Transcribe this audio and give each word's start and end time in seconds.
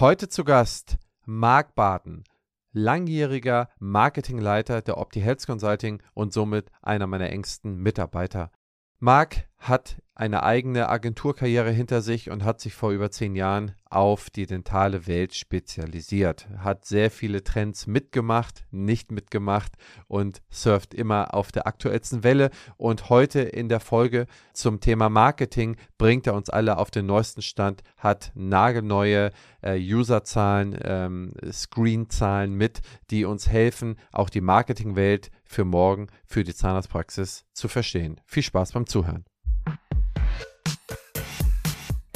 Heute 0.00 0.30
zu 0.30 0.44
Gast 0.44 0.96
Marc 1.26 1.74
Baden, 1.74 2.24
langjähriger 2.72 3.68
Marketingleiter 3.80 4.80
der 4.80 4.96
Opti 4.96 5.20
Health 5.20 5.44
Consulting 5.44 6.02
und 6.14 6.32
somit 6.32 6.72
einer 6.80 7.06
meiner 7.06 7.28
engsten 7.28 7.76
Mitarbeiter. 7.76 8.50
Marc 8.98 9.49
hat 9.60 9.96
eine 10.14 10.42
eigene 10.42 10.88
Agenturkarriere 10.88 11.70
hinter 11.70 12.02
sich 12.02 12.30
und 12.30 12.44
hat 12.44 12.60
sich 12.60 12.74
vor 12.74 12.90
über 12.90 13.10
zehn 13.10 13.34
Jahren 13.34 13.72
auf 13.88 14.28
die 14.28 14.46
dentale 14.46 15.06
Welt 15.06 15.34
spezialisiert, 15.34 16.46
hat 16.58 16.84
sehr 16.84 17.10
viele 17.10 17.42
Trends 17.42 17.86
mitgemacht, 17.86 18.64
nicht 18.70 19.12
mitgemacht 19.12 19.72
und 20.08 20.42
surft 20.50 20.92
immer 20.94 21.34
auf 21.34 21.52
der 21.52 21.66
aktuellsten 21.66 22.22
Welle. 22.22 22.50
Und 22.76 23.08
heute 23.08 23.40
in 23.40 23.68
der 23.68 23.80
Folge 23.80 24.26
zum 24.52 24.80
Thema 24.80 25.08
Marketing 25.08 25.76
bringt 25.96 26.26
er 26.26 26.34
uns 26.34 26.50
alle 26.50 26.76
auf 26.76 26.90
den 26.90 27.06
neuesten 27.06 27.40
Stand, 27.42 27.82
hat 27.96 28.30
nagelneue 28.34 29.30
äh, 29.62 29.78
Userzahlen, 29.78 30.78
ähm, 30.82 31.32
Screenzahlen 31.50 32.52
mit, 32.52 32.80
die 33.10 33.24
uns 33.24 33.48
helfen, 33.48 33.96
auch 34.12 34.28
die 34.28 34.42
Marketingwelt 34.42 35.30
für 35.44 35.64
morgen, 35.64 36.08
für 36.26 36.44
die 36.44 36.54
Zahnarztpraxis 36.54 37.46
zu 37.52 37.68
verstehen. 37.68 38.20
Viel 38.26 38.42
Spaß 38.42 38.72
beim 38.72 38.86
Zuhören. 38.86 39.24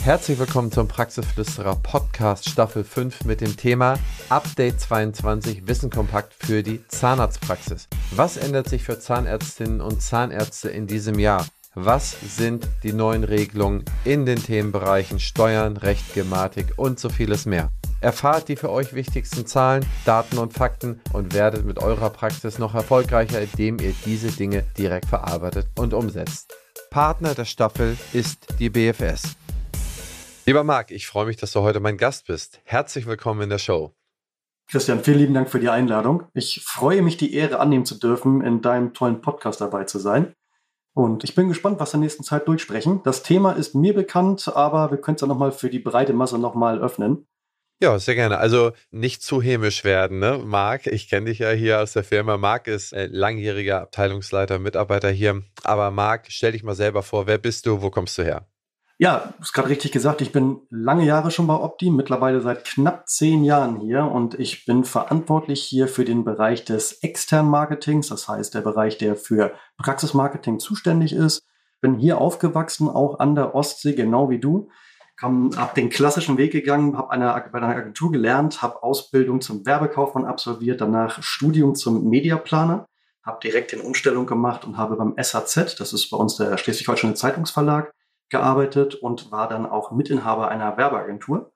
Herzlich 0.05 0.39
willkommen 0.39 0.71
zum 0.71 0.87
Praxisflüsterer 0.87 1.77
Podcast 1.77 2.47
Staffel 2.51 2.85
5 2.85 3.25
mit 3.25 3.41
dem 3.41 3.57
Thema 3.57 3.99
Update 4.29 4.79
22 4.79 5.67
Wissen 5.67 5.89
kompakt 5.89 6.35
für 6.35 6.63
die 6.63 6.87
Zahnarztpraxis. 6.89 7.89
Was 8.11 8.37
ändert 8.37 8.69
sich 8.69 8.85
für 8.85 8.99
Zahnärztinnen 8.99 9.81
und 9.81 10.03
Zahnärzte 10.03 10.69
in 10.69 10.87
diesem 10.87 11.19
Jahr? 11.19 11.47
Was 11.75 12.19
sind 12.37 12.69
die 12.83 12.93
neuen 12.93 13.25
Regelungen 13.25 13.87
in 14.05 14.27
den 14.27 14.43
Themenbereichen 14.43 15.21
Steuern, 15.21 15.79
Recht, 15.79 16.13
Gematik 16.13 16.75
und 16.77 17.01
so 17.01 17.09
vieles 17.09 17.47
mehr? 17.47 17.71
Erfahrt 18.03 18.49
die 18.49 18.57
für 18.57 18.71
euch 18.71 18.93
wichtigsten 18.93 19.47
Zahlen, 19.47 19.87
Daten 20.05 20.37
und 20.37 20.53
Fakten 20.53 21.01
und 21.15 21.33
werdet 21.33 21.65
mit 21.65 21.79
eurer 21.79 22.11
Praxis 22.11 22.59
noch 22.59 22.75
erfolgreicher, 22.75 23.41
indem 23.41 23.79
ihr 23.79 23.95
diese 24.05 24.31
Dinge 24.31 24.65
direkt 24.77 25.07
verarbeitet 25.07 25.69
und 25.79 25.95
umsetzt. 25.95 26.53
Partner 26.95 27.35
der 27.35 27.45
Staffel 27.45 27.97
ist 28.13 28.61
die 28.61 28.71
BFS. 28.71 29.35
Lieber 30.47 30.63
Marc, 30.63 30.93
ich 30.93 31.09
freue 31.09 31.27
mich, 31.27 31.37
dass 31.37 31.51
du 31.51 31.61
heute 31.61 31.81
mein 31.81 31.97
Gast 31.97 32.29
bist. 32.29 32.61
Herzlich 32.63 33.07
willkommen 33.07 33.41
in 33.41 33.49
der 33.49 33.59
Show. 33.59 33.97
Christian, 34.71 35.03
vielen 35.03 35.19
lieben 35.19 35.35
Dank 35.35 35.51
für 35.51 35.59
die 35.59 35.71
Einladung. 35.71 36.29
Ich 36.35 36.63
freue 36.65 37.03
mich, 37.03 37.17
die 37.17 37.35
Ehre 37.35 37.59
annehmen 37.59 37.85
zu 37.85 37.99
dürfen, 37.99 38.43
in 38.43 38.63
deinem 38.63 38.95
tollen 38.95 39.23
Podcast 39.23 39.61
dabei 39.61 39.83
zu 39.83 39.99
sein. 39.99 40.35
Und 40.95 41.25
ich 41.25 41.35
bin 41.35 41.49
gespannt, 41.49 41.81
was 41.81 41.91
wir 41.91 41.95
in 41.97 42.03
der 42.03 42.07
nächsten 42.07 42.23
Zeit 42.23 42.47
durchsprechen. 42.47 43.01
Das 43.03 43.25
Thema 43.25 43.55
ist 43.55 43.75
mir 43.75 43.93
bekannt, 43.93 44.53
aber 44.55 44.93
wir 44.93 44.99
können 44.99 45.17
es 45.17 45.21
ja 45.21 45.27
nochmal 45.27 45.51
für 45.51 45.71
die 45.71 45.81
breite 45.81 46.13
Masse 46.13 46.39
nochmal 46.39 46.79
öffnen. 46.79 47.27
Ja, 47.83 47.99
sehr 47.99 48.15
gerne. 48.15 48.39
Also 48.39 48.73
nicht 48.91 49.23
zu 49.23 49.43
hämisch 49.43 49.85
werden, 49.85 50.19
ne? 50.19 50.41
Marc, 50.45 50.87
ich 50.87 51.09
kenne 51.09 51.27
dich 51.27 51.41
ja 51.41 51.51
hier 51.51 51.81
aus 51.81 51.93
der 51.93 52.05
Firma. 52.05 52.37
Marc 52.37 52.69
ist 52.69 52.93
äh, 52.93 53.09
langjähriger 53.11 53.83
Abteilungsleiter, 53.83 54.59
Mitarbeiter 54.59 55.11
hier. 55.11 55.43
Aber 55.65 55.91
Marc, 55.91 56.27
stell 56.29 56.53
dich 56.53 56.63
mal 56.63 56.75
selber 56.75 57.03
vor, 57.03 57.27
wer 57.27 57.39
bist 57.39 57.67
du, 57.67 57.83
wo 57.83 57.91
kommst 57.91 58.17
du 58.17 58.23
her? 58.23 58.47
Ja, 58.97 59.35
du 59.37 59.41
hast 59.41 59.53
gerade 59.53 59.71
richtig 59.71 59.91
gesagt, 59.91 60.21
ich 60.21 60.31
bin 60.31 60.61
lange 60.71 61.05
Jahre 61.05 61.33
schon 61.33 61.49
bei 61.49 61.55
Opti, 61.55 61.91
mittlerweile 61.91 62.41
seit 62.41 62.65
knapp 62.65 63.09
zehn 63.09 63.43
Jahren 63.43 63.81
hier 63.81 64.05
und 64.05 64.39
ich 64.39 64.67
bin 64.67 64.85
verantwortlich 64.85 65.65
hier 65.65 65.89
für 65.89 66.05
den 66.05 66.23
Bereich 66.25 66.65
des 66.65 67.03
externen 67.03 67.51
Marketings, 67.51 68.09
das 68.09 68.29
heißt 68.29 68.55
der 68.55 68.61
Bereich, 68.61 68.97
der 68.97 69.17
für 69.17 69.53
Praxismarketing 69.79 70.61
zuständig 70.61 71.13
ist. 71.13 71.43
Bin 71.81 71.99
hier 71.99 72.19
aufgewachsen, 72.19 72.89
auch 72.89 73.19
an 73.19 73.35
der 73.35 73.57
Ostsee, 73.57 73.95
genau 73.95 74.31
wie 74.31 74.39
du. 74.39 74.71
Habe 75.25 75.75
den 75.75 75.89
klassischen 75.89 76.37
Weg 76.37 76.53
gegangen, 76.53 76.99
habe 76.99 77.09
bei 77.09 77.59
einer 77.59 77.69
Agentur 77.69 78.13
gelernt, 78.13 78.61
habe 78.61 78.83
Ausbildung 78.83 79.41
zum 79.41 79.65
Werbekaufmann 79.65 80.27
absolviert, 80.27 80.83
danach 80.83 81.23
Studium 81.23 81.75
zum 81.75 82.09
Mediaplaner, 82.11 82.87
habe 83.23 83.39
direkt 83.43 83.73
in 83.73 83.81
Umstellung 83.81 84.27
gemacht 84.27 84.67
und 84.67 84.77
habe 84.77 84.97
beim 84.97 85.15
SAZ, 85.17 85.77
das 85.77 85.95
ist 85.95 86.11
bei 86.11 86.19
uns 86.19 86.37
der 86.37 86.59
Schleswig-Holsteiner 86.59 87.15
Zeitungsverlag, 87.15 87.91
gearbeitet 88.29 88.97
und 88.97 89.33
war 89.33 89.49
dann 89.49 89.65
auch 89.65 89.93
Mitinhaber 89.93 90.49
einer 90.49 90.77
Werbeagentur. 90.77 91.53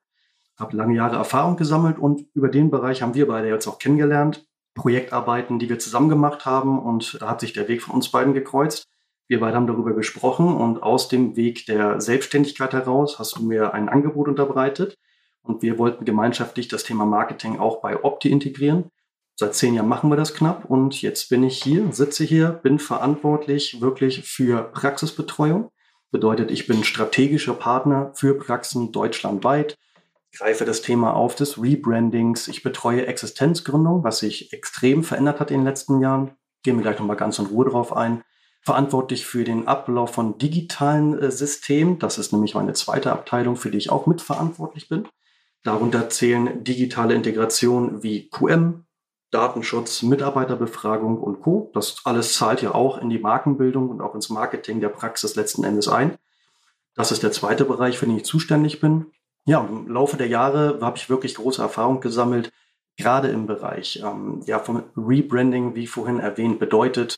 Habe 0.57 0.75
lange 0.75 0.95
Jahre 0.95 1.17
Erfahrung 1.17 1.55
gesammelt 1.55 1.99
und 1.99 2.25
über 2.33 2.49
den 2.49 2.71
Bereich 2.71 3.01
haben 3.03 3.13
wir 3.13 3.27
beide 3.27 3.49
jetzt 3.49 3.67
auch 3.67 3.77
kennengelernt. 3.77 4.47
Projektarbeiten, 4.73 5.59
die 5.59 5.69
wir 5.69 5.77
zusammen 5.77 6.09
gemacht 6.09 6.45
haben 6.45 6.79
und 6.79 7.21
da 7.21 7.29
hat 7.29 7.41
sich 7.41 7.53
der 7.53 7.67
Weg 7.67 7.83
von 7.83 7.95
uns 7.95 8.09
beiden 8.09 8.33
gekreuzt. 8.33 8.87
Wir 9.29 9.39
beide 9.39 9.55
haben 9.55 9.67
darüber 9.67 9.93
gesprochen 9.93 10.53
und 10.53 10.83
aus 10.83 11.07
dem 11.07 11.37
Weg 11.37 11.65
der 11.67 12.01
Selbstständigkeit 12.01 12.73
heraus 12.73 13.17
hast 13.19 13.37
du 13.37 13.43
mir 13.43 13.73
ein 13.73 13.87
Angebot 13.87 14.27
unterbreitet 14.27 14.97
und 15.41 15.61
wir 15.61 15.77
wollten 15.77 16.03
gemeinschaftlich 16.03 16.67
das 16.67 16.83
Thema 16.83 17.05
Marketing 17.05 17.59
auch 17.59 17.79
bei 17.79 18.03
Opti 18.03 18.29
integrieren. 18.29 18.91
Seit 19.37 19.55
zehn 19.55 19.75
Jahren 19.75 19.87
machen 19.87 20.09
wir 20.09 20.17
das 20.17 20.33
knapp 20.33 20.65
und 20.65 21.01
jetzt 21.01 21.29
bin 21.29 21.43
ich 21.43 21.63
hier, 21.63 21.93
sitze 21.93 22.25
hier, 22.25 22.49
bin 22.49 22.79
verantwortlich 22.79 23.79
wirklich 23.79 24.23
für 24.23 24.63
Praxisbetreuung 24.63 25.69
Bedeutet, 26.11 26.49
ich 26.49 26.65
bin 26.65 26.83
strategischer 26.83 27.53
Partner 27.53 28.11
für 28.15 28.35
Praxen 28.35 28.91
deutschlandweit, 28.91 29.77
greife 30.35 30.65
das 30.65 30.81
Thema 30.81 31.13
auf 31.13 31.35
des 31.35 31.61
Rebrandings. 31.61 32.47
Ich 32.47 32.63
betreue 32.63 33.05
Existenzgründung, 33.05 34.03
was 34.03 34.19
sich 34.19 34.51
extrem 34.51 35.03
verändert 35.03 35.39
hat 35.39 35.51
in 35.51 35.59
den 35.59 35.65
letzten 35.65 36.01
Jahren. 36.01 36.31
Gehen 36.63 36.77
wir 36.77 36.81
gleich 36.81 36.97
nochmal 36.97 37.15
ganz 37.15 37.37
in 37.37 37.45
Ruhe 37.45 37.69
drauf 37.69 37.95
ein. 37.95 38.23
Verantwortlich 38.61 39.25
für 39.25 39.43
den 39.43 39.67
Ablauf 39.67 40.13
von 40.13 40.37
digitalen 40.37 41.17
äh, 41.17 41.31
Systemen. 41.31 41.99
Das 41.99 42.17
ist 42.17 42.33
nämlich 42.33 42.55
meine 42.55 42.73
zweite 42.73 43.11
Abteilung, 43.11 43.55
für 43.55 43.71
die 43.71 43.77
ich 43.77 43.89
auch 43.89 44.05
mitverantwortlich 44.05 44.89
bin. 44.89 45.07
Darunter 45.63 46.09
zählen 46.09 46.63
digitale 46.63 47.13
Integration 47.13 48.01
wie 48.03 48.29
QM, 48.29 48.85
Datenschutz, 49.31 50.01
Mitarbeiterbefragung 50.03 51.19
und 51.19 51.41
Co. 51.41 51.69
Das 51.73 52.01
alles 52.05 52.33
zahlt 52.33 52.61
ja 52.61 52.73
auch 52.73 52.97
in 52.97 53.09
die 53.09 53.19
Markenbildung 53.19 53.89
und 53.89 54.01
auch 54.01 54.15
ins 54.15 54.29
Marketing 54.29 54.81
der 54.81 54.89
Praxis 54.89 55.35
letzten 55.35 55.63
Endes 55.63 55.87
ein. 55.87 56.17
Das 56.95 57.11
ist 57.11 57.23
der 57.23 57.31
zweite 57.31 57.65
Bereich, 57.65 57.97
für 57.97 58.05
den 58.05 58.17
ich 58.17 58.25
zuständig 58.25 58.81
bin. 58.81 59.07
Ja, 59.45 59.61
im 59.61 59.87
Laufe 59.87 60.17
der 60.17 60.27
Jahre 60.27 60.79
habe 60.81 60.97
ich 60.97 61.09
wirklich 61.09 61.35
große 61.35 61.61
Erfahrung 61.61 62.01
gesammelt, 62.01 62.51
gerade 62.97 63.29
im 63.29 63.47
Bereich 63.47 64.01
ähm, 64.03 64.41
ja, 64.45 64.59
vom 64.59 64.83
Rebranding, 64.97 65.75
wie 65.75 65.87
vorhin 65.87 66.19
erwähnt, 66.19 66.59
bedeutet 66.59 67.17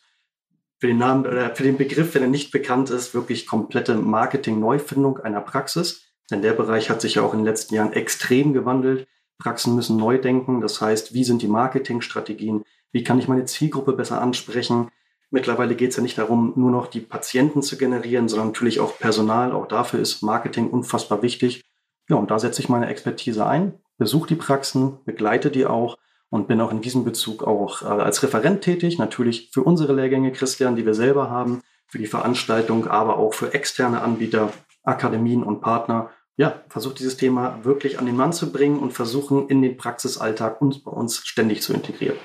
für 0.82 0.88
den 0.88 0.98
Namen 0.98 1.28
oder 1.28 1.56
für 1.56 1.62
den 1.62 1.78
Begriff, 1.78 2.16
wenn 2.16 2.24
er 2.24 2.28
nicht 2.28 2.52
bekannt 2.52 2.90
ist, 2.90 3.14
wirklich 3.14 3.46
komplette 3.46 3.94
Marketing-Neufindung 3.94 5.20
einer 5.20 5.40
Praxis. 5.40 6.08
Denn 6.32 6.42
der 6.42 6.54
Bereich 6.54 6.90
hat 6.90 7.02
sich 7.02 7.16
ja 7.16 7.22
auch 7.22 7.34
in 7.34 7.40
den 7.40 7.46
letzten 7.46 7.76
Jahren 7.76 7.94
extrem 7.94 8.52
gewandelt. 8.52 9.08
Praxen 9.38 9.76
müssen 9.76 9.98
neu 9.98 10.18
denken. 10.18 10.60
Das 10.60 10.82
heißt, 10.82 11.14
wie 11.14 11.24
sind 11.24 11.44
die 11.44 11.48
Marketingstrategien? 11.48 12.64
Wie 12.92 13.04
kann 13.04 13.20
ich 13.20 13.28
meine 13.28 13.46
Zielgruppe 13.46 13.94
besser 13.94 14.22
ansprechen? 14.22 14.90
Mittlerweile 15.30 15.76
geht 15.76 15.92
es 15.92 15.98
ja 15.98 16.04
nicht 16.04 16.18
darum, 16.18 16.54
nur 16.56 16.72
noch 16.72 16.88
die 16.88 17.00
Patienten 17.00 17.62
zu 17.62 17.78
generieren, 17.78 18.28
sondern 18.28 18.48
natürlich 18.48 18.80
auch 18.80 18.98
Personal. 18.98 19.52
Auch 19.52 19.68
dafür 19.68 20.00
ist 20.00 20.24
Marketing 20.24 20.68
unfassbar 20.68 21.22
wichtig. 21.22 21.62
Ja, 22.10 22.16
und 22.16 22.32
da 22.32 22.40
setze 22.40 22.60
ich 22.60 22.70
meine 22.70 22.88
Expertise 22.88 23.46
ein, 23.46 23.76
besuche 24.00 24.30
die 24.30 24.36
Praxen, 24.36 24.98
begleite 25.06 25.52
die 25.52 25.68
auch 25.68 26.00
und 26.32 26.48
bin 26.48 26.62
auch 26.62 26.72
in 26.72 26.82
diesem 26.82 27.04
Bezug 27.04 27.44
auch 27.44 27.84
äh, 27.84 27.86
als 27.86 28.24
Referent 28.24 28.62
tätig. 28.62 28.98
Natürlich 28.98 29.52
für 29.54 29.62
unsere 29.62 29.94
Lehrgänge, 29.94 30.32
Christian, 30.32 30.76
die 30.76 30.86
wir 30.86 30.96
selber 30.96 31.30
haben, 31.30 31.62
für 31.88 32.00
die 32.00 32.08
Veranstaltung, 32.08 32.88
aber 32.88 33.18
auch 33.18 33.34
für 33.34 33.54
externe 33.54 34.02
Anbieter, 34.02 34.52
Akademien 34.84 35.44
und 35.44 35.62
Partner 35.62 36.10
ja, 36.38 36.64
versucht 36.70 37.00
dieses 37.00 37.18
Thema 37.18 37.64
wirklich 37.66 38.00
an 38.00 38.06
den 38.06 38.16
Mann 38.16 38.34
zu 38.34 38.52
bringen 38.52 38.80
und 38.80 38.94
versuchen 38.94 39.50
in 39.50 39.62
den 39.62 39.78
Praxisalltag 39.78 40.62
uns 40.62 40.82
bei 40.82 40.90
uns 40.90 41.18
ständig 41.28 41.62
zu 41.62 41.74
integrieren. 41.74 42.18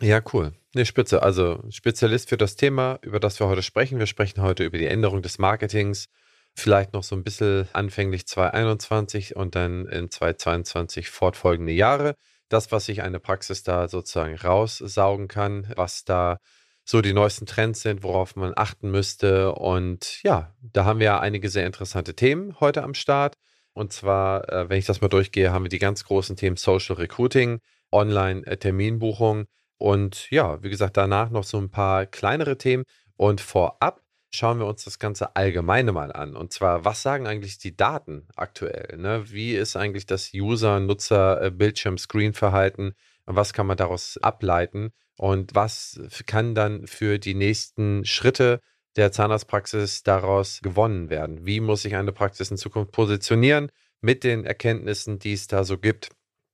Ja, 0.00 0.20
cool. 0.32 0.52
Ne, 0.74 0.84
spitze. 0.84 1.22
Also 1.22 1.64
Spezialist 1.70 2.28
für 2.28 2.36
das 2.36 2.54
Thema, 2.56 2.98
über 3.02 3.18
das 3.18 3.40
wir 3.40 3.48
heute 3.48 3.62
sprechen. 3.62 3.98
Wir 3.98 4.06
sprechen 4.06 4.42
heute 4.42 4.64
über 4.64 4.78
die 4.78 4.86
Änderung 4.86 5.22
des 5.22 5.38
Marketings, 5.38 6.08
vielleicht 6.54 6.92
noch 6.92 7.02
so 7.02 7.16
ein 7.16 7.24
bisschen 7.24 7.66
anfänglich 7.72 8.26
2021 8.26 9.36
und 9.36 9.54
dann 9.54 9.86
in 9.86 10.10
2022 10.10 11.08
fortfolgende 11.08 11.72
Jahre. 11.72 12.14
Das, 12.52 12.72
was 12.72 12.86
sich 12.86 13.02
eine 13.02 13.20
Praxis 13.20 13.62
da 13.62 13.88
sozusagen 13.88 14.36
raussaugen 14.36 15.28
kann, 15.28 15.72
was 15.76 16.04
da 16.04 16.38
so 16.84 17.00
die 17.00 17.12
neuesten 17.12 17.46
Trends 17.46 17.80
sind, 17.80 18.02
worauf 18.02 18.36
man 18.36 18.52
achten 18.56 18.90
müsste. 18.90 19.52
Und 19.52 20.22
ja, 20.22 20.54
da 20.60 20.84
haben 20.84 21.00
wir 21.00 21.20
einige 21.20 21.48
sehr 21.48 21.66
interessante 21.66 22.14
Themen 22.14 22.58
heute 22.60 22.82
am 22.82 22.94
Start. 22.94 23.36
Und 23.72 23.92
zwar, 23.92 24.48
äh, 24.52 24.68
wenn 24.68 24.78
ich 24.78 24.86
das 24.86 25.00
mal 25.00 25.08
durchgehe, 25.08 25.52
haben 25.52 25.64
wir 25.64 25.70
die 25.70 25.78
ganz 25.78 26.04
großen 26.04 26.36
Themen 26.36 26.56
Social 26.56 26.96
Recruiting, 26.96 27.60
Online-Terminbuchung 27.90 29.46
und 29.82 30.30
ja, 30.30 30.62
wie 30.62 30.70
gesagt, 30.70 30.96
danach 30.96 31.30
noch 31.30 31.42
so 31.42 31.58
ein 31.58 31.70
paar 31.70 32.06
kleinere 32.06 32.56
Themen. 32.56 32.84
Und 33.16 33.40
vorab 33.40 34.01
schauen 34.34 34.58
wir 34.58 34.66
uns 34.66 34.84
das 34.84 34.98
Ganze 34.98 35.36
allgemeine 35.36 35.92
mal 35.92 36.12
an. 36.12 36.36
Und 36.36 36.52
zwar, 36.52 36.84
was 36.84 37.02
sagen 37.02 37.26
eigentlich 37.26 37.58
die 37.58 37.76
Daten 37.76 38.26
aktuell? 38.36 38.96
Ne? 38.98 39.30
Wie 39.30 39.54
ist 39.54 39.76
eigentlich 39.76 40.06
das 40.06 40.32
User, 40.34 40.80
Nutzer, 40.80 41.50
Bildschirm, 41.50 41.98
Screen-Verhalten? 41.98 42.94
Was 43.26 43.52
kann 43.52 43.66
man 43.66 43.76
daraus 43.76 44.18
ableiten? 44.18 44.92
Und 45.16 45.54
was 45.54 46.00
kann 46.26 46.54
dann 46.54 46.86
für 46.86 47.18
die 47.18 47.34
nächsten 47.34 48.04
Schritte 48.04 48.60
der 48.96 49.12
Zahnarztpraxis 49.12 50.02
daraus 50.02 50.60
gewonnen 50.62 51.10
werden? 51.10 51.46
Wie 51.46 51.60
muss 51.60 51.82
sich 51.82 51.94
eine 51.94 52.12
Praxis 52.12 52.50
in 52.50 52.56
Zukunft 52.56 52.92
positionieren? 52.92 53.70
mit 54.02 54.24
den 54.24 54.44
Erkenntnissen, 54.44 55.18
die 55.18 55.32
es 55.32 55.46
da 55.46 55.64
so 55.64 55.78
gibt. 55.78 56.10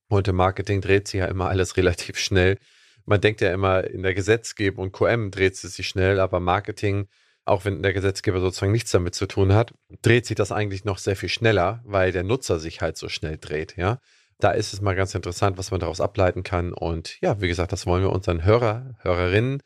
Und 0.08 0.28
im 0.28 0.36
Marketing 0.36 0.80
dreht 0.80 1.08
sich 1.08 1.18
ja 1.18 1.26
immer 1.26 1.48
alles 1.48 1.76
relativ 1.76 2.18
schnell. 2.18 2.58
Man 3.04 3.20
denkt 3.20 3.40
ja 3.40 3.52
immer, 3.52 3.84
in 3.84 4.02
der 4.02 4.14
Gesetzgebung 4.14 4.86
und 4.86 4.92
QM 4.92 5.30
dreht 5.30 5.54
es 5.54 5.62
sich 5.62 5.88
schnell, 5.88 6.20
aber 6.20 6.40
Marketing, 6.40 7.08
auch 7.48 7.64
wenn 7.64 7.82
der 7.82 7.92
Gesetzgeber 7.92 8.40
sozusagen 8.40 8.72
nichts 8.72 8.90
damit 8.90 9.14
zu 9.14 9.26
tun 9.26 9.52
hat, 9.54 9.74
dreht 10.02 10.26
sich 10.26 10.36
das 10.36 10.52
eigentlich 10.52 10.84
noch 10.84 10.98
sehr 10.98 11.16
viel 11.16 11.28
schneller, 11.28 11.82
weil 11.84 12.12
der 12.12 12.24
Nutzer 12.24 12.58
sich 12.58 12.80
halt 12.80 12.96
so 12.96 13.08
schnell 13.08 13.38
dreht, 13.38 13.76
ja. 13.76 14.00
Da 14.40 14.52
ist 14.52 14.72
es 14.72 14.80
mal 14.80 14.94
ganz 14.94 15.14
interessant, 15.14 15.58
was 15.58 15.72
man 15.72 15.80
daraus 15.80 16.00
ableiten 16.00 16.44
kann. 16.44 16.72
Und 16.72 17.20
ja, 17.20 17.40
wie 17.40 17.48
gesagt, 17.48 17.72
das 17.72 17.86
wollen 17.86 18.04
wir 18.04 18.12
unseren 18.12 18.44
Hörer, 18.44 18.94
Hörerinnen 19.00 19.62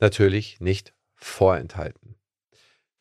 natürlich 0.00 0.58
nicht 0.60 0.94
vorenthalten. 1.14 2.16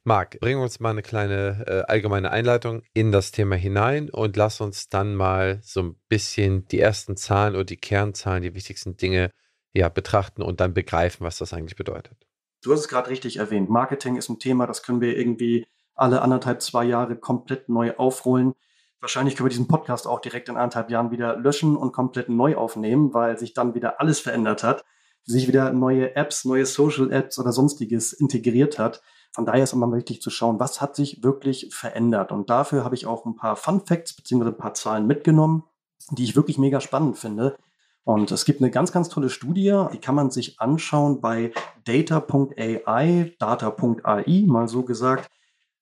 Marc, 0.04 0.40
bring 0.40 0.60
uns 0.60 0.80
mal 0.80 0.92
eine 0.92 1.02
kleine 1.02 1.66
äh, 1.66 1.92
allgemeine 1.92 2.30
Einleitung 2.30 2.84
in 2.94 3.12
das 3.12 3.32
Thema 3.32 3.56
hinein 3.56 4.12
und 4.12 4.38
lass 4.38 4.62
uns 4.62 4.88
dann 4.88 5.16
mal 5.16 5.60
so 5.64 5.82
ein 5.82 5.96
bisschen 6.10 6.68
die 6.68 6.80
ersten 6.80 7.18
Zahlen 7.18 7.56
oder 7.56 7.64
die 7.64 7.78
Kernzahlen, 7.78 8.44
die 8.44 8.54
wichtigsten 8.54 8.98
Dinge 8.98 9.32
ja, 9.74 9.90
betrachten 9.90 10.44
und 10.44 10.60
dann 10.60 10.76
begreifen, 10.76 11.26
was 11.26 11.40
das 11.40 11.54
eigentlich 11.54 11.76
bedeutet. 11.76 12.28
Du 12.66 12.74
hast 12.74 12.80
es 12.80 12.88
gerade 12.88 13.12
richtig 13.12 13.38
erwähnt. 13.38 13.70
Marketing 13.70 14.16
ist 14.16 14.28
ein 14.28 14.40
Thema, 14.40 14.66
das 14.66 14.82
können 14.82 15.00
wir 15.00 15.16
irgendwie 15.16 15.68
alle 15.94 16.24
anderthalb, 16.24 16.64
zwei 16.64 16.84
Jahre 16.84 17.16
komplett 17.16 17.70
neu 17.70 17.96
aufrollen. 17.96 18.56
Wahrscheinlich 19.00 19.36
können 19.36 19.46
wir 19.46 19.52
diesen 19.52 19.68
Podcast 19.68 20.08
auch 20.08 20.20
direkt 20.20 20.50
in 20.50 20.58
anderthalb 20.58 20.90
Jahren 20.90 21.12
wieder 21.12 21.38
löschen 21.38 21.78
und 21.78 21.92
komplett 21.92 22.28
neu 22.28 22.56
aufnehmen, 22.56 23.14
weil 23.14 23.38
sich 23.38 23.54
dann 23.54 23.76
wieder 23.76 24.02
alles 24.02 24.20
verändert 24.20 24.64
hat, 24.64 24.84
sich 25.24 25.48
wieder 25.48 25.74
neue 25.74 26.16
Apps, 26.16 26.44
neue 26.44 26.66
Social 26.66 27.12
Apps 27.12 27.38
oder 27.38 27.52
sonstiges 27.52 28.14
integriert 28.14 28.80
hat. 28.80 29.04
Von 29.32 29.46
daher 29.46 29.66
ist 29.66 29.74
immer 29.74 29.94
wichtig 29.94 30.24
zu 30.24 30.32
schauen, 30.32 30.60
was 30.60 30.82
hat 30.82 30.96
sich 30.96 31.22
wirklich 31.24 31.70
verändert. 31.72 32.32
Und 32.32 32.50
dafür 32.50 32.84
habe 32.84 32.96
ich 32.96 33.06
auch 33.06 33.28
ein 33.28 33.36
paar 33.36 33.58
Fun 33.58 33.86
Facts 33.86 34.16
bzw. 34.16 34.46
ein 34.46 34.58
paar 34.58 34.74
Zahlen 34.74 35.06
mitgenommen, 35.06 35.66
die 36.10 36.24
ich 36.24 36.36
wirklich 36.36 36.58
mega 36.58 36.82
spannend 36.82 37.20
finde. 37.20 37.58
Und 38.06 38.32
es 38.32 38.46
gibt 38.46 38.62
eine 38.62 38.72
ganz, 38.72 38.94
ganz 38.94 39.10
tolle 39.10 39.30
Studie, 39.30 39.86
die 39.92 39.98
kann 39.98 40.16
man 40.16 40.32
sich 40.32 40.62
anschauen 40.62 41.20
bei 41.20 41.52
data.ai, 41.84 43.36
data.ai, 43.40 44.44
mal 44.48 44.68
so 44.68 44.84
gesagt 44.84 45.30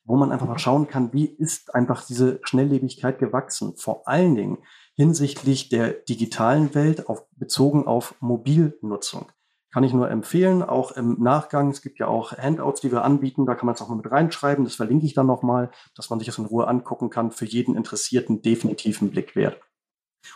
wo 0.05 0.17
man 0.17 0.31
einfach 0.31 0.47
mal 0.47 0.59
schauen 0.59 0.87
kann, 0.87 1.13
wie 1.13 1.25
ist 1.25 1.73
einfach 1.73 2.05
diese 2.05 2.39
Schnelllebigkeit 2.43 3.19
gewachsen. 3.19 3.75
Vor 3.77 4.07
allen 4.07 4.35
Dingen 4.35 4.57
hinsichtlich 4.95 5.69
der 5.69 5.91
digitalen 5.91 6.75
Welt 6.75 7.07
auf, 7.07 7.25
bezogen 7.31 7.87
auf 7.87 8.15
Mobilnutzung. 8.19 9.31
Kann 9.71 9.83
ich 9.83 9.93
nur 9.93 10.11
empfehlen, 10.11 10.61
auch 10.61 10.91
im 10.91 11.19
Nachgang. 11.19 11.71
Es 11.71 11.81
gibt 11.81 11.97
ja 11.97 12.07
auch 12.07 12.37
Handouts, 12.37 12.81
die 12.81 12.91
wir 12.91 13.03
anbieten. 13.03 13.47
Da 13.47 13.55
kann 13.55 13.65
man 13.65 13.73
es 13.73 13.81
auch 13.81 13.89
mal 13.89 13.95
mit 13.95 14.11
reinschreiben. 14.11 14.65
Das 14.65 14.75
verlinke 14.75 15.05
ich 15.05 15.15
dann 15.15 15.25
nochmal, 15.25 15.71
dass 15.95 16.11
man 16.11 16.19
sich 16.19 16.27
das 16.27 16.37
in 16.37 16.45
Ruhe 16.45 16.67
angucken 16.67 17.09
kann. 17.09 17.31
Für 17.31 17.45
jeden 17.45 17.75
Interessierten 17.75 18.43
definitiv 18.43 19.01
einen 19.01 19.09
Blick 19.09 19.35
wert. 19.35 19.59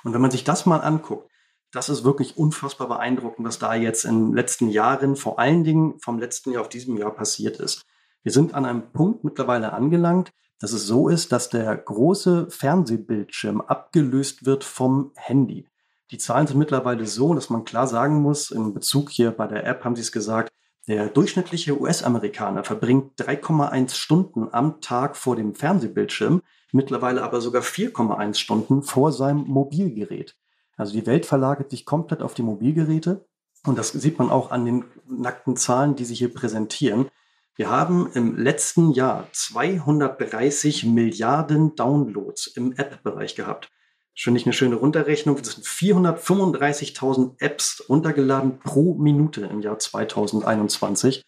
Und 0.04 0.14
wenn 0.14 0.22
man 0.22 0.32
sich 0.32 0.44
das 0.44 0.66
mal 0.66 0.80
anguckt, 0.80 1.30
das 1.72 1.90
ist 1.90 2.04
wirklich 2.04 2.38
unfassbar 2.38 2.88
beeindruckend, 2.88 3.48
was 3.48 3.60
da 3.60 3.76
jetzt 3.76 4.06
in 4.06 4.28
den 4.28 4.34
letzten 4.34 4.70
Jahren, 4.70 5.16
vor 5.16 5.40
allen 5.40 5.64
Dingen 5.64 6.00
vom 6.00 6.20
letzten 6.20 6.52
Jahr 6.52 6.62
auf 6.62 6.70
diesem 6.70 6.98
Jahr 6.98 7.12
passiert 7.12 7.60
ist. 7.60 7.86
Wir 8.24 8.32
sind 8.32 8.54
an 8.54 8.66
einem 8.66 8.92
Punkt 8.92 9.24
mittlerweile 9.24 9.74
angelangt, 9.74 10.32
dass 10.60 10.74
es 10.74 10.88
so 10.88 11.08
ist, 11.08 11.32
dass 11.32 11.50
der 11.50 11.76
große 11.76 12.50
Fernsehbildschirm 12.50 13.62
abgelöst 13.62 14.46
wird 14.46 14.64
vom 14.64 15.12
Handy. 15.16 15.68
Die 16.12 16.18
Zahlen 16.18 16.48
sind 16.48 16.58
mittlerweile 16.58 17.06
so, 17.06 17.34
dass 17.34 17.50
man 17.50 17.66
klar 17.66 17.86
sagen 17.86 18.22
muss, 18.22 18.50
in 18.50 18.74
Bezug 18.74 19.10
hier 19.10 19.32
bei 19.32 19.46
der 19.46 19.66
App 19.66 19.84
haben 19.84 19.96
Sie 19.96 20.02
es 20.02 20.12
gesagt, 20.12 20.50
der 20.88 21.10
durchschnittliche 21.10 21.80
US-Amerikaner 21.80 22.64
verbringt 22.64 23.20
3,1 23.20 23.94
Stunden 23.94 24.48
am 24.54 24.80
Tag 24.80 25.18
vor 25.18 25.36
dem 25.36 25.54
Fernsehbildschirm, 25.54 26.42
mittlerweile 26.72 27.24
aber 27.24 27.42
sogar 27.42 27.62
4,1 27.62 28.36
Stunden 28.36 28.84
vor 28.84 29.12
seinem 29.12 29.44
Mobilgerät. 29.48 30.36
Also 30.78 30.94
die 30.94 31.06
Welt 31.06 31.26
verlagert 31.26 31.72
sich 31.72 31.86
komplett 31.86 32.22
auf 32.22 32.36
die 32.36 32.44
Mobilgeräte 32.44 33.26
und 33.66 33.78
das 33.78 33.90
sieht 33.90 34.20
man 34.20 34.30
auch 34.30 34.52
an 34.52 34.66
den 34.66 34.86
nackten 35.08 35.58
Zahlen, 35.58 35.96
die 35.96 36.06
sich 36.06 36.20
hier 36.20 36.34
präsentieren. 36.34 37.10
Wir 37.56 37.72
haben 37.72 38.12
im 38.14 38.38
letzten 38.38 38.92
Jahr 38.92 39.28
230 39.34 40.86
Milliarden 40.86 41.76
Downloads 41.76 42.48
im 42.48 42.74
App-Bereich 42.74 43.36
gehabt. 43.36 43.70
Finde 44.16 44.40
ich 44.40 44.46
eine 44.46 44.54
schöne 44.54 44.76
Runterrechnung. 44.76 45.38
Das 45.38 45.54
sind 45.54 45.66
435.000 45.66 47.40
Apps 47.40 47.84
runtergeladen 47.90 48.60
pro 48.60 48.94
Minute 48.96 49.42
im 49.42 49.62
Jahr 49.62 49.80
2021. 49.80 51.24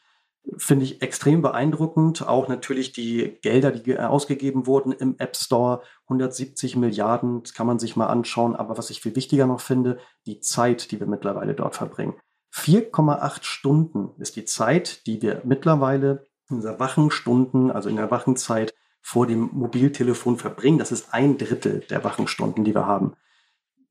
Finde 0.57 0.85
ich 0.85 1.01
extrem 1.01 1.41
beeindruckend. 1.41 2.27
Auch 2.27 2.47
natürlich 2.47 2.91
die 2.91 3.37
Gelder, 3.41 3.71
die 3.71 3.97
ausgegeben 3.97 4.65
wurden 4.65 4.91
im 4.91 5.15
App 5.17 5.35
Store. 5.35 5.81
170 6.05 6.75
Milliarden, 6.75 7.43
das 7.43 7.53
kann 7.53 7.67
man 7.67 7.79
sich 7.79 7.95
mal 7.95 8.07
anschauen. 8.07 8.55
Aber 8.55 8.77
was 8.77 8.89
ich 8.89 9.01
viel 9.01 9.15
wichtiger 9.15 9.45
noch 9.45 9.61
finde, 9.61 9.99
die 10.25 10.39
Zeit, 10.39 10.91
die 10.91 10.99
wir 10.99 11.07
mittlerweile 11.07 11.53
dort 11.53 11.75
verbringen. 11.75 12.15
4,8 12.53 13.43
Stunden 13.43 14.09
ist 14.19 14.35
die 14.35 14.45
Zeit, 14.45 15.05
die 15.05 15.21
wir 15.21 15.41
mittlerweile 15.45 16.25
in 16.49 16.57
unserer 16.57 16.79
Wachenstunden, 16.79 17.71
also 17.71 17.89
in 17.89 17.95
der 17.95 18.11
Wachenzeit 18.11 18.73
vor 19.01 19.27
dem 19.27 19.49
Mobiltelefon 19.53 20.37
verbringen. 20.37 20.79
Das 20.79 20.91
ist 20.91 21.13
ein 21.13 21.37
Drittel 21.37 21.81
der 21.89 22.03
Wachenstunden, 22.03 22.63
die 22.63 22.73
wir 22.73 22.85
haben. 22.85 23.13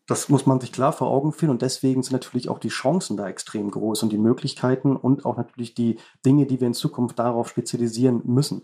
Das 0.08 0.30
muss 0.30 0.46
man 0.46 0.58
sich 0.58 0.72
klar 0.72 0.94
vor 0.94 1.08
Augen 1.08 1.32
führen 1.32 1.50
und 1.50 1.60
deswegen 1.60 2.02
sind 2.02 2.14
natürlich 2.14 2.48
auch 2.48 2.58
die 2.58 2.70
Chancen 2.70 3.18
da 3.18 3.28
extrem 3.28 3.70
groß 3.70 4.02
und 4.02 4.10
die 4.10 4.18
Möglichkeiten 4.18 4.96
und 4.96 5.26
auch 5.26 5.36
natürlich 5.36 5.74
die 5.74 5.98
Dinge, 6.24 6.46
die 6.46 6.60
wir 6.60 6.66
in 6.66 6.74
Zukunft 6.74 7.18
darauf 7.18 7.50
spezialisieren 7.50 8.22
müssen. 8.24 8.62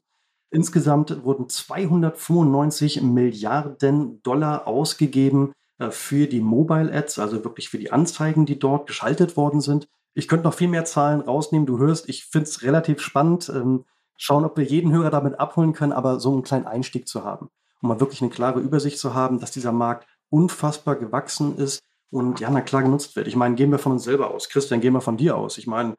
Insgesamt 0.50 1.22
wurden 1.22 1.50
295 1.50 3.02
Milliarden 3.02 4.22
Dollar 4.22 4.66
ausgegeben 4.66 5.52
äh, 5.78 5.90
für 5.90 6.26
die 6.26 6.40
Mobile 6.40 6.90
Ads, 6.90 7.18
also 7.18 7.44
wirklich 7.44 7.68
für 7.68 7.78
die 7.78 7.92
Anzeigen, 7.92 8.46
die 8.46 8.58
dort 8.58 8.86
geschaltet 8.86 9.36
worden 9.36 9.60
sind. 9.60 9.86
Ich 10.14 10.28
könnte 10.28 10.44
noch 10.44 10.54
viel 10.54 10.68
mehr 10.68 10.86
Zahlen 10.86 11.20
rausnehmen. 11.20 11.66
Du 11.66 11.78
hörst, 11.78 12.08
ich 12.08 12.24
finde 12.24 12.48
es 12.48 12.62
relativ 12.62 13.00
spannend. 13.00 13.50
Ähm, 13.54 13.84
schauen, 14.16 14.46
ob 14.46 14.56
wir 14.56 14.64
jeden 14.64 14.92
Hörer 14.92 15.10
damit 15.10 15.38
abholen 15.38 15.74
können, 15.74 15.92
aber 15.92 16.20
so 16.20 16.32
einen 16.32 16.42
kleinen 16.42 16.66
Einstieg 16.66 17.06
zu 17.06 17.24
haben, 17.24 17.50
um 17.82 17.88
mal 17.90 18.00
wirklich 18.00 18.22
eine 18.22 18.30
klare 18.30 18.60
Übersicht 18.60 18.98
zu 18.98 19.12
haben, 19.12 19.40
dass 19.40 19.50
dieser 19.50 19.72
Markt 19.72 20.06
unfassbar 20.34 20.96
gewachsen 20.96 21.56
ist 21.58 21.80
und 22.10 22.40
ja, 22.40 22.50
na 22.50 22.60
klar 22.60 22.82
genutzt 22.82 23.14
wird. 23.14 23.28
Ich 23.28 23.36
meine, 23.36 23.54
gehen 23.54 23.70
wir 23.70 23.78
von 23.78 23.92
uns 23.92 24.02
selber 24.02 24.32
aus. 24.32 24.48
Christian, 24.48 24.80
gehen 24.80 24.92
wir 24.92 25.00
von 25.00 25.16
dir 25.16 25.36
aus. 25.36 25.58
Ich 25.58 25.68
meine, 25.68 25.94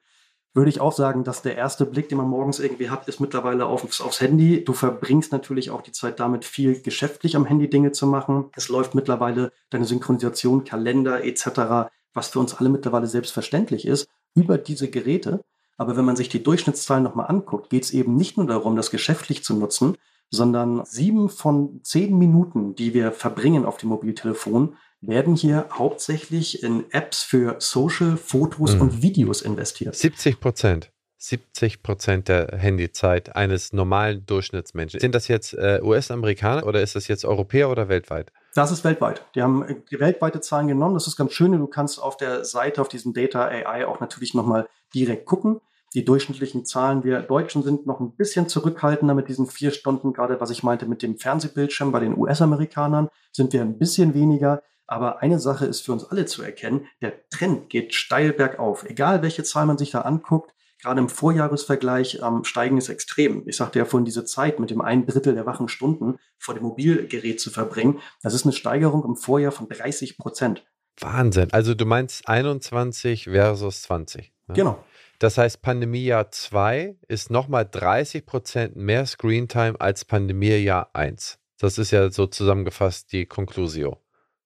würde 0.54 0.70
ich 0.70 0.82
auch 0.82 0.92
sagen, 0.92 1.24
dass 1.24 1.42
der 1.42 1.56
erste 1.56 1.86
Blick, 1.86 2.10
den 2.10 2.18
man 2.18 2.28
morgens 2.28 2.60
irgendwie 2.60 2.90
hat, 2.90 3.08
ist 3.08 3.22
mittlerweile 3.22 3.66
aufs, 3.66 4.02
aufs 4.02 4.20
Handy. 4.20 4.64
Du 4.66 4.74
verbringst 4.74 5.32
natürlich 5.32 5.72
auch 5.72 5.82
die 5.82 5.94
Zeit 5.94 6.20
damit, 6.20 6.44
viel 6.44 6.82
geschäftlich 6.82 7.38
am 7.38 7.46
Handy 7.46 7.70
Dinge 7.70 7.94
zu 7.94 8.08
machen. 8.08 8.50
Es 8.56 8.68
läuft 8.68 8.94
mittlerweile 8.94 9.54
deine 9.70 9.86
Synchronisation, 9.86 10.66
Kalender 10.66 11.24
etc., 11.24 11.90
was 12.14 12.30
für 12.30 12.40
uns 12.40 12.56
alle 12.56 12.70
mittlerweile 12.70 13.08
selbstverständlich 13.08 13.86
ist, 13.86 14.08
über 14.34 14.58
diese 14.58 14.90
Geräte. 14.90 15.42
Aber 15.78 15.96
wenn 15.98 16.06
man 16.06 16.16
sich 16.16 16.30
die 16.30 16.44
Durchschnittszahlen 16.44 17.04
nochmal 17.04 17.28
anguckt, 17.28 17.70
geht 17.70 17.84
es 17.84 17.92
eben 17.92 18.16
nicht 18.16 18.38
nur 18.38 18.48
darum, 18.48 18.76
das 18.76 18.92
geschäftlich 18.92 19.44
zu 19.44 19.54
nutzen, 19.56 19.98
sondern 20.36 20.84
sieben 20.86 21.30
von 21.30 21.80
zehn 21.84 22.18
Minuten, 22.18 22.76
die 22.76 22.94
wir 22.94 23.12
verbringen 23.12 23.66
auf 23.66 23.78
dem 23.78 23.90
Mobiltelefon, 23.90 24.76
werden 25.02 25.36
hier 25.36 25.68
hauptsächlich 25.72 26.64
in 26.64 26.86
Apps 26.92 27.24
für 27.24 27.56
Social, 27.60 28.18
Fotos 28.18 28.76
mhm. 28.76 28.82
und 28.82 29.02
Videos 29.02 29.42
investiert. 29.42 29.96
70 29.96 30.40
Prozent. 30.40 30.92
70 31.18 31.82
Prozent 31.82 32.28
der 32.28 32.56
Handyzeit 32.56 33.36
eines 33.36 33.74
normalen 33.74 34.26
Durchschnittsmenschen. 34.26 35.00
Sind 35.00 35.16
das 35.16 35.28
jetzt 35.28 35.54
äh, 35.54 35.80
US-Amerikaner 35.82 36.66
oder 36.66 36.82
ist 36.82 36.96
das 36.96 37.08
jetzt 37.08 37.26
Europäer 37.26 37.72
oder 37.72 37.90
weltweit? 37.90 38.32
Das 38.54 38.72
ist 38.72 38.84
weltweit. 38.84 39.26
Die 39.34 39.42
haben 39.42 39.64
äh, 39.64 40.00
weltweite 40.00 40.40
Zahlen 40.42 40.68
genommen. 40.68 40.94
Das 40.94 41.08
ist 41.08 41.16
ganz 41.16 41.34
schön. 41.34 41.52
Du 41.54 41.68
kannst 41.68 42.00
auf 42.00 42.18
der 42.18 42.46
Seite, 42.46 42.80
auf 42.82 42.90
diesem 42.90 43.14
Data 43.14 43.46
AI 43.46 43.88
auch 43.88 44.00
natürlich 44.00 44.36
nochmal 44.36 44.68
direkt 44.94 45.26
gucken. 45.26 45.62
Die 45.96 46.04
durchschnittlichen 46.04 46.66
Zahlen, 46.66 47.06
wir 47.06 47.22
Deutschen 47.22 47.64
sind 47.64 47.88
noch 47.88 48.02
ein 48.02 48.18
bisschen 48.18 48.50
zurückhaltender 48.50 49.16
mit 49.16 49.30
diesen 49.30 49.48
vier 49.48 49.72
Stunden, 49.72 50.12
gerade 50.12 50.42
was 50.42 50.50
ich 50.50 50.62
meinte 50.62 50.86
mit 50.88 51.02
dem 51.02 51.18
Fernsehbildschirm 51.18 51.94
bei 51.94 52.02
den 52.02 52.18
US-Amerikanern, 52.18 53.08
sind 53.32 53.54
wir 53.54 53.62
ein 53.62 53.80
bisschen 53.80 54.14
weniger. 54.14 54.62
Aber 54.88 55.22
eine 55.22 55.40
Sache 55.40 55.66
ist 55.66 55.82
für 55.86 55.94
uns 55.94 56.04
alle 56.04 56.26
zu 56.26 56.44
erkennen, 56.44 56.86
der 57.02 57.14
Trend 57.30 57.70
geht 57.70 57.94
steil 57.94 58.34
bergauf. 58.34 58.84
Egal 58.84 59.22
welche 59.22 59.44
Zahl 59.44 59.66
man 59.66 59.78
sich 59.78 59.92
da 59.92 60.02
anguckt, 60.02 60.54
gerade 60.82 61.00
im 61.00 61.08
Vorjahresvergleich 61.08 62.20
ähm, 62.22 62.44
steigen 62.44 62.78
ist 62.78 62.90
extrem. 62.90 63.48
Ich 63.48 63.56
sagte 63.56 63.80
ja 63.80 63.86
vorhin, 63.86 64.06
diese 64.06 64.26
Zeit 64.26 64.60
mit 64.60 64.72
dem 64.72 64.82
ein 64.82 65.06
Drittel 65.08 65.34
der 65.34 65.46
wachen 65.46 65.70
Stunden 65.70 66.20
vor 66.38 66.56
dem 66.56 66.64
Mobilgerät 66.64 67.40
zu 67.40 67.52
verbringen, 67.52 68.02
das 68.22 68.34
ist 68.34 68.44
eine 68.44 68.52
Steigerung 68.52 69.06
im 69.06 69.16
Vorjahr 69.16 69.54
von 69.54 69.70
30 69.70 70.18
Prozent. 70.18 70.66
Wahnsinn. 71.00 71.54
Also 71.54 71.74
du 71.74 71.86
meinst 71.86 72.28
21 72.28 73.26
versus 73.26 73.84
20. 73.84 74.34
Ne? 74.48 74.56
Genau. 74.56 74.84
Das 75.20 75.38
heißt, 75.38 75.62
Pandemiejahr 75.62 76.30
2 76.32 76.98
ist 77.08 77.30
nochmal 77.30 77.68
30 77.70 78.26
Prozent 78.26 78.76
mehr 78.76 79.06
Screentime 79.06 79.80
als 79.80 80.04
Pandemiejahr 80.04 80.90
1. 80.94 81.40
Das 81.58 81.78
ist 81.78 81.92
ja 81.92 82.12
so 82.12 82.28
zusammengefasst 82.28 83.12
die 83.14 83.26
Conclusio. 83.26 84.02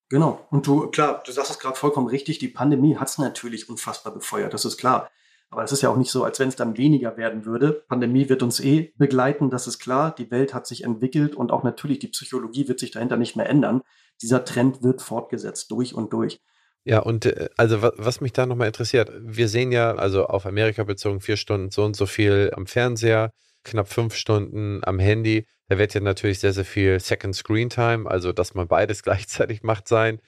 Genau. 0.09 0.45
Und 0.51 0.67
du, 0.67 0.87
klar, 0.87 1.23
du 1.25 1.31
sagst 1.31 1.51
es 1.51 1.59
gerade 1.59 1.75
vollkommen 1.75 2.07
richtig, 2.07 2.39
die 2.39 2.47
Pandemie 2.47 2.97
hat 2.97 3.09
es 3.09 3.17
natürlich 3.17 3.69
unfassbar 3.69 4.13
befeuert, 4.13 4.53
das 4.53 4.65
ist 4.65 4.77
klar. 4.77 5.09
Aber 5.51 5.63
es 5.63 5.71
ist 5.71 5.81
ja 5.81 5.89
auch 5.89 5.97
nicht 5.97 6.11
so, 6.11 6.23
als 6.23 6.39
wenn 6.39 6.49
es 6.49 6.55
dann 6.55 6.77
weniger 6.77 7.17
werden 7.17 7.45
würde. 7.45 7.83
Pandemie 7.87 8.29
wird 8.29 8.43
uns 8.43 8.59
eh 8.59 8.93
begleiten, 8.97 9.49
das 9.49 9.65
ist 9.65 9.79
klar. 9.79 10.13
Die 10.13 10.29
Welt 10.29 10.53
hat 10.53 10.67
sich 10.67 10.83
entwickelt 10.83 11.35
und 11.35 11.51
auch 11.51 11.63
natürlich 11.63 11.97
die 11.97 12.09
Psychologie 12.09 12.67
wird 12.67 12.79
sich 12.79 12.91
dahinter 12.91 13.17
nicht 13.17 13.35
mehr 13.35 13.49
ändern. 13.49 13.81
Dieser 14.21 14.45
Trend 14.45 14.83
wird 14.83 15.01
fortgesetzt, 15.01 15.71
durch 15.71 15.95
und 15.95 16.13
durch. 16.13 16.39
Ja, 16.85 16.99
und 16.99 17.25
äh, 17.25 17.49
also 17.57 17.81
was 17.81 18.21
mich 18.21 18.33
da 18.33 18.45
nochmal 18.45 18.67
interessiert, 18.67 19.11
wir 19.19 19.47
sehen 19.47 19.71
ja, 19.71 19.95
also 19.95 20.25
auf 20.25 20.45
Amerika 20.45 20.83
bezogen, 20.83 21.21
vier 21.21 21.37
Stunden 21.37 21.71
so 21.71 21.83
und 21.83 21.95
so 21.95 22.05
viel 22.05 22.51
am 22.55 22.67
Fernseher, 22.67 23.31
knapp 23.63 23.89
fünf 23.89 24.15
Stunden 24.15 24.81
am 24.83 24.99
Handy. 24.99 25.45
Da 25.67 25.77
wird 25.77 25.93
ja 25.93 26.01
natürlich 26.01 26.39
sehr, 26.39 26.53
sehr 26.53 26.65
viel 26.65 26.99
Second 26.99 27.35
Screen 27.35 27.69
Time, 27.69 28.09
also 28.09 28.31
dass 28.31 28.55
man 28.55 28.67
beides 28.67 29.03
gleichzeitig 29.03 29.63
macht 29.63 29.87
sein. 29.87 30.19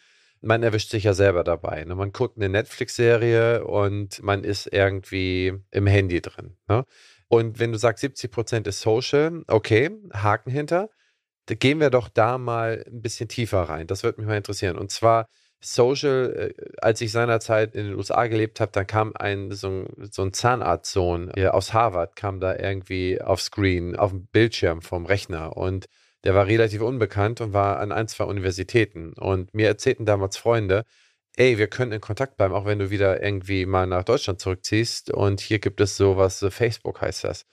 Man 0.41 0.63
erwischt 0.63 0.89
sich 0.89 1.03
ja 1.03 1.13
selber 1.13 1.43
dabei. 1.43 1.84
Ne? 1.84 1.96
Man 1.96 2.12
guckt 2.12 2.38
eine 2.38 2.50
Netflix-Serie 2.50 3.63
und 3.63 4.24
man 4.24 4.43
ist 4.43 4.67
irgendwie 4.72 5.53
im 5.70 5.86
Handy 5.88 6.20
drin. 6.22 6.58
Ne? 6.67 6.86
Und 7.27 7.60
wenn 7.60 7.72
du 7.72 7.77
sagst, 7.77 8.01
70 8.01 8.31
Prozent 8.31 8.67
ist 8.67 8.81
Social, 8.81 9.43
okay, 9.48 9.91
Haken 10.13 10.51
hinter, 10.51 10.89
da 11.46 11.55
gehen 11.55 11.79
wir 11.79 11.89
doch 11.89 12.10
da 12.10 12.38
mal 12.38 12.84
ein 12.88 13.01
bisschen 13.01 13.29
tiefer 13.29 13.62
rein. 13.63 13.88
Das 13.88 14.03
würde 14.03 14.20
mich 14.20 14.27
mal 14.27 14.38
interessieren. 14.38 14.77
Und 14.77 14.91
zwar, 14.91 15.27
Social, 15.63 16.53
äh, 16.58 16.72
als 16.82 17.01
ich 17.01 17.12
seinerzeit 17.12 17.75
in 17.75 17.86
den 17.86 17.96
USA 17.96 18.27
gelebt 18.27 18.60
habe, 18.60 18.72
dann 18.72 18.88
kam 18.88 19.13
ein 19.15 19.51
so 19.51 19.70
ein, 19.70 19.88
so 20.12 20.24
ein 20.24 20.34
Zahnarztsohn 20.34 21.32
aus 21.46 21.74
Harvard, 21.74 22.15
kam 22.15 22.39
da 22.39 22.56
irgendwie 22.56 23.22
auf 23.22 23.41
Screen, 23.41 23.96
auf 23.96 24.12
dem 24.12 24.25
Bildschirm 24.27 24.82
vom 24.82 25.06
Rechner 25.06 25.56
und 25.58 25.88
der 26.24 26.36
war 26.36 26.48
relativ 26.48 26.82
unbekannt 26.82 27.41
und 27.41 27.53
war 27.53 27.80
an 27.80 27.91
ein, 27.91 28.08
zwei 28.08 28.25
Universitäten. 28.25 29.13
Und 29.13 29.53
mir 29.53 29.68
erzählten 29.68 30.06
damals 30.06 30.38
Freunde, 30.38 30.84
ey, 31.36 31.58
wir 31.58 31.68
können 31.68 31.91
in 31.91 32.01
Kontakt 32.01 32.38
bleiben, 32.38 32.53
auch 32.53 32.65
wenn 32.65 32.80
du 32.80 32.89
wieder 32.91 33.24
irgendwie 33.24 33.65
mal 33.65 33.88
nach 33.88 34.03
Deutschland 34.03 34.39
zurückziehst. 34.39 35.12
Und 35.12 35.41
hier 35.41 35.60
gibt 35.60 35.82
es 35.82 35.98
sowas, 35.98 36.46
Facebook 36.50 37.01
heißt 37.01 37.24
das. 37.24 37.46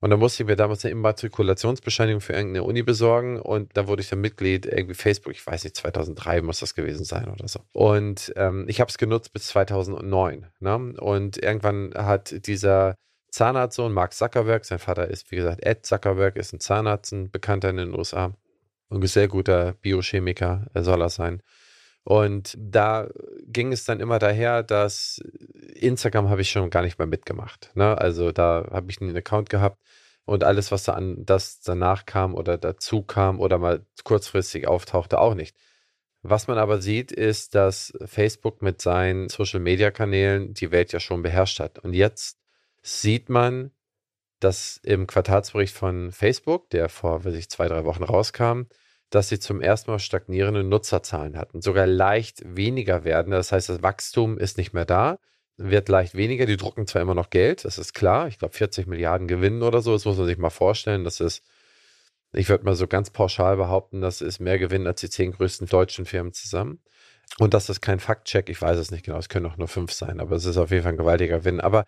Und 0.00 0.10
da 0.10 0.16
musste 0.16 0.42
ich 0.42 0.46
mir 0.46 0.56
damals 0.56 0.84
eine 0.84 0.92
Immatrikulationsbescheinigung 0.92 2.22
für 2.22 2.32
irgendeine 2.32 2.64
Uni 2.64 2.82
besorgen 2.82 3.38
und 3.38 3.76
da 3.76 3.86
wurde 3.86 4.00
ich 4.00 4.08
dann 4.08 4.22
Mitglied 4.22 4.64
irgendwie 4.64 4.94
Facebook, 4.94 5.32
ich 5.34 5.46
weiß 5.46 5.64
nicht, 5.64 5.76
2003 5.76 6.40
muss 6.40 6.60
das 6.60 6.74
gewesen 6.74 7.04
sein 7.04 7.28
oder 7.28 7.46
so. 7.48 7.60
Und 7.72 8.32
ähm, 8.36 8.64
ich 8.66 8.80
habe 8.80 8.88
es 8.88 8.96
genutzt 8.96 9.34
bis 9.34 9.48
2009. 9.48 10.46
Ne? 10.60 10.94
Und 10.98 11.36
irgendwann 11.36 11.92
hat 11.94 12.46
dieser 12.46 12.94
Zahnarztsohn 13.30 13.92
Mark 13.92 14.14
Zuckerberg, 14.14 14.64
sein 14.64 14.78
Vater 14.78 15.08
ist, 15.08 15.30
wie 15.30 15.36
gesagt, 15.36 15.64
Ed 15.64 15.84
Zuckerberg, 15.84 16.36
ist 16.36 16.54
ein 16.54 16.60
Zahnarzt, 16.60 17.12
ein 17.12 17.30
Bekannter 17.30 17.68
in 17.68 17.76
den 17.76 17.94
USA 17.94 18.32
und 18.88 19.04
ein 19.04 19.06
sehr 19.06 19.28
guter 19.28 19.74
Biochemiker 19.74 20.66
soll 20.74 21.02
er 21.02 21.10
sein. 21.10 21.42
Und 22.10 22.56
da 22.58 23.06
ging 23.46 23.72
es 23.72 23.84
dann 23.84 24.00
immer 24.00 24.18
daher, 24.18 24.64
dass 24.64 25.22
Instagram 25.76 26.28
habe 26.28 26.40
ich 26.40 26.50
schon 26.50 26.68
gar 26.68 26.82
nicht 26.82 26.98
mehr 26.98 27.06
mitgemacht. 27.06 27.70
Ne? 27.76 27.96
Also 27.96 28.32
da 28.32 28.66
habe 28.72 28.90
ich 28.90 29.00
einen 29.00 29.16
Account 29.16 29.48
gehabt 29.48 29.80
und 30.24 30.42
alles, 30.42 30.72
was 30.72 30.82
da 30.82 30.94
an 30.94 31.24
das 31.24 31.60
danach 31.60 32.06
kam 32.06 32.34
oder 32.34 32.58
dazu 32.58 33.02
kam 33.02 33.38
oder 33.38 33.58
mal 33.58 33.86
kurzfristig 34.02 34.66
auftauchte, 34.66 35.20
auch 35.20 35.36
nicht. 35.36 35.54
Was 36.22 36.48
man 36.48 36.58
aber 36.58 36.82
sieht, 36.82 37.12
ist, 37.12 37.54
dass 37.54 37.92
Facebook 38.06 38.60
mit 38.60 38.82
seinen 38.82 39.28
Social-Media-Kanälen 39.28 40.52
die 40.52 40.72
Welt 40.72 40.90
ja 40.92 40.98
schon 40.98 41.22
beherrscht 41.22 41.60
hat. 41.60 41.78
Und 41.78 41.92
jetzt 41.92 42.40
sieht 42.82 43.28
man, 43.28 43.70
dass 44.40 44.80
im 44.82 45.06
Quartalsbericht 45.06 45.76
von 45.76 46.10
Facebook, 46.10 46.70
der 46.70 46.88
vor, 46.88 47.24
weiß 47.24 47.34
ich, 47.34 47.48
zwei, 47.50 47.68
drei 47.68 47.84
Wochen 47.84 48.02
rauskam, 48.02 48.62
dass 49.10 49.28
sie 49.28 49.38
zum 49.38 49.60
ersten 49.60 49.90
Mal 49.90 49.98
stagnierende 49.98 50.64
Nutzerzahlen 50.64 51.36
hatten, 51.36 51.60
sogar 51.60 51.86
leicht 51.86 52.42
weniger 52.44 53.04
werden. 53.04 53.32
Das 53.32 53.52
heißt, 53.52 53.68
das 53.68 53.82
Wachstum 53.82 54.38
ist 54.38 54.56
nicht 54.56 54.72
mehr 54.72 54.84
da, 54.84 55.18
wird 55.56 55.88
leicht 55.88 56.14
weniger. 56.14 56.46
Die 56.46 56.56
drucken 56.56 56.86
zwar 56.86 57.02
immer 57.02 57.14
noch 57.14 57.30
Geld, 57.30 57.64
das 57.64 57.78
ist 57.78 57.92
klar. 57.92 58.28
Ich 58.28 58.38
glaube, 58.38 58.54
40 58.54 58.86
Milliarden 58.86 59.26
Gewinnen 59.26 59.62
oder 59.62 59.82
so. 59.82 59.92
Das 59.92 60.04
muss 60.04 60.16
man 60.16 60.26
sich 60.26 60.38
mal 60.38 60.50
vorstellen. 60.50 61.04
Das 61.04 61.20
ist, 61.20 61.44
ich 62.32 62.48
würde 62.48 62.64
mal 62.64 62.76
so 62.76 62.86
ganz 62.86 63.10
pauschal 63.10 63.56
behaupten, 63.56 64.00
das 64.00 64.20
ist 64.20 64.38
mehr 64.40 64.58
Gewinn 64.58 64.86
als 64.86 65.00
die 65.00 65.10
zehn 65.10 65.32
größten 65.32 65.66
deutschen 65.66 66.06
Firmen 66.06 66.32
zusammen. 66.32 66.80
Und 67.38 67.54
das 67.54 67.68
ist 67.68 67.80
kein 67.80 68.00
Faktcheck, 68.00 68.48
ich 68.48 68.60
weiß 68.60 68.78
es 68.78 68.90
nicht 68.90 69.04
genau, 69.04 69.18
es 69.18 69.28
können 69.28 69.46
auch 69.46 69.56
nur 69.56 69.68
fünf 69.68 69.92
sein, 69.92 70.20
aber 70.20 70.36
es 70.36 70.44
ist 70.44 70.56
auf 70.56 70.70
jeden 70.70 70.82
Fall 70.82 70.92
ein 70.92 70.98
gewaltiger 70.98 71.38
Gewinn. 71.38 71.60
Aber 71.60 71.84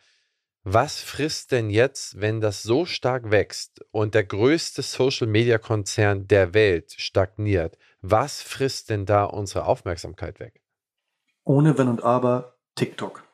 was 0.65 1.01
frisst 1.01 1.51
denn 1.51 1.71
jetzt, 1.71 2.21
wenn 2.21 2.41
das 2.41 2.63
so 2.63 2.87
stark 2.87 3.33
wächst 3.33 3.85
und 3.91 4.15
der 4.15 4.23
größte 4.23 4.83
Social-Media-Konzern 4.83 6.29
der 6.29 6.55
Welt 6.55 6.95
stagniert? 6.97 7.79
Was 8.01 8.43
frisst 8.43 8.89
denn 8.91 9.05
da 9.05 9.25
unsere 9.25 9.67
Aufmerksamkeit 9.67 10.39
weg? 10.39 10.63
Ohne 11.45 11.79
Wenn 11.79 11.89
und 11.89 12.05
Aber 12.05 12.59
TikTok. 12.77 13.25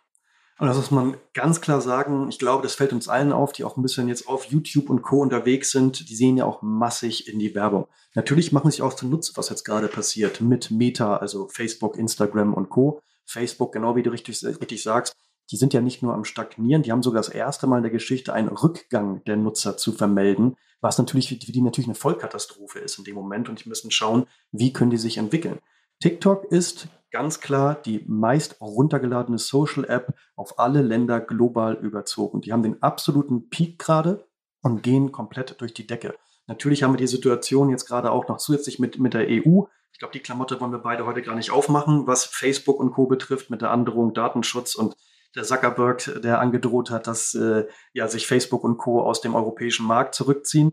Und 0.58 0.66
das 0.66 0.76
muss 0.76 0.90
man 0.90 1.16
ganz 1.34 1.60
klar 1.60 1.80
sagen. 1.80 2.28
Ich 2.30 2.38
glaube, 2.38 2.62
das 2.62 2.74
fällt 2.74 2.92
uns 2.92 3.08
allen 3.08 3.32
auf, 3.32 3.52
die 3.52 3.62
auch 3.62 3.76
ein 3.76 3.82
bisschen 3.82 4.08
jetzt 4.08 4.26
auf 4.26 4.46
YouTube 4.46 4.90
und 4.90 5.02
Co. 5.02 5.20
unterwegs 5.20 5.70
sind. 5.70 6.08
Die 6.08 6.16
sehen 6.16 6.36
ja 6.36 6.46
auch 6.46 6.62
massig 6.62 7.28
in 7.28 7.38
die 7.38 7.54
Werbung. 7.54 7.86
Natürlich 8.14 8.52
machen 8.52 8.70
sich 8.70 8.82
auch 8.82 8.94
zunutze, 8.94 9.32
was 9.36 9.50
jetzt 9.50 9.64
gerade 9.64 9.86
passiert 9.86 10.40
mit 10.40 10.70
Meta, 10.70 11.18
also 11.18 11.46
Facebook, 11.48 11.96
Instagram 11.96 12.54
und 12.54 12.70
Co. 12.70 13.00
Facebook, 13.24 13.72
genau 13.72 13.94
wie 13.94 14.02
du 14.02 14.10
richtig, 14.10 14.42
richtig 14.44 14.82
sagst, 14.82 15.14
die 15.50 15.56
sind 15.56 15.72
ja 15.72 15.80
nicht 15.80 16.02
nur 16.02 16.14
am 16.14 16.24
Stagnieren, 16.24 16.82
die 16.82 16.92
haben 16.92 17.02
sogar 17.02 17.22
das 17.22 17.30
erste 17.30 17.66
Mal 17.66 17.78
in 17.78 17.82
der 17.84 17.92
Geschichte 17.92 18.32
einen 18.32 18.48
Rückgang 18.48 19.24
der 19.24 19.36
Nutzer 19.36 19.76
zu 19.76 19.92
vermelden, 19.92 20.56
was 20.80 20.98
natürlich 20.98 21.28
für 21.28 21.36
die 21.36 21.62
natürlich 21.62 21.88
eine 21.88 21.94
Vollkatastrophe 21.94 22.78
ist 22.78 22.98
in 22.98 23.04
dem 23.04 23.14
Moment 23.14 23.48
und 23.48 23.64
die 23.64 23.68
müssen 23.68 23.90
schauen, 23.90 24.26
wie 24.52 24.72
können 24.72 24.90
die 24.90 24.98
sich 24.98 25.18
entwickeln. 25.18 25.58
TikTok 26.00 26.44
ist 26.52 26.88
ganz 27.10 27.40
klar 27.40 27.74
die 27.74 28.04
meist 28.06 28.60
runtergeladene 28.60 29.38
Social 29.38 29.84
App 29.84 30.14
auf 30.36 30.58
alle 30.58 30.82
Länder 30.82 31.20
global 31.20 31.74
überzogen. 31.74 32.40
Die 32.40 32.52
haben 32.52 32.62
den 32.62 32.82
absoluten 32.82 33.48
Peak 33.48 33.78
gerade 33.78 34.26
und 34.62 34.82
gehen 34.82 35.10
komplett 35.10 35.60
durch 35.60 35.74
die 35.74 35.86
Decke. 35.86 36.14
Natürlich 36.46 36.82
haben 36.82 36.92
wir 36.92 36.98
die 36.98 37.06
Situation 37.06 37.70
jetzt 37.70 37.86
gerade 37.86 38.10
auch 38.10 38.28
noch 38.28 38.38
zusätzlich 38.38 38.78
mit, 38.78 38.98
mit 38.98 39.14
der 39.14 39.26
EU. 39.28 39.64
Ich 39.92 39.98
glaube, 39.98 40.12
die 40.12 40.20
Klamotte 40.20 40.60
wollen 40.60 40.72
wir 40.72 40.78
beide 40.78 41.06
heute 41.06 41.22
gar 41.22 41.34
nicht 41.34 41.50
aufmachen, 41.50 42.06
was 42.06 42.24
Facebook 42.24 42.78
und 42.78 42.92
Co. 42.92 43.06
betrifft, 43.06 43.50
mit 43.50 43.62
der 43.62 43.70
Androhung 43.70 44.14
Datenschutz 44.14 44.74
und 44.74 44.96
der 45.34 45.44
Zuckerberg, 45.44 46.20
der 46.22 46.40
angedroht 46.40 46.90
hat, 46.90 47.06
dass 47.06 47.34
äh, 47.34 47.66
ja, 47.92 48.08
sich 48.08 48.26
Facebook 48.26 48.64
und 48.64 48.78
Co. 48.78 49.02
aus 49.02 49.20
dem 49.20 49.34
europäischen 49.34 49.86
Markt 49.86 50.14
zurückziehen. 50.14 50.72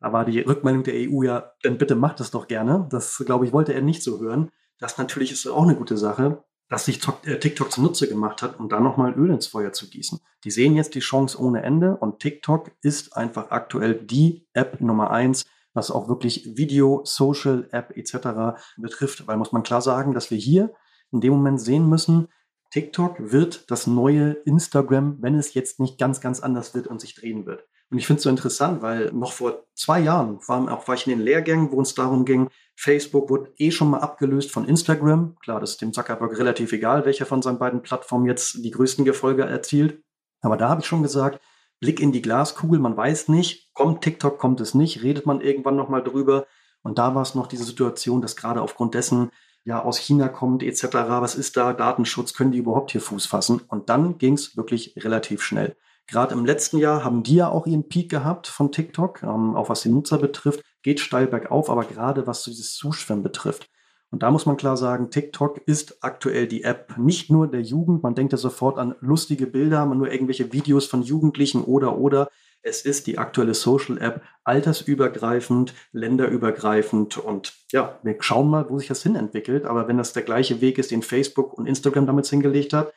Da 0.00 0.12
war 0.12 0.24
die 0.24 0.40
Rückmeldung 0.40 0.84
der 0.84 0.94
EU 0.94 1.22
ja, 1.22 1.52
dann 1.62 1.78
bitte 1.78 1.94
macht 1.94 2.20
das 2.20 2.30
doch 2.30 2.48
gerne. 2.48 2.86
Das, 2.90 3.22
glaube 3.24 3.46
ich, 3.46 3.52
wollte 3.52 3.72
er 3.72 3.82
nicht 3.82 4.02
so 4.02 4.20
hören. 4.20 4.50
Das 4.78 4.98
natürlich 4.98 5.32
ist 5.32 5.46
auch 5.46 5.62
eine 5.62 5.76
gute 5.76 5.96
Sache, 5.96 6.44
dass 6.68 6.84
sich 6.84 7.00
äh, 7.24 7.38
TikTok 7.38 7.72
zunutze 7.72 8.08
gemacht 8.08 8.42
hat, 8.42 8.58
um 8.58 8.68
dann 8.68 8.82
nochmal 8.82 9.14
Öl 9.14 9.30
ins 9.30 9.46
Feuer 9.46 9.72
zu 9.72 9.88
gießen. 9.88 10.20
Die 10.44 10.50
sehen 10.50 10.74
jetzt 10.74 10.94
die 10.94 11.00
Chance 11.00 11.40
ohne 11.40 11.62
Ende 11.62 11.96
und 11.96 12.20
TikTok 12.20 12.72
ist 12.82 13.16
einfach 13.16 13.50
aktuell 13.50 13.94
die 13.94 14.46
App 14.52 14.80
Nummer 14.80 15.10
eins, 15.10 15.44
was 15.72 15.90
auch 15.90 16.08
wirklich 16.08 16.56
Video, 16.56 17.02
Social 17.04 17.68
App 17.70 17.96
etc. 17.96 18.58
betrifft. 18.76 19.26
Weil 19.26 19.36
muss 19.36 19.52
man 19.52 19.62
klar 19.62 19.80
sagen, 19.80 20.12
dass 20.12 20.30
wir 20.30 20.38
hier 20.38 20.74
in 21.12 21.20
dem 21.20 21.34
Moment 21.34 21.60
sehen 21.60 21.88
müssen, 21.88 22.28
TikTok 22.76 23.32
wird 23.32 23.70
das 23.70 23.86
neue 23.86 24.32
Instagram, 24.44 25.16
wenn 25.22 25.34
es 25.34 25.54
jetzt 25.54 25.80
nicht 25.80 25.96
ganz, 25.96 26.20
ganz 26.20 26.40
anders 26.40 26.74
wird 26.74 26.86
und 26.86 27.00
sich 27.00 27.14
drehen 27.14 27.46
wird. 27.46 27.64
Und 27.90 27.96
ich 27.96 28.06
finde 28.06 28.18
es 28.18 28.24
so 28.24 28.28
interessant, 28.28 28.82
weil 28.82 29.10
noch 29.12 29.32
vor 29.32 29.64
zwei 29.74 29.98
Jahren 29.98 30.40
war, 30.46 30.70
auch, 30.70 30.86
war 30.86 30.94
ich 30.94 31.06
in 31.06 31.16
den 31.16 31.24
Lehrgängen, 31.24 31.72
wo 31.72 31.80
es 31.80 31.94
darum 31.94 32.26
ging, 32.26 32.50
Facebook 32.74 33.30
wurde 33.30 33.50
eh 33.56 33.70
schon 33.70 33.88
mal 33.88 34.00
abgelöst 34.00 34.50
von 34.50 34.68
Instagram. 34.68 35.36
Klar, 35.42 35.58
das 35.58 35.70
ist 35.70 35.80
dem 35.80 35.94
Zuckerberg 35.94 36.36
relativ 36.36 36.70
egal, 36.70 37.06
welcher 37.06 37.24
von 37.24 37.40
seinen 37.40 37.58
beiden 37.58 37.80
Plattformen 37.80 38.26
jetzt 38.26 38.62
die 38.62 38.72
größten 38.72 39.06
Gefolge 39.06 39.44
erzielt. 39.44 40.02
Aber 40.42 40.58
da 40.58 40.68
habe 40.68 40.82
ich 40.82 40.86
schon 40.86 41.02
gesagt, 41.02 41.40
Blick 41.80 41.98
in 41.98 42.12
die 42.12 42.20
Glaskugel, 42.20 42.78
man 42.78 42.94
weiß 42.94 43.28
nicht, 43.28 43.72
kommt 43.72 44.02
TikTok, 44.02 44.38
kommt 44.38 44.60
es 44.60 44.74
nicht, 44.74 45.02
redet 45.02 45.24
man 45.24 45.40
irgendwann 45.40 45.76
nochmal 45.76 46.04
drüber. 46.04 46.46
Und 46.82 46.98
da 46.98 47.14
war 47.14 47.22
es 47.22 47.34
noch 47.34 47.46
diese 47.46 47.64
Situation, 47.64 48.20
dass 48.20 48.36
gerade 48.36 48.60
aufgrund 48.60 48.92
dessen 48.92 49.30
ja 49.66 49.82
aus 49.82 49.98
China 49.98 50.28
kommt 50.28 50.62
etc. 50.62 50.84
Was 50.92 51.34
ist 51.34 51.56
da? 51.56 51.74
Datenschutz, 51.74 52.32
können 52.32 52.52
die 52.52 52.58
überhaupt 52.58 52.92
hier 52.92 53.00
Fuß 53.00 53.26
fassen? 53.26 53.60
Und 53.68 53.90
dann 53.90 54.16
ging 54.16 54.34
es 54.34 54.56
wirklich 54.56 54.94
relativ 54.96 55.42
schnell. 55.42 55.76
Gerade 56.06 56.34
im 56.34 56.46
letzten 56.46 56.78
Jahr 56.78 57.02
haben 57.02 57.24
die 57.24 57.34
ja 57.34 57.48
auch 57.48 57.66
ihren 57.66 57.88
Peak 57.88 58.08
gehabt 58.08 58.46
von 58.46 58.70
TikTok, 58.70 59.24
ähm, 59.24 59.56
auch 59.56 59.68
was 59.68 59.82
die 59.82 59.88
Nutzer 59.88 60.18
betrifft, 60.18 60.62
geht 60.82 61.00
steil 61.00 61.26
bergauf, 61.26 61.68
aber 61.68 61.84
gerade 61.84 62.28
was 62.28 62.44
dieses 62.44 62.74
Zuschwimmen 62.74 63.24
betrifft. 63.24 63.68
Und 64.10 64.22
da 64.22 64.30
muss 64.30 64.46
man 64.46 64.56
klar 64.56 64.76
sagen, 64.76 65.10
TikTok 65.10 65.58
ist 65.66 65.98
aktuell 66.00 66.46
die 66.46 66.62
App 66.62 66.96
nicht 66.96 67.28
nur 67.28 67.48
der 67.48 67.62
Jugend. 67.62 68.04
Man 68.04 68.14
denkt 68.14 68.32
ja 68.32 68.38
sofort 68.38 68.78
an 68.78 68.94
lustige 69.00 69.48
Bilder, 69.48 69.84
man 69.84 69.98
nur 69.98 70.12
irgendwelche 70.12 70.52
Videos 70.52 70.86
von 70.86 71.02
Jugendlichen 71.02 71.64
oder 71.64 71.98
oder. 71.98 72.28
Es 72.62 72.82
ist 72.82 73.06
die 73.06 73.18
aktuelle 73.18 73.54
Social 73.54 73.98
App, 73.98 74.22
altersübergreifend, 74.44 75.74
länderübergreifend 75.92 77.16
und 77.18 77.54
ja, 77.70 77.98
wir 78.02 78.16
schauen 78.20 78.48
mal, 78.48 78.68
wo 78.68 78.78
sich 78.78 78.88
das 78.88 79.02
hin 79.02 79.14
entwickelt. 79.14 79.64
Aber 79.64 79.86
wenn 79.88 79.98
das 79.98 80.12
der 80.12 80.22
gleiche 80.22 80.60
Weg 80.60 80.78
ist, 80.78 80.90
den 80.90 81.02
Facebook 81.02 81.56
und 81.56 81.66
Instagram 81.66 82.06
damit 82.06 82.26
hingelegt 82.26 82.72
hat, 82.72 82.92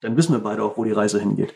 dann 0.00 0.16
wissen 0.16 0.32
wir 0.32 0.40
beide 0.40 0.62
auch, 0.62 0.76
wo 0.76 0.84
die 0.84 0.92
Reise 0.92 1.20
hingeht. 1.20 1.54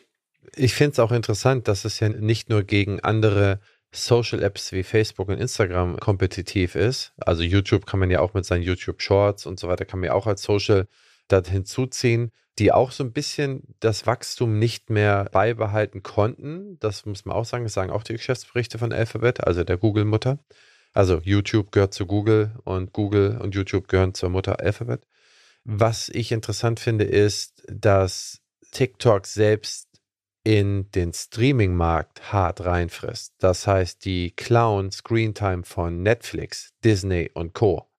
Ich 0.54 0.74
finde 0.74 0.92
es 0.92 0.98
auch 1.00 1.12
interessant, 1.12 1.66
dass 1.68 1.84
es 1.84 1.98
ja 2.00 2.08
nicht 2.08 2.48
nur 2.48 2.62
gegen 2.62 3.00
andere 3.00 3.60
Social 3.92 4.42
Apps 4.42 4.72
wie 4.72 4.82
Facebook 4.82 5.28
und 5.28 5.38
Instagram 5.38 5.98
kompetitiv 5.98 6.74
ist. 6.74 7.12
Also 7.18 7.42
YouTube 7.42 7.86
kann 7.86 8.00
man 8.00 8.10
ja 8.10 8.20
auch 8.20 8.34
mit 8.34 8.44
seinen 8.44 8.62
YouTube 8.62 9.02
Shorts 9.02 9.46
und 9.46 9.58
so 9.58 9.68
weiter, 9.68 9.84
kann 9.84 10.00
man 10.00 10.08
ja 10.08 10.14
auch 10.14 10.26
als 10.26 10.42
Social 10.42 10.86
da 11.28 11.42
hinzuziehen, 11.42 12.32
die 12.58 12.72
auch 12.72 12.90
so 12.90 13.04
ein 13.04 13.12
bisschen 13.12 13.62
das 13.80 14.06
Wachstum 14.06 14.58
nicht 14.58 14.90
mehr 14.90 15.26
beibehalten 15.32 16.02
konnten. 16.02 16.78
Das 16.80 17.04
muss 17.04 17.24
man 17.24 17.36
auch 17.36 17.44
sagen. 17.44 17.64
Das 17.64 17.74
sagen 17.74 17.90
auch 17.90 18.02
die 18.02 18.14
Geschäftsberichte 18.14 18.78
von 18.78 18.92
Alphabet, 18.92 19.46
also 19.46 19.64
der 19.64 19.76
Google-Mutter. 19.76 20.38
Also 20.92 21.20
YouTube 21.22 21.72
gehört 21.72 21.92
zu 21.92 22.06
Google 22.06 22.54
und 22.64 22.92
Google 22.94 23.38
und 23.38 23.54
YouTube 23.54 23.88
gehören 23.88 24.14
zur 24.14 24.30
Mutter 24.30 24.60
Alphabet. 24.60 25.06
Was 25.64 26.08
ich 26.08 26.32
interessant 26.32 26.80
finde, 26.80 27.04
ist, 27.04 27.62
dass 27.68 28.40
TikTok 28.70 29.26
selbst 29.26 29.88
in 30.44 30.90
den 30.92 31.12
Streaming-Markt 31.12 32.32
hart 32.32 32.64
reinfrisst. 32.64 33.34
Das 33.38 33.66
heißt, 33.66 34.04
die 34.04 34.30
Clown 34.30 34.92
Screentime 34.92 35.64
von 35.64 36.02
Netflix, 36.02 36.72
Disney 36.84 37.30
und 37.34 37.52
Co. 37.52 37.90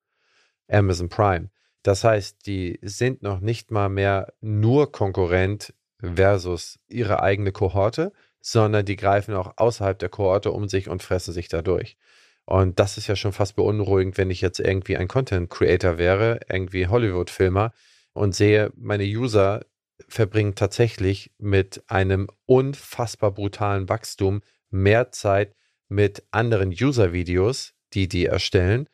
Amazon 0.69 1.09
Prime. 1.09 1.49
Das 1.83 2.03
heißt, 2.03 2.45
die 2.45 2.79
sind 2.81 3.21
noch 3.23 3.39
nicht 3.39 3.71
mal 3.71 3.89
mehr 3.89 4.33
nur 4.41 4.91
Konkurrent 4.91 5.73
versus 5.99 6.79
ihre 6.87 7.21
eigene 7.21 7.51
Kohorte, 7.51 8.11
sondern 8.41 8.85
die 8.85 8.95
greifen 8.95 9.35
auch 9.35 9.53
außerhalb 9.57 9.97
der 9.97 10.09
Kohorte 10.09 10.51
um 10.51 10.67
sich 10.67 10.89
und 10.89 11.03
fressen 11.03 11.33
sich 11.33 11.47
dadurch. 11.47 11.97
Und 12.45 12.79
das 12.79 12.97
ist 12.97 13.07
ja 13.07 13.15
schon 13.15 13.33
fast 13.33 13.55
beunruhigend, 13.55 14.17
wenn 14.17 14.31
ich 14.31 14.39
jetzt 14.39 14.59
irgendwie 14.59 14.95
ein 14.95 15.09
Content 15.09 15.49
Creator 15.49 15.97
wäre, 15.97 16.39
irgendwie 16.49 16.87
Hollywood-Filmer 16.87 17.73
und 18.13 18.35
sehe, 18.35 18.71
meine 18.75 19.03
User 19.03 19.65
verbringen 20.07 20.55
tatsächlich 20.55 21.31
mit 21.37 21.83
einem 21.87 22.27
unfassbar 22.45 23.31
brutalen 23.31 23.89
Wachstum 23.89 24.41
mehr 24.69 25.11
Zeit 25.11 25.55
mit 25.89 26.23
anderen 26.31 26.69
User-Videos, 26.69 27.73
die 27.93 28.07
die 28.07 28.25
erstellen, 28.25 28.87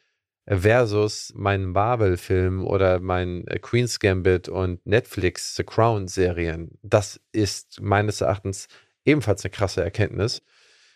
versus 0.48 1.32
meinen 1.36 1.72
Marvel-Film 1.72 2.66
oder 2.66 3.00
mein 3.00 3.48
äh, 3.48 3.60
Queen's 3.60 4.00
Gambit 4.00 4.50
und 4.50 4.86
Netflix 4.86 5.56
The 5.56 5.64
Crown-Serien. 5.64 6.78
Das 6.82 7.20
ist 7.32 7.82
meines 7.82 8.22
Erachtens 8.22 8.68
ebenfalls 9.06 9.44
eine 9.44 9.52
krasse 9.52 9.84
Erkenntnis, 9.84 10.42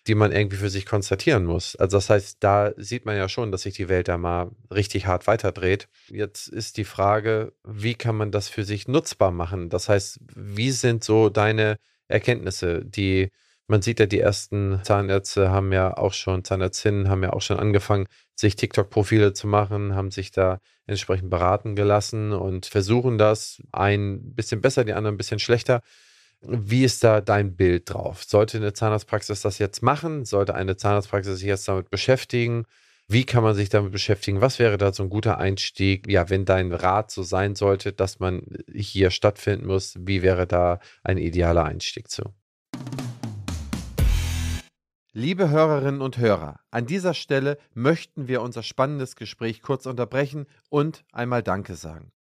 die 0.07 0.15
man 0.15 0.31
irgendwie 0.31 0.57
für 0.57 0.69
sich 0.69 0.85
konstatieren 0.85 1.45
muss. 1.45 1.75
Also 1.75 1.97
das 1.97 2.09
heißt, 2.09 2.37
da 2.41 2.71
sieht 2.77 3.05
man 3.05 3.17
ja 3.17 3.29
schon, 3.29 3.51
dass 3.51 3.63
sich 3.63 3.75
die 3.75 3.89
Welt 3.89 4.07
da 4.07 4.17
mal 4.17 4.51
richtig 4.71 5.05
hart 5.05 5.27
weiterdreht. 5.27 5.87
Jetzt 6.09 6.47
ist 6.47 6.77
die 6.77 6.85
Frage, 6.85 7.53
wie 7.63 7.95
kann 7.95 8.15
man 8.15 8.31
das 8.31 8.49
für 8.49 8.63
sich 8.63 8.87
nutzbar 8.87 9.31
machen? 9.31 9.69
Das 9.69 9.89
heißt, 9.89 10.19
wie 10.35 10.71
sind 10.71 11.03
so 11.03 11.29
deine 11.29 11.77
Erkenntnisse, 12.07 12.83
die 12.85 13.31
man 13.67 13.81
sieht 13.81 13.99
ja, 13.99 14.05
die 14.05 14.19
ersten 14.19 14.79
Zahnärzte 14.83 15.51
haben 15.51 15.71
ja 15.73 15.95
auch 15.97 16.13
schon, 16.13 16.43
Zahnärztinnen 16.43 17.09
haben 17.09 17.23
ja 17.23 17.33
auch 17.33 17.41
schon 17.41 17.59
angefangen, 17.59 18.07
sich 18.35 18.55
TikTok-Profile 18.55 19.33
zu 19.33 19.47
machen, 19.47 19.95
haben 19.95 20.11
sich 20.11 20.31
da 20.31 20.59
entsprechend 20.85 21.29
beraten 21.29 21.75
gelassen 21.75 22.31
und 22.31 22.65
versuchen 22.65 23.17
das 23.17 23.61
ein 23.73 24.33
bisschen 24.35 24.61
besser, 24.61 24.85
die 24.85 24.93
anderen 24.93 25.15
ein 25.15 25.17
bisschen 25.17 25.39
schlechter. 25.39 25.81
Wie 26.41 26.83
ist 26.83 27.03
da 27.03 27.19
dein 27.21 27.55
Bild 27.55 27.93
drauf? 27.93 28.23
Sollte 28.23 28.57
eine 28.57 28.73
Zahnarztpraxis 28.73 29.41
das 29.41 29.59
jetzt 29.59 29.81
machen? 29.83 30.23
Sollte 30.25 30.55
eine 30.55 30.77
Zahnarztpraxis 30.77 31.39
sich 31.39 31.47
jetzt 31.47 31.67
damit 31.67 31.89
beschäftigen? 31.89 32.65
Wie 33.09 33.25
kann 33.25 33.43
man 33.43 33.55
sich 33.55 33.69
damit 33.69 33.91
beschäftigen? 33.91 34.41
Was 34.41 34.59
wäre 34.59 34.77
da 34.77 34.93
so 34.93 35.03
ein 35.03 35.09
guter 35.09 35.37
Einstieg? 35.39 36.09
Ja, 36.09 36.29
wenn 36.29 36.45
dein 36.45 36.71
Rat 36.73 37.09
so 37.11 37.23
sein 37.23 37.55
sollte, 37.55 37.93
dass 37.93 38.19
man 38.19 38.43
hier 38.73 39.11
stattfinden 39.11 39.65
muss, 39.67 39.95
wie 39.99 40.21
wäre 40.21 40.45
da 40.47 40.79
ein 41.03 41.17
idealer 41.17 41.63
Einstieg 41.65 42.09
zu? 42.09 42.33
Liebe 45.19 45.49
Hörerinnen 45.49 46.01
und 46.01 46.19
Hörer, 46.19 46.59
an 46.69 46.85
dieser 46.85 47.15
Stelle 47.15 47.57
möchten 47.73 48.27
wir 48.27 48.43
unser 48.43 48.61
spannendes 48.61 49.15
Gespräch 49.15 49.63
kurz 49.63 49.87
unterbrechen 49.87 50.45
und 50.69 51.05
einmal 51.11 51.41
Danke 51.41 51.73
sagen. 51.73 52.11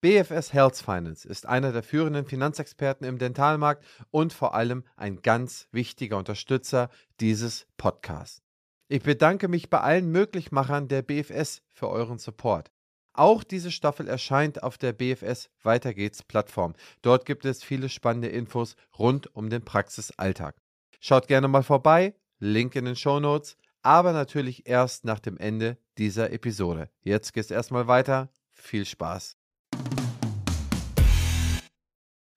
BFS 0.00 0.52
Health 0.52 0.78
Finance 0.78 1.28
ist 1.28 1.46
einer 1.46 1.70
der 1.70 1.84
führenden 1.84 2.26
Finanzexperten 2.26 3.06
im 3.06 3.18
Dentalmarkt 3.18 3.84
und 4.10 4.32
vor 4.32 4.52
allem 4.52 4.82
ein 4.96 5.22
ganz 5.22 5.68
wichtiger 5.70 6.18
Unterstützer 6.18 6.90
dieses 7.20 7.68
Podcasts. 7.76 8.42
Ich 8.88 9.04
bedanke 9.04 9.46
mich 9.46 9.70
bei 9.70 9.78
allen 9.78 10.10
Möglichmachern 10.10 10.88
der 10.88 11.02
BFS 11.02 11.62
für 11.68 11.88
euren 11.88 12.18
Support. 12.18 12.72
Auch 13.12 13.44
diese 13.44 13.70
Staffel 13.70 14.08
erscheint 14.08 14.64
auf 14.64 14.76
der 14.76 14.92
BFS 14.92 15.50
Weiter 15.62 15.94
geht's 15.94 16.24
Plattform. 16.24 16.74
Dort 17.02 17.26
gibt 17.26 17.44
es 17.44 17.62
viele 17.62 17.88
spannende 17.88 18.26
Infos 18.26 18.74
rund 18.98 19.32
um 19.36 19.50
den 19.50 19.64
Praxisalltag. 19.64 20.60
Schaut 20.98 21.28
gerne 21.28 21.46
mal 21.46 21.62
vorbei 21.62 22.16
Link 22.40 22.74
in 22.74 22.86
den 22.86 22.96
Show 22.96 23.20
Notes, 23.20 23.58
aber 23.82 24.12
natürlich 24.12 24.66
erst 24.66 25.04
nach 25.04 25.20
dem 25.20 25.36
Ende 25.36 25.76
dieser 25.98 26.32
Episode. 26.32 26.88
Jetzt 27.02 27.34
geht 27.34 27.44
es 27.44 27.50
erstmal 27.50 27.86
weiter. 27.86 28.30
Viel 28.50 28.86
Spaß. 28.86 29.36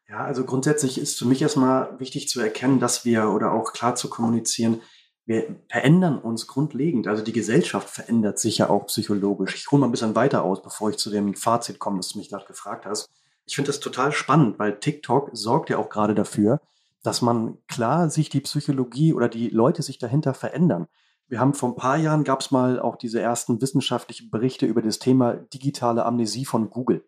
Ja, 0.10 0.26
also 0.26 0.44
grundsätzlich 0.44 1.00
ist 1.00 1.18
für 1.18 1.26
mich 1.26 1.42
erstmal 1.42 2.00
wichtig 2.00 2.28
zu 2.28 2.42
erkennen, 2.42 2.82
dass 2.82 3.06
wir 3.06 3.30
oder 3.30 3.54
auch 3.54 3.72
klar 3.72 3.96
zu 3.96 4.10
kommunizieren, 4.10 4.82
wir 5.26 5.56
verändern 5.70 6.20
uns 6.20 6.48
grundlegend. 6.48 7.08
Also 7.08 7.24
die 7.24 7.32
Gesellschaft 7.32 7.89
verändert 7.89 8.39
sich 8.39 8.58
ja 8.58 8.70
auch 8.70 8.88
psychologisch. 8.88 9.56
Ich 9.56 9.72
hole 9.72 9.80
mal 9.80 9.88
ein 9.88 9.92
bisschen 9.92 10.16
weiter 10.16 10.44
aus, 10.44 10.62
bevor 10.62 10.89
ich 10.89 10.98
zu 10.98 11.10
dem 11.10 11.34
Fazit 11.34 11.80
komme, 11.80 11.98
das 11.98 12.10
du 12.10 12.20
mich 12.20 12.30
gerade 12.30 12.46
gefragt 12.46 12.86
hast. 12.86 13.10
Ich 13.46 13.56
finde 13.56 13.70
das 13.70 13.80
total 13.80 14.12
spannend, 14.12 14.60
weil 14.60 14.80
TikTok 14.80 15.30
sorgt 15.32 15.70
ja 15.70 15.78
auch 15.78 15.89
gerade 15.89 16.13
dafür, 16.13 16.60
dass 17.04 17.22
man 17.22 17.58
klar 17.68 18.10
sich 18.10 18.30
die 18.30 18.42
Psychologie 18.42 19.13
oder 19.13 19.30
die 19.30 19.50
Leute 19.50 19.84
sich 19.84 20.00
dahinter 20.00 20.34
verändern. 20.34 20.88
Wir 21.28 21.39
haben 21.39 21.54
vor 21.54 21.70
ein 21.70 21.76
paar 21.76 21.98
Jahren 21.98 22.24
gab 22.24 22.42
es 22.42 22.52
mal 22.52 22.80
auch 22.80 22.96
diese 22.96 23.22
ersten 23.22 23.62
wissenschaftlichen 23.62 24.30
Berichte 24.30 24.66
über 24.66 24.82
das 24.82 25.00
Thema 25.00 25.34
digitale 25.36 26.06
Amnesie 26.06 26.46
von 26.46 26.70
Google. 26.70 27.06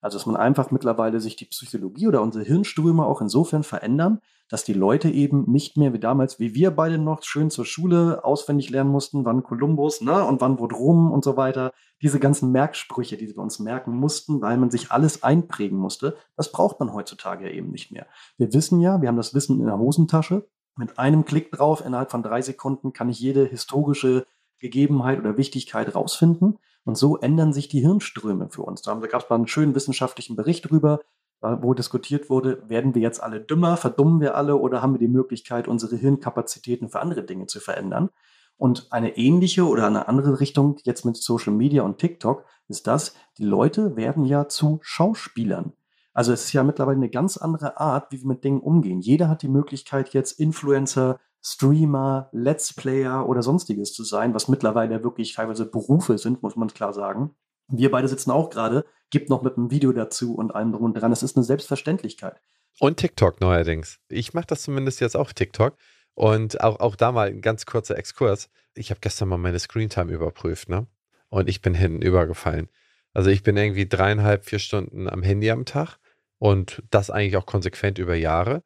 Also 0.00 0.18
dass 0.18 0.26
man 0.26 0.36
einfach 0.36 0.70
mittlerweile 0.70 1.20
sich 1.20 1.36
die 1.36 1.46
Psychologie 1.46 2.06
oder 2.06 2.22
unsere 2.22 2.44
Hirnströme 2.44 3.04
auch 3.04 3.20
insofern 3.20 3.64
verändern, 3.64 4.20
dass 4.48 4.64
die 4.64 4.72
Leute 4.72 5.10
eben 5.10 5.50
nicht 5.50 5.76
mehr 5.76 5.92
wie 5.92 5.98
damals, 5.98 6.38
wie 6.38 6.54
wir 6.54 6.70
beide 6.70 6.98
noch 6.98 7.22
schön 7.22 7.50
zur 7.50 7.64
Schule 7.64 8.24
auswendig 8.24 8.70
lernen 8.70 8.90
mussten, 8.90 9.24
wann 9.24 9.42
Kolumbus, 9.42 10.00
ne, 10.00 10.24
und 10.24 10.40
wann 10.40 10.58
wurde 10.58 10.76
rum 10.76 11.12
und 11.12 11.22
so 11.22 11.36
weiter. 11.36 11.72
Diese 12.00 12.18
ganzen 12.18 12.50
Merksprüche, 12.52 13.16
die 13.16 13.28
wir 13.28 13.38
uns 13.38 13.58
merken 13.58 13.92
mussten, 13.92 14.40
weil 14.40 14.56
man 14.56 14.70
sich 14.70 14.90
alles 14.90 15.22
einprägen 15.22 15.78
musste, 15.78 16.16
das 16.36 16.52
braucht 16.52 16.80
man 16.80 16.92
heutzutage 16.92 17.46
ja 17.46 17.52
eben 17.52 17.70
nicht 17.70 17.92
mehr. 17.92 18.06
Wir 18.36 18.52
wissen 18.54 18.80
ja, 18.80 19.02
wir 19.02 19.08
haben 19.08 19.16
das 19.16 19.34
Wissen 19.34 19.60
in 19.60 19.66
der 19.66 19.78
Hosentasche. 19.78 20.48
Mit 20.76 20.98
einem 20.98 21.24
Klick 21.24 21.50
drauf, 21.50 21.84
innerhalb 21.84 22.10
von 22.10 22.22
drei 22.22 22.40
Sekunden, 22.40 22.92
kann 22.92 23.08
ich 23.08 23.18
jede 23.18 23.44
historische 23.44 24.26
Gegebenheit 24.60 25.18
oder 25.18 25.36
Wichtigkeit 25.36 25.94
rausfinden. 25.94 26.58
Und 26.84 26.96
so 26.96 27.18
ändern 27.18 27.52
sich 27.52 27.68
die 27.68 27.80
Hirnströme 27.80 28.48
für 28.48 28.62
uns. 28.62 28.80
Da 28.82 28.94
gab 28.94 29.22
es 29.22 29.28
mal 29.28 29.36
einen 29.36 29.48
schönen 29.48 29.74
wissenschaftlichen 29.74 30.36
Bericht 30.36 30.70
drüber, 30.70 31.00
wo 31.40 31.74
diskutiert 31.74 32.30
wurde, 32.30 32.62
werden 32.68 32.94
wir 32.94 33.02
jetzt 33.02 33.22
alle 33.22 33.40
dümmer, 33.40 33.76
verdummen 33.76 34.20
wir 34.20 34.36
alle 34.36 34.56
oder 34.56 34.82
haben 34.82 34.94
wir 34.94 34.98
die 34.98 35.08
Möglichkeit, 35.08 35.68
unsere 35.68 35.96
Hirnkapazitäten 35.96 36.88
für 36.88 37.00
andere 37.00 37.22
Dinge 37.24 37.46
zu 37.46 37.60
verändern? 37.60 38.10
Und 38.56 38.88
eine 38.90 39.16
ähnliche 39.16 39.66
oder 39.66 39.86
eine 39.86 40.08
andere 40.08 40.40
Richtung 40.40 40.76
jetzt 40.82 41.04
mit 41.04 41.16
Social 41.16 41.52
Media 41.52 41.82
und 41.82 41.98
TikTok 41.98 42.44
ist 42.66 42.88
das, 42.88 43.14
die 43.38 43.44
Leute 43.44 43.94
werden 43.94 44.24
ja 44.24 44.48
zu 44.48 44.80
Schauspielern. 44.82 45.72
Also 46.12 46.32
es 46.32 46.46
ist 46.46 46.52
ja 46.52 46.64
mittlerweile 46.64 46.96
eine 46.96 47.10
ganz 47.10 47.36
andere 47.36 47.78
Art, 47.78 48.10
wie 48.10 48.20
wir 48.20 48.26
mit 48.26 48.42
Dingen 48.42 48.60
umgehen. 48.60 49.00
Jeder 49.00 49.28
hat 49.28 49.42
die 49.42 49.48
Möglichkeit, 49.48 50.12
jetzt 50.14 50.40
Influencer, 50.40 51.20
Streamer, 51.40 52.28
Let's 52.32 52.72
Player 52.74 53.28
oder 53.28 53.44
sonstiges 53.44 53.92
zu 53.92 54.02
sein, 54.02 54.34
was 54.34 54.48
mittlerweile 54.48 55.04
wirklich 55.04 55.34
teilweise 55.34 55.64
Berufe 55.64 56.18
sind, 56.18 56.42
muss 56.42 56.56
man 56.56 56.66
klar 56.68 56.92
sagen. 56.92 57.36
Wir 57.68 57.90
beide 57.90 58.08
sitzen 58.08 58.30
auch 58.30 58.50
gerade, 58.50 58.84
gibt 59.10 59.30
noch 59.30 59.42
mit 59.42 59.56
einem 59.56 59.70
Video 59.70 59.92
dazu 59.92 60.34
und 60.34 60.54
allem 60.54 60.72
drum 60.72 60.84
und 60.84 60.94
dran. 60.94 61.12
Es 61.12 61.22
ist 61.22 61.36
eine 61.36 61.44
Selbstverständlichkeit. 61.44 62.40
Und 62.80 62.98
TikTok 62.98 63.40
neuerdings. 63.40 63.98
Ich 64.08 64.34
mache 64.34 64.46
das 64.46 64.62
zumindest 64.62 65.00
jetzt 65.00 65.16
auf 65.16 65.34
TikTok. 65.34 65.76
Und 66.14 66.60
auch, 66.60 66.80
auch 66.80 66.96
da 66.96 67.12
mal 67.12 67.28
ein 67.28 67.40
ganz 67.40 67.66
kurzer 67.66 67.96
Exkurs. 67.96 68.50
Ich 68.74 68.90
habe 68.90 69.00
gestern 69.00 69.28
mal 69.28 69.38
meine 69.38 69.58
Screentime 69.58 70.12
überprüft, 70.12 70.68
ne? 70.68 70.86
Und 71.28 71.48
ich 71.48 71.60
bin 71.62 71.74
hinten 71.74 72.02
übergefallen. 72.02 72.68
Also 73.12 73.30
ich 73.30 73.42
bin 73.42 73.56
irgendwie 73.56 73.88
dreieinhalb, 73.88 74.44
vier 74.44 74.58
Stunden 74.58 75.08
am 75.08 75.22
Handy 75.22 75.50
am 75.50 75.64
Tag 75.64 75.98
und 76.38 76.82
das 76.90 77.10
eigentlich 77.10 77.36
auch 77.36 77.46
konsequent 77.46 77.98
über 77.98 78.14
Jahre. 78.14 78.62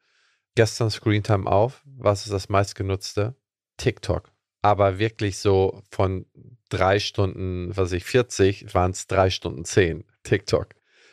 Gestern 0.55 0.91
Screentime 0.91 1.51
auf. 1.51 1.83
Was 1.85 2.25
ist 2.25 2.33
das 2.33 2.49
meistgenutzte? 2.49 3.35
TikTok. 3.79 4.31
Aber 4.61 4.99
wirklich 4.99 5.39
so 5.39 5.83
von 5.91 6.27
drei 6.73 6.99
Stunden, 6.99 7.77
was 7.77 7.93
ich, 7.93 8.05
40, 8.05 8.75
waren 8.75 8.93
es 8.93 9.07
drei 9.07 9.31
Stunden 9.31 9.65
zehn 9.65 10.05
TikTok. 10.23 10.69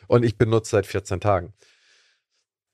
Und 0.08 0.24
ich 0.24 0.36
benutze 0.36 0.72
seit 0.72 0.86
14 0.86 1.20
Tagen. 1.20 1.52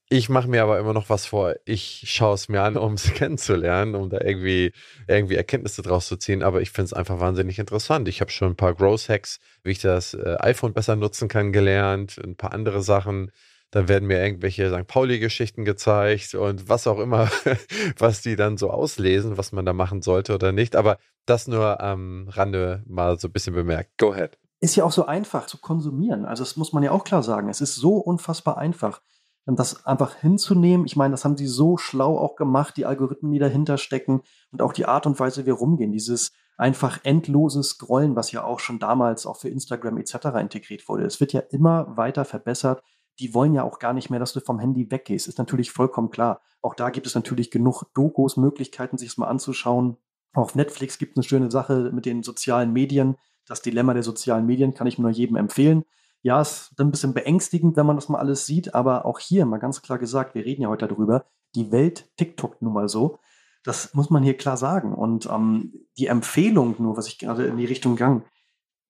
Ich 0.08 0.28
mache 0.28 0.46
mir 0.46 0.62
aber 0.62 0.78
immer 0.78 0.92
noch 0.92 1.10
was 1.10 1.26
vor. 1.26 1.56
Ich 1.64 2.04
schaue 2.06 2.34
es 2.34 2.48
mir 2.48 2.62
an, 2.62 2.76
um 2.76 2.94
es 2.94 3.12
kennenzulernen, 3.14 3.96
um 3.96 4.08
da 4.08 4.20
irgendwie, 4.20 4.72
irgendwie 5.08 5.34
Erkenntnisse 5.34 5.82
draus 5.82 6.06
zu 6.06 6.16
ziehen. 6.16 6.44
Aber 6.44 6.60
ich 6.60 6.70
finde 6.70 6.86
es 6.86 6.92
einfach 6.92 7.18
wahnsinnig 7.18 7.58
interessant. 7.58 8.06
Ich 8.06 8.20
habe 8.20 8.30
schon 8.30 8.52
ein 8.52 8.56
paar 8.56 8.74
Growth 8.74 9.08
Hacks, 9.08 9.40
wie 9.64 9.72
ich 9.72 9.80
das 9.80 10.14
äh, 10.14 10.36
iPhone 10.38 10.74
besser 10.74 10.94
nutzen 10.94 11.28
kann, 11.28 11.52
gelernt. 11.52 12.18
Ein 12.22 12.36
paar 12.36 12.52
andere 12.52 12.82
Sachen. 12.82 13.32
Dann 13.72 13.88
werden 13.88 14.06
mir 14.06 14.22
irgendwelche 14.22 14.70
St. 14.70 14.86
Pauli-Geschichten 14.86 15.64
gezeigt 15.64 16.36
und 16.36 16.68
was 16.68 16.86
auch 16.86 17.00
immer, 17.00 17.28
was 17.98 18.22
die 18.22 18.36
dann 18.36 18.56
so 18.58 18.70
auslesen, 18.70 19.36
was 19.36 19.50
man 19.50 19.66
da 19.66 19.72
machen 19.72 20.02
sollte 20.02 20.34
oder 20.34 20.52
nicht. 20.52 20.76
Aber 20.76 20.98
das 21.26 21.48
nur 21.48 21.80
am 21.80 22.28
Rande 22.28 22.82
mal 22.86 23.18
so 23.18 23.28
ein 23.28 23.32
bisschen 23.32 23.54
bemerkt. 23.54 23.98
Go 23.98 24.12
ahead. 24.12 24.38
ist 24.60 24.76
ja 24.76 24.84
auch 24.84 24.92
so 24.92 25.06
einfach 25.06 25.46
zu 25.46 25.58
konsumieren. 25.58 26.24
Also 26.24 26.42
das 26.42 26.56
muss 26.56 26.72
man 26.72 26.82
ja 26.82 26.90
auch 26.90 27.04
klar 27.04 27.22
sagen. 27.22 27.48
Es 27.48 27.60
ist 27.60 27.74
so 27.74 27.96
unfassbar 27.96 28.56
einfach, 28.56 29.00
das 29.44 29.86
einfach 29.86 30.14
hinzunehmen. 30.16 30.86
Ich 30.86 30.96
meine, 30.96 31.12
das 31.12 31.24
haben 31.24 31.36
sie 31.36 31.46
so 31.46 31.76
schlau 31.76 32.18
auch 32.18 32.36
gemacht, 32.36 32.76
die 32.76 32.86
Algorithmen, 32.86 33.32
die 33.32 33.38
dahinter 33.38 33.78
stecken 33.78 34.22
und 34.50 34.62
auch 34.62 34.72
die 34.72 34.86
Art 34.86 35.06
und 35.06 35.20
Weise, 35.20 35.42
wie 35.42 35.46
wir 35.46 35.54
rumgehen. 35.54 35.92
Dieses 35.92 36.32
einfach 36.56 37.00
endloses 37.04 37.70
Scrollen, 37.70 38.16
was 38.16 38.32
ja 38.32 38.42
auch 38.42 38.60
schon 38.60 38.78
damals 38.78 39.26
auch 39.26 39.36
für 39.36 39.48
Instagram 39.48 39.98
etc. 39.98 40.14
integriert 40.40 40.88
wurde. 40.88 41.04
Es 41.04 41.20
wird 41.20 41.32
ja 41.32 41.40
immer 41.40 41.96
weiter 41.96 42.24
verbessert. 42.24 42.82
Die 43.18 43.34
wollen 43.34 43.54
ja 43.54 43.62
auch 43.62 43.78
gar 43.78 43.92
nicht 43.92 44.10
mehr, 44.10 44.20
dass 44.20 44.32
du 44.32 44.40
vom 44.40 44.58
Handy 44.58 44.90
weggehst. 44.90 45.28
Ist 45.28 45.38
natürlich 45.38 45.70
vollkommen 45.70 46.10
klar. 46.10 46.40
Auch 46.60 46.74
da 46.74 46.90
gibt 46.90 47.06
es 47.06 47.14
natürlich 47.14 47.50
genug 47.50 47.84
Dokus, 47.94 48.36
Möglichkeiten, 48.36 48.98
sich 48.98 49.10
es 49.10 49.16
mal 49.16 49.28
anzuschauen. 49.28 49.96
Auf 50.36 50.54
Netflix 50.54 50.98
gibt 50.98 51.12
es 51.12 51.16
eine 51.16 51.28
schöne 51.28 51.50
Sache 51.50 51.90
mit 51.94 52.04
den 52.04 52.22
sozialen 52.22 52.70
Medien. 52.72 53.16
Das 53.46 53.62
Dilemma 53.62 53.94
der 53.94 54.02
sozialen 54.02 54.44
Medien 54.44 54.74
kann 54.74 54.86
ich 54.86 54.98
nur 54.98 55.08
jedem 55.08 55.36
empfehlen. 55.36 55.84
Ja, 56.20 56.42
ist 56.42 56.78
ein 56.78 56.90
bisschen 56.90 57.14
beängstigend, 57.14 57.76
wenn 57.76 57.86
man 57.86 57.96
das 57.96 58.10
mal 58.10 58.18
alles 58.18 58.44
sieht, 58.44 58.74
aber 58.74 59.06
auch 59.06 59.18
hier 59.18 59.46
mal 59.46 59.56
ganz 59.56 59.80
klar 59.80 59.98
gesagt, 59.98 60.34
wir 60.34 60.44
reden 60.44 60.60
ja 60.60 60.68
heute 60.68 60.88
darüber, 60.88 61.24
die 61.54 61.72
Welt 61.72 62.10
TikTok 62.18 62.60
nun 62.60 62.74
mal 62.74 62.88
so. 62.88 63.18
Das 63.64 63.94
muss 63.94 64.10
man 64.10 64.22
hier 64.22 64.36
klar 64.36 64.58
sagen. 64.58 64.94
Und 64.94 65.24
ähm, 65.26 65.72
die 65.96 66.08
Empfehlung 66.08 66.74
nur, 66.78 66.98
was 66.98 67.08
ich 67.08 67.18
gerade 67.18 67.46
in 67.46 67.56
die 67.56 67.64
Richtung 67.64 67.96
gang, 67.96 68.26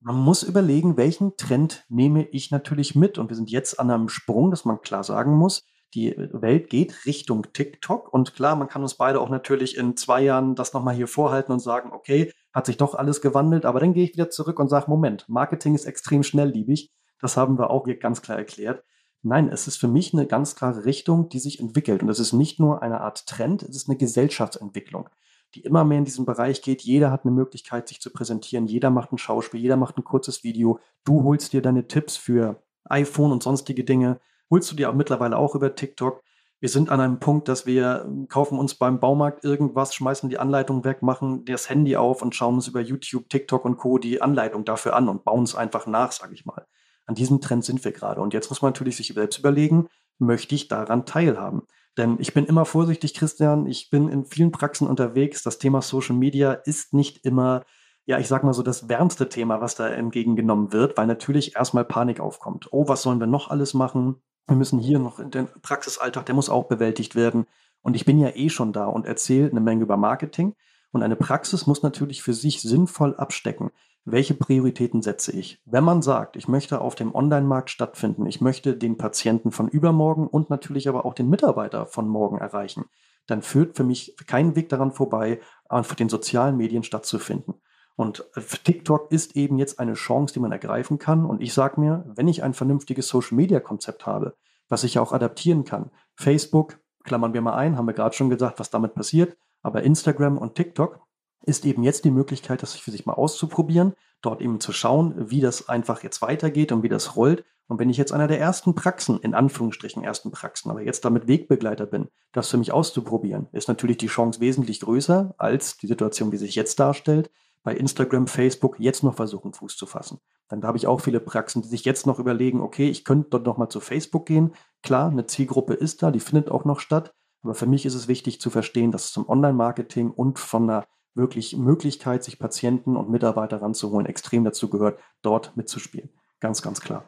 man 0.00 0.16
muss 0.16 0.42
überlegen, 0.42 0.96
welchen 0.96 1.36
Trend 1.36 1.84
nehme 1.88 2.24
ich 2.24 2.50
natürlich 2.50 2.96
mit. 2.96 3.18
Und 3.18 3.28
wir 3.28 3.36
sind 3.36 3.52
jetzt 3.52 3.78
an 3.78 3.90
einem 3.92 4.08
Sprung, 4.08 4.50
dass 4.50 4.64
man 4.64 4.80
klar 4.80 5.04
sagen 5.04 5.32
muss, 5.36 5.64
die 5.96 6.14
Welt 6.16 6.68
geht 6.68 7.06
Richtung 7.06 7.52
TikTok. 7.52 8.12
Und 8.12 8.34
klar, 8.34 8.54
man 8.54 8.68
kann 8.68 8.82
uns 8.82 8.94
beide 8.94 9.20
auch 9.20 9.30
natürlich 9.30 9.76
in 9.76 9.96
zwei 9.96 10.20
Jahren 10.20 10.54
das 10.54 10.74
nochmal 10.74 10.94
hier 10.94 11.08
vorhalten 11.08 11.52
und 11.52 11.60
sagen, 11.60 11.90
okay, 11.92 12.32
hat 12.52 12.66
sich 12.66 12.76
doch 12.76 12.94
alles 12.94 13.22
gewandelt. 13.22 13.64
Aber 13.64 13.80
dann 13.80 13.94
gehe 13.94 14.04
ich 14.04 14.12
wieder 14.12 14.28
zurück 14.28 14.60
und 14.60 14.68
sage, 14.68 14.90
Moment, 14.90 15.28
Marketing 15.28 15.74
ist 15.74 15.86
extrem 15.86 16.22
schnellliebig. 16.22 16.92
Das 17.18 17.38
haben 17.38 17.58
wir 17.58 17.70
auch 17.70 17.86
hier 17.86 17.98
ganz 17.98 18.20
klar 18.20 18.36
erklärt. 18.36 18.84
Nein, 19.22 19.48
es 19.48 19.66
ist 19.66 19.78
für 19.78 19.88
mich 19.88 20.12
eine 20.12 20.26
ganz 20.26 20.54
klare 20.54 20.84
Richtung, 20.84 21.30
die 21.30 21.38
sich 21.38 21.58
entwickelt. 21.58 22.02
Und 22.02 22.10
es 22.10 22.20
ist 22.20 22.34
nicht 22.34 22.60
nur 22.60 22.82
eine 22.82 23.00
Art 23.00 23.26
Trend, 23.26 23.62
es 23.62 23.74
ist 23.74 23.88
eine 23.88 23.96
Gesellschaftsentwicklung, 23.96 25.08
die 25.54 25.60
immer 25.60 25.84
mehr 25.84 25.98
in 25.98 26.04
diesen 26.04 26.26
Bereich 26.26 26.60
geht. 26.60 26.82
Jeder 26.82 27.10
hat 27.10 27.24
eine 27.24 27.34
Möglichkeit, 27.34 27.88
sich 27.88 28.02
zu 28.02 28.12
präsentieren. 28.12 28.66
Jeder 28.66 28.90
macht 28.90 29.12
ein 29.12 29.18
Schauspiel, 29.18 29.60
jeder 29.60 29.78
macht 29.78 29.96
ein 29.96 30.04
kurzes 30.04 30.44
Video. 30.44 30.78
Du 31.04 31.24
holst 31.24 31.54
dir 31.54 31.62
deine 31.62 31.88
Tipps 31.88 32.18
für 32.18 32.62
iPhone 32.84 33.32
und 33.32 33.42
sonstige 33.42 33.82
Dinge 33.82 34.20
holst 34.50 34.70
du 34.70 34.76
dir 34.76 34.90
auch 34.90 34.94
mittlerweile 34.94 35.36
auch 35.36 35.54
über 35.54 35.74
TikTok. 35.74 36.22
Wir 36.58 36.68
sind 36.68 36.90
an 36.90 37.00
einem 37.00 37.20
Punkt, 37.20 37.48
dass 37.48 37.66
wir 37.66 38.04
ähm, 38.06 38.28
kaufen 38.28 38.58
uns 38.58 38.74
beim 38.74 38.98
Baumarkt 38.98 39.44
irgendwas, 39.44 39.94
schmeißen 39.94 40.30
die 40.30 40.38
Anleitung 40.38 40.84
weg, 40.84 41.02
machen 41.02 41.44
das 41.44 41.68
Handy 41.68 41.96
auf 41.96 42.22
und 42.22 42.34
schauen 42.34 42.54
uns 42.54 42.68
über 42.68 42.80
YouTube, 42.80 43.28
TikTok 43.28 43.64
und 43.64 43.76
Co. 43.76 43.98
die 43.98 44.22
Anleitung 44.22 44.64
dafür 44.64 44.96
an 44.96 45.08
und 45.08 45.24
bauen 45.24 45.44
es 45.44 45.54
einfach 45.54 45.86
nach, 45.86 46.12
sage 46.12 46.34
ich 46.34 46.46
mal. 46.46 46.66
An 47.04 47.14
diesem 47.14 47.40
Trend 47.40 47.64
sind 47.64 47.84
wir 47.84 47.92
gerade. 47.92 48.20
Und 48.20 48.32
jetzt 48.32 48.48
muss 48.50 48.62
man 48.62 48.70
natürlich 48.70 48.96
sich 48.96 49.08
selbst 49.08 49.38
überlegen, 49.38 49.88
möchte 50.18 50.54
ich 50.54 50.66
daran 50.68 51.04
teilhaben? 51.04 51.62
Denn 51.98 52.16
ich 52.18 52.34
bin 52.34 52.46
immer 52.46 52.64
vorsichtig, 52.64 53.14
Christian. 53.14 53.66
Ich 53.66 53.90
bin 53.90 54.08
in 54.08 54.24
vielen 54.24 54.50
Praxen 54.50 54.88
unterwegs. 54.88 55.42
Das 55.42 55.58
Thema 55.58 55.82
Social 55.82 56.16
Media 56.16 56.52
ist 56.52 56.94
nicht 56.94 57.24
immer 57.24 57.64
ja, 58.06 58.20
ich 58.20 58.28
sag 58.28 58.44
mal 58.44 58.54
so, 58.54 58.62
das 58.62 58.88
wärmste 58.88 59.28
Thema, 59.28 59.60
was 59.60 59.74
da 59.74 59.88
entgegengenommen 59.88 60.72
wird, 60.72 60.96
weil 60.96 61.08
natürlich 61.08 61.56
erstmal 61.56 61.84
Panik 61.84 62.20
aufkommt. 62.20 62.68
Oh, 62.70 62.88
was 62.88 63.02
sollen 63.02 63.18
wir 63.18 63.26
noch 63.26 63.50
alles 63.50 63.74
machen? 63.74 64.22
Wir 64.46 64.56
müssen 64.56 64.78
hier 64.78 64.98
noch 64.98 65.18
in 65.18 65.30
den 65.30 65.48
Praxisalltag, 65.62 66.26
der 66.26 66.34
muss 66.34 66.48
auch 66.48 66.64
bewältigt 66.64 67.14
werden. 67.14 67.46
Und 67.82 67.94
ich 67.96 68.04
bin 68.04 68.18
ja 68.18 68.30
eh 68.34 68.48
schon 68.48 68.72
da 68.72 68.86
und 68.86 69.06
erzähle 69.06 69.50
eine 69.50 69.60
Menge 69.60 69.82
über 69.82 69.96
Marketing. 69.96 70.54
Und 70.92 71.02
eine 71.02 71.16
Praxis 71.16 71.66
muss 71.66 71.82
natürlich 71.82 72.22
für 72.22 72.34
sich 72.34 72.62
sinnvoll 72.62 73.16
abstecken. 73.16 73.70
Welche 74.04 74.34
Prioritäten 74.34 75.02
setze 75.02 75.32
ich? 75.32 75.60
Wenn 75.64 75.82
man 75.82 76.00
sagt, 76.00 76.36
ich 76.36 76.46
möchte 76.46 76.80
auf 76.80 76.94
dem 76.94 77.12
Online-Markt 77.12 77.70
stattfinden, 77.70 78.26
ich 78.26 78.40
möchte 78.40 78.76
den 78.76 78.96
Patienten 78.96 79.50
von 79.50 79.68
übermorgen 79.68 80.28
und 80.28 80.48
natürlich 80.48 80.88
aber 80.88 81.04
auch 81.04 81.14
den 81.14 81.28
Mitarbeiter 81.28 81.86
von 81.86 82.08
morgen 82.08 82.38
erreichen, 82.38 82.84
dann 83.26 83.42
führt 83.42 83.76
für 83.76 83.82
mich 83.82 84.16
kein 84.28 84.54
Weg 84.54 84.68
daran 84.68 84.92
vorbei, 84.92 85.40
auf 85.68 85.92
den 85.96 86.08
sozialen 86.08 86.56
Medien 86.56 86.84
stattzufinden. 86.84 87.54
Und 87.96 88.26
TikTok 88.64 89.10
ist 89.10 89.36
eben 89.36 89.58
jetzt 89.58 89.80
eine 89.80 89.94
Chance, 89.94 90.34
die 90.34 90.40
man 90.40 90.52
ergreifen 90.52 90.98
kann. 90.98 91.24
Und 91.24 91.40
ich 91.40 91.54
sage 91.54 91.80
mir, 91.80 92.04
wenn 92.14 92.28
ich 92.28 92.42
ein 92.42 92.52
vernünftiges 92.52 93.08
Social-Media-Konzept 93.08 94.06
habe, 94.06 94.36
was 94.68 94.84
ich 94.84 94.98
auch 94.98 95.12
adaptieren 95.12 95.64
kann, 95.64 95.90
Facebook, 96.14 96.78
klammern 97.04 97.32
wir 97.32 97.40
mal 97.40 97.54
ein, 97.54 97.76
haben 97.76 97.86
wir 97.86 97.94
gerade 97.94 98.14
schon 98.14 98.30
gesagt, 98.30 98.60
was 98.60 98.70
damit 98.70 98.94
passiert, 98.94 99.36
aber 99.62 99.82
Instagram 99.82 100.36
und 100.36 100.54
TikTok 100.54 101.00
ist 101.44 101.64
eben 101.64 101.82
jetzt 101.84 102.04
die 102.04 102.10
Möglichkeit, 102.10 102.62
das 102.62 102.74
für 102.74 102.90
sich 102.90 103.06
mal 103.06 103.14
auszuprobieren, 103.14 103.94
dort 104.20 104.40
eben 104.40 104.60
zu 104.60 104.72
schauen, 104.72 105.30
wie 105.30 105.40
das 105.40 105.68
einfach 105.68 106.02
jetzt 106.02 106.20
weitergeht 106.20 106.72
und 106.72 106.82
wie 106.82 106.88
das 106.88 107.16
rollt. 107.16 107.44
Und 107.68 107.78
wenn 107.78 107.90
ich 107.90 107.96
jetzt 107.96 108.12
einer 108.12 108.28
der 108.28 108.40
ersten 108.40 108.74
Praxen, 108.74 109.18
in 109.20 109.34
Anführungsstrichen 109.34 110.04
ersten 110.04 110.30
Praxen, 110.30 110.70
aber 110.70 110.82
jetzt 110.82 111.04
damit 111.04 111.26
Wegbegleiter 111.28 111.86
bin, 111.86 112.08
das 112.32 112.48
für 112.48 112.58
mich 112.58 112.72
auszuprobieren, 112.72 113.48
ist 113.52 113.68
natürlich 113.68 113.96
die 113.96 114.06
Chance 114.06 114.40
wesentlich 114.40 114.80
größer 114.80 115.34
als 115.38 115.76
die 115.76 115.86
Situation, 115.86 116.32
wie 116.32 116.36
sich 116.36 116.54
jetzt 116.54 116.78
darstellt, 116.78 117.30
bei 117.66 117.74
Instagram, 117.74 118.28
Facebook 118.28 118.78
jetzt 118.78 119.02
noch 119.02 119.16
versuchen, 119.16 119.52
Fuß 119.52 119.76
zu 119.76 119.86
fassen. 119.86 120.20
Dann 120.46 120.62
habe 120.62 120.78
ich 120.78 120.86
auch 120.86 121.00
viele 121.00 121.18
Praxen, 121.18 121.62
die 121.62 121.68
sich 121.68 121.84
jetzt 121.84 122.06
noch 122.06 122.20
überlegen, 122.20 122.60
okay, 122.60 122.88
ich 122.88 123.04
könnte 123.04 123.30
dort 123.30 123.44
nochmal 123.44 123.68
zu 123.68 123.80
Facebook 123.80 124.24
gehen. 124.24 124.54
Klar, 124.84 125.10
eine 125.10 125.26
Zielgruppe 125.26 125.74
ist 125.74 126.00
da, 126.00 126.12
die 126.12 126.20
findet 126.20 126.48
auch 126.48 126.64
noch 126.64 126.78
statt. 126.78 127.12
Aber 127.42 127.56
für 127.56 127.66
mich 127.66 127.84
ist 127.84 127.94
es 127.94 128.06
wichtig 128.06 128.40
zu 128.40 128.50
verstehen, 128.50 128.92
dass 128.92 129.06
es 129.06 129.12
zum 129.12 129.28
Online-Marketing 129.28 130.12
und 130.12 130.38
von 130.38 130.70
einer 130.70 130.86
wirklich 131.14 131.56
Möglichkeit, 131.56 132.22
sich 132.22 132.38
Patienten 132.38 132.96
und 132.96 133.10
Mitarbeiter 133.10 133.60
ranzuholen, 133.60 134.06
extrem 134.06 134.44
dazu 134.44 134.70
gehört, 134.70 135.00
dort 135.22 135.56
mitzuspielen. 135.56 136.10
Ganz, 136.38 136.62
ganz 136.62 136.80
klar. 136.80 137.04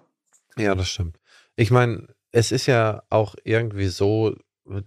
Ja, 0.57 0.75
das 0.75 0.89
stimmt. 0.89 1.21
Ich 1.55 1.71
meine, 1.71 2.09
es 2.33 2.51
ist 2.51 2.67
ja 2.67 3.05
auch 3.11 3.37
irgendwie 3.45 3.87
so, 3.87 4.35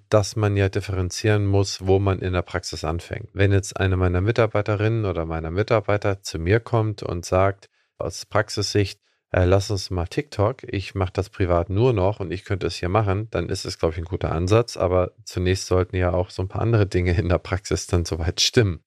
dass 0.09 0.35
man 0.35 0.57
ja 0.57 0.69
differenzieren 0.69 1.45
muss, 1.45 1.85
wo 1.85 1.99
man 1.99 2.19
in 2.19 2.33
der 2.33 2.41
Praxis 2.41 2.83
anfängt. 2.83 3.29
Wenn 3.33 3.51
jetzt 3.51 3.77
eine 3.77 3.97
meiner 3.97 4.21
Mitarbeiterinnen 4.21 5.05
oder 5.05 5.25
meiner 5.25 5.51
Mitarbeiter 5.51 6.21
zu 6.21 6.39
mir 6.39 6.59
kommt 6.59 7.03
und 7.03 7.25
sagt, 7.25 7.69
aus 7.97 8.25
Praxissicht, 8.25 8.99
äh, 9.31 9.45
lass 9.45 9.71
uns 9.71 9.89
mal 9.89 10.07
TikTok, 10.07 10.63
ich 10.63 10.93
mache 10.93 11.13
das 11.13 11.29
privat 11.29 11.69
nur 11.69 11.93
noch 11.93 12.19
und 12.19 12.31
ich 12.31 12.43
könnte 12.43 12.67
es 12.67 12.75
hier 12.75 12.89
machen, 12.89 13.29
dann 13.31 13.49
ist 13.49 13.65
es, 13.65 13.79
glaube 13.79 13.93
ich, 13.93 13.99
ein 13.99 14.05
guter 14.05 14.31
Ansatz. 14.31 14.77
Aber 14.77 15.11
zunächst 15.23 15.67
sollten 15.67 15.95
ja 15.95 16.11
auch 16.11 16.29
so 16.29 16.41
ein 16.41 16.47
paar 16.47 16.61
andere 16.61 16.85
Dinge 16.85 17.17
in 17.17 17.29
der 17.29 17.37
Praxis 17.37 17.87
dann 17.87 18.05
soweit 18.05 18.41
stimmen. 18.41 18.83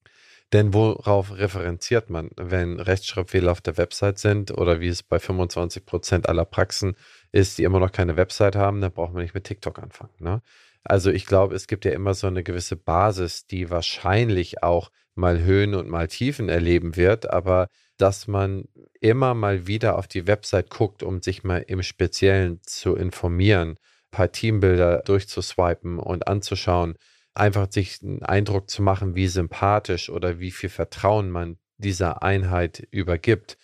Denn 0.52 0.74
worauf 0.74 1.37
referenziert 1.37 2.11
man, 2.11 2.30
wenn 2.37 2.78
Rechtschreibfehler 2.78 3.50
auf 3.50 3.61
der 3.61 3.76
Website 3.76 4.18
sind 4.18 4.50
oder 4.52 4.78
wie 4.80 4.88
es 4.88 5.02
bei 5.02 5.18
25 5.18 5.85
Prozent 5.87 6.28
aller 6.28 6.44
Praxen 6.44 6.96
ist, 7.33 7.59
die 7.59 7.64
immer 7.64 7.80
noch 7.80 7.90
keine 7.90 8.16
Website 8.16 8.54
haben, 8.54 8.80
dann 8.80 8.92
braucht 8.92 9.14
man 9.14 9.22
nicht 9.22 9.35
mit 9.35 9.44
TikTok 9.44 9.78
anfangen. 9.80 10.12
Ne? 10.18 10.42
Also 10.85 11.11
ich 11.11 11.27
glaube, 11.27 11.55
es 11.55 11.66
gibt 11.66 11.85
ja 11.85 11.92
immer 11.92 12.14
so 12.14 12.27
eine 12.27 12.42
gewisse 12.42 12.77
Basis, 12.77 13.47
die 13.47 13.70
wahrscheinlich 13.70 14.62
auch 14.62 14.90
mal 15.14 15.40
Höhen 15.40 15.75
und 15.75 15.88
mal 15.88 16.09
Tiefen 16.09 16.49
erleben 16.49 16.97
wird, 16.97 17.31
aber 17.31 17.68
dass 17.97 18.27
man 18.27 18.64
immer 19.01 19.35
mal 19.35 19.66
wieder 19.66 19.97
auf 19.97 20.09
die 20.09 20.27
Website 20.27 20.70
guckt, 20.70 21.03
um 21.03 21.23
sich 21.23 21.44
mal 21.44 21.64
im 21.66 21.83
Speziellen 21.83 22.61
zu 22.62 22.97
informieren, 22.97 23.70
ein 23.70 23.77
paar 24.11 24.33
Teambilder 24.33 25.03
durchzuswipen 25.05 25.99
und 25.99 26.27
anzuschauen, 26.29 26.97
einfach 27.35 27.70
sich 27.70 28.03
einen 28.03 28.23
Eindruck 28.23 28.68
zu 28.68 28.83
machen, 28.83 29.14
wie 29.14 29.29
sympathisch 29.29 30.11
oder 30.11 30.38
wie 30.38 30.51
viel 30.51 30.70
Vertrauen 30.70 31.31
man 31.31 31.59
dieser 31.79 32.23
Einheit 32.23 32.87
übergibt. 32.90 33.57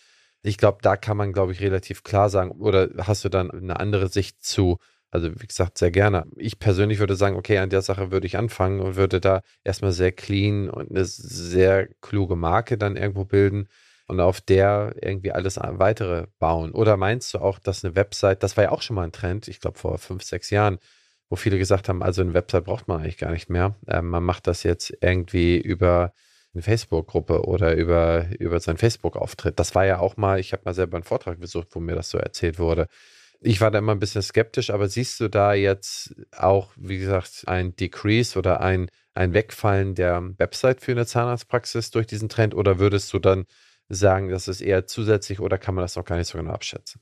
Ich 0.42 0.56
glaube, 0.56 0.78
da 0.82 0.96
kann 0.96 1.16
man, 1.16 1.32
glaube 1.32 1.52
ich, 1.52 1.60
relativ 1.60 2.02
klar 2.02 2.30
sagen, 2.30 2.52
oder 2.52 2.88
hast 2.98 3.24
du 3.24 3.28
dann 3.28 3.50
eine 3.50 3.78
andere 3.78 4.08
Sicht 4.08 4.42
zu, 4.42 4.78
also 5.10 5.30
wie 5.40 5.46
gesagt, 5.46 5.78
sehr 5.78 5.90
gerne. 5.90 6.26
Ich 6.36 6.58
persönlich 6.58 6.98
würde 6.98 7.16
sagen, 7.16 7.36
okay, 7.36 7.58
an 7.58 7.70
der 7.70 7.82
Sache 7.82 8.10
würde 8.12 8.26
ich 8.26 8.36
anfangen 8.38 8.80
und 8.80 8.96
würde 8.96 9.20
da 9.20 9.42
erstmal 9.64 9.92
sehr 9.92 10.12
clean 10.12 10.70
und 10.70 10.90
eine 10.90 11.04
sehr 11.04 11.88
kluge 12.00 12.36
Marke 12.36 12.78
dann 12.78 12.96
irgendwo 12.96 13.24
bilden 13.24 13.68
und 14.06 14.20
auf 14.20 14.40
der 14.40 14.94
irgendwie 15.00 15.32
alles 15.32 15.56
weitere 15.56 16.26
bauen. 16.38 16.72
Oder 16.72 16.96
meinst 16.96 17.34
du 17.34 17.38
auch, 17.38 17.58
dass 17.58 17.84
eine 17.84 17.96
Website, 17.96 18.42
das 18.42 18.56
war 18.56 18.64
ja 18.64 18.70
auch 18.72 18.82
schon 18.82 18.96
mal 18.96 19.04
ein 19.04 19.12
Trend, 19.12 19.48
ich 19.48 19.60
glaube 19.60 19.78
vor 19.78 19.98
fünf, 19.98 20.22
sechs 20.22 20.50
Jahren, 20.50 20.78
wo 21.28 21.36
viele 21.36 21.58
gesagt 21.58 21.88
haben, 21.88 22.02
also 22.02 22.22
eine 22.22 22.34
Website 22.34 22.64
braucht 22.64 22.88
man 22.88 23.00
eigentlich 23.00 23.18
gar 23.18 23.30
nicht 23.30 23.48
mehr. 23.50 23.76
Ähm, 23.88 24.08
man 24.08 24.24
macht 24.24 24.46
das 24.46 24.64
jetzt 24.64 24.92
irgendwie 25.00 25.58
über 25.58 26.12
eine 26.54 26.62
Facebook-Gruppe 26.62 27.44
oder 27.44 27.76
über, 27.76 28.26
über 28.38 28.58
seinen 28.60 28.78
Facebook-Auftritt. 28.78 29.58
Das 29.58 29.74
war 29.74 29.86
ja 29.86 30.00
auch 30.00 30.16
mal, 30.16 30.40
ich 30.40 30.52
habe 30.52 30.62
mal 30.64 30.74
selber 30.74 30.96
einen 30.96 31.04
Vortrag 31.04 31.38
besucht, 31.38 31.68
wo 31.72 31.80
mir 31.80 31.94
das 31.94 32.10
so 32.10 32.18
erzählt 32.18 32.58
wurde. 32.58 32.88
Ich 33.42 33.60
war 33.60 33.70
da 33.70 33.78
immer 33.78 33.92
ein 33.92 33.98
bisschen 33.98 34.22
skeptisch, 34.22 34.70
aber 34.70 34.88
siehst 34.88 35.18
du 35.18 35.28
da 35.28 35.54
jetzt 35.54 36.14
auch, 36.36 36.70
wie 36.76 36.98
gesagt, 36.98 37.44
ein 37.46 37.74
Decrease 37.74 38.38
oder 38.38 38.60
ein, 38.60 38.90
ein 39.14 39.32
Wegfallen 39.32 39.94
der 39.94 40.22
Website 40.38 40.82
für 40.82 40.92
eine 40.92 41.06
Zahnarztpraxis 41.06 41.90
durch 41.90 42.06
diesen 42.06 42.28
Trend 42.28 42.54
oder 42.54 42.78
würdest 42.78 43.12
du 43.14 43.18
dann 43.18 43.46
sagen, 43.88 44.28
das 44.28 44.46
ist 44.46 44.60
eher 44.60 44.86
zusätzlich 44.86 45.40
oder 45.40 45.56
kann 45.56 45.74
man 45.74 45.82
das 45.82 45.96
noch 45.96 46.04
gar 46.04 46.16
nicht 46.16 46.28
so 46.28 46.36
genau 46.36 46.52
abschätzen? 46.52 47.00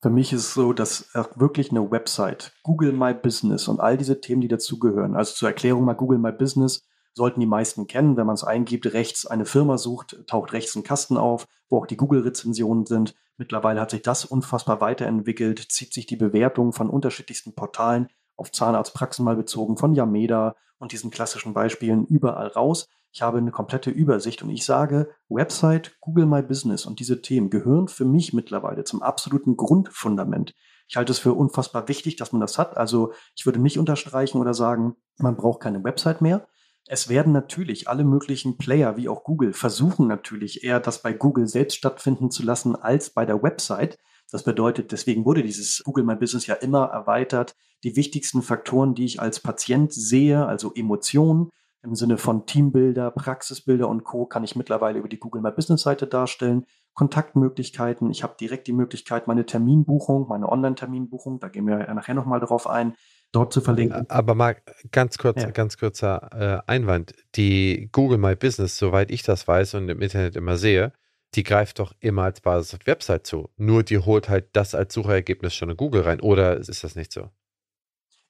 Für 0.00 0.10
mich 0.10 0.32
ist 0.32 0.40
es 0.42 0.54
so, 0.54 0.72
dass 0.72 1.10
wirklich 1.34 1.70
eine 1.70 1.90
Website, 1.90 2.52
Google 2.62 2.92
My 2.92 3.14
Business 3.14 3.66
und 3.66 3.80
all 3.80 3.96
diese 3.96 4.20
Themen, 4.20 4.40
die 4.40 4.48
dazugehören, 4.48 5.16
also 5.16 5.34
zur 5.34 5.48
Erklärung 5.48 5.84
mal 5.84 5.94
Google 5.94 6.18
My 6.18 6.32
Business, 6.32 6.84
sollten 7.14 7.40
die 7.40 7.46
meisten 7.46 7.86
kennen. 7.86 8.16
Wenn 8.16 8.26
man 8.26 8.34
es 8.34 8.44
eingibt, 8.44 8.92
rechts 8.92 9.26
eine 9.26 9.44
Firma 9.44 9.76
sucht, 9.76 10.24
taucht 10.26 10.52
rechts 10.52 10.76
ein 10.76 10.84
Kasten 10.84 11.16
auf, 11.16 11.46
wo 11.68 11.78
auch 11.78 11.86
die 11.86 11.96
Google-Rezensionen 11.96 12.86
sind. 12.86 13.14
Mittlerweile 13.38 13.80
hat 13.80 13.90
sich 13.90 14.02
das 14.02 14.24
unfassbar 14.24 14.80
weiterentwickelt, 14.80 15.60
zieht 15.70 15.94
sich 15.94 16.06
die 16.06 16.16
Bewertung 16.16 16.72
von 16.72 16.90
unterschiedlichsten 16.90 17.54
Portalen 17.54 18.08
auf 18.36 18.50
Zahnarztpraxen 18.52 19.24
mal 19.24 19.36
bezogen, 19.36 19.76
von 19.76 19.94
Yameda 19.94 20.56
und 20.78 20.92
diesen 20.92 21.10
klassischen 21.10 21.54
Beispielen 21.54 22.04
überall 22.04 22.48
raus. 22.48 22.88
Ich 23.12 23.22
habe 23.22 23.38
eine 23.38 23.52
komplette 23.52 23.90
Übersicht 23.90 24.42
und 24.42 24.50
ich 24.50 24.64
sage, 24.64 25.08
Website, 25.28 25.96
Google 26.00 26.26
My 26.26 26.42
Business 26.42 26.84
und 26.84 26.98
diese 26.98 27.22
Themen 27.22 27.48
gehören 27.48 27.88
für 27.88 28.04
mich 28.04 28.32
mittlerweile 28.32 28.84
zum 28.84 29.02
absoluten 29.02 29.56
Grundfundament. 29.56 30.54
Ich 30.88 30.96
halte 30.96 31.12
es 31.12 31.18
für 31.18 31.32
unfassbar 31.32 31.86
wichtig, 31.86 32.16
dass 32.16 32.32
man 32.32 32.40
das 32.40 32.58
hat. 32.58 32.76
Also 32.76 33.12
ich 33.36 33.46
würde 33.46 33.60
nicht 33.60 33.78
unterstreichen 33.78 34.38
oder 34.38 34.52
sagen, 34.52 34.96
man 35.16 35.36
braucht 35.36 35.60
keine 35.60 35.84
Website 35.84 36.22
mehr. 36.22 36.48
Es 36.90 37.10
werden 37.10 37.34
natürlich 37.34 37.86
alle 37.86 38.02
möglichen 38.02 38.56
Player 38.56 38.96
wie 38.96 39.10
auch 39.10 39.22
Google 39.22 39.52
versuchen 39.52 40.06
natürlich 40.06 40.64
eher 40.64 40.80
das 40.80 41.02
bei 41.02 41.12
Google 41.12 41.46
selbst 41.46 41.76
stattfinden 41.76 42.30
zu 42.30 42.42
lassen 42.42 42.76
als 42.76 43.10
bei 43.10 43.26
der 43.26 43.42
Website. 43.42 43.98
Das 44.30 44.42
bedeutet, 44.42 44.90
deswegen 44.90 45.26
wurde 45.26 45.42
dieses 45.42 45.82
Google 45.84 46.04
My 46.04 46.16
Business 46.16 46.46
ja 46.46 46.54
immer 46.54 46.86
erweitert. 46.86 47.54
Die 47.84 47.94
wichtigsten 47.94 48.40
Faktoren, 48.40 48.94
die 48.94 49.04
ich 49.04 49.20
als 49.20 49.40
Patient 49.40 49.92
sehe, 49.92 50.46
also 50.46 50.72
Emotionen, 50.74 51.50
im 51.82 51.94
Sinne 51.94 52.16
von 52.16 52.46
Teambilder, 52.46 53.10
Praxisbilder 53.10 53.86
und 53.86 54.04
Co. 54.04 54.24
kann 54.24 54.42
ich 54.42 54.56
mittlerweile 54.56 54.98
über 54.98 55.08
die 55.08 55.20
Google 55.20 55.42
My 55.42 55.52
Business 55.52 55.82
Seite 55.82 56.06
darstellen. 56.06 56.64
Kontaktmöglichkeiten. 56.94 58.10
Ich 58.10 58.24
habe 58.24 58.34
direkt 58.40 58.66
die 58.66 58.72
Möglichkeit, 58.72 59.28
meine 59.28 59.46
Terminbuchung, 59.46 60.26
meine 60.26 60.48
Online-Terminbuchung, 60.48 61.38
da 61.38 61.48
gehen 61.48 61.66
wir 61.66 61.78
ja 61.78 61.94
nachher 61.94 62.14
nochmal 62.14 62.40
drauf 62.40 62.66
ein, 62.66 62.94
dort 63.32 63.52
zu 63.52 63.60
verlinken. 63.60 64.08
Aber 64.10 64.34
mal 64.34 64.56
ganz 64.90 65.18
kurz, 65.18 65.42
ja. 65.42 65.50
ganz 65.50 65.76
kurzer 65.76 66.62
äh, 66.66 66.70
Einwand. 66.70 67.14
Die 67.34 67.88
Google 67.92 68.18
My 68.18 68.34
Business, 68.36 68.76
soweit 68.76 69.10
ich 69.10 69.22
das 69.22 69.46
weiß 69.46 69.74
und 69.74 69.88
im 69.88 70.00
Internet 70.00 70.36
immer 70.36 70.56
sehe, 70.56 70.92
die 71.34 71.42
greift 71.42 71.78
doch 71.78 71.92
immer 72.00 72.22
als 72.22 72.40
Basis 72.40 72.74
auf 72.74 72.86
Website 72.86 73.26
zu. 73.26 73.50
Nur 73.56 73.82
die 73.82 73.98
holt 73.98 74.28
halt 74.28 74.48
das 74.54 74.74
als 74.74 74.94
Suchergebnis 74.94 75.54
schon 75.54 75.70
in 75.70 75.76
Google 75.76 76.02
rein. 76.02 76.20
Oder 76.20 76.56
ist 76.56 76.82
das 76.82 76.94
nicht 76.94 77.12
so? 77.12 77.28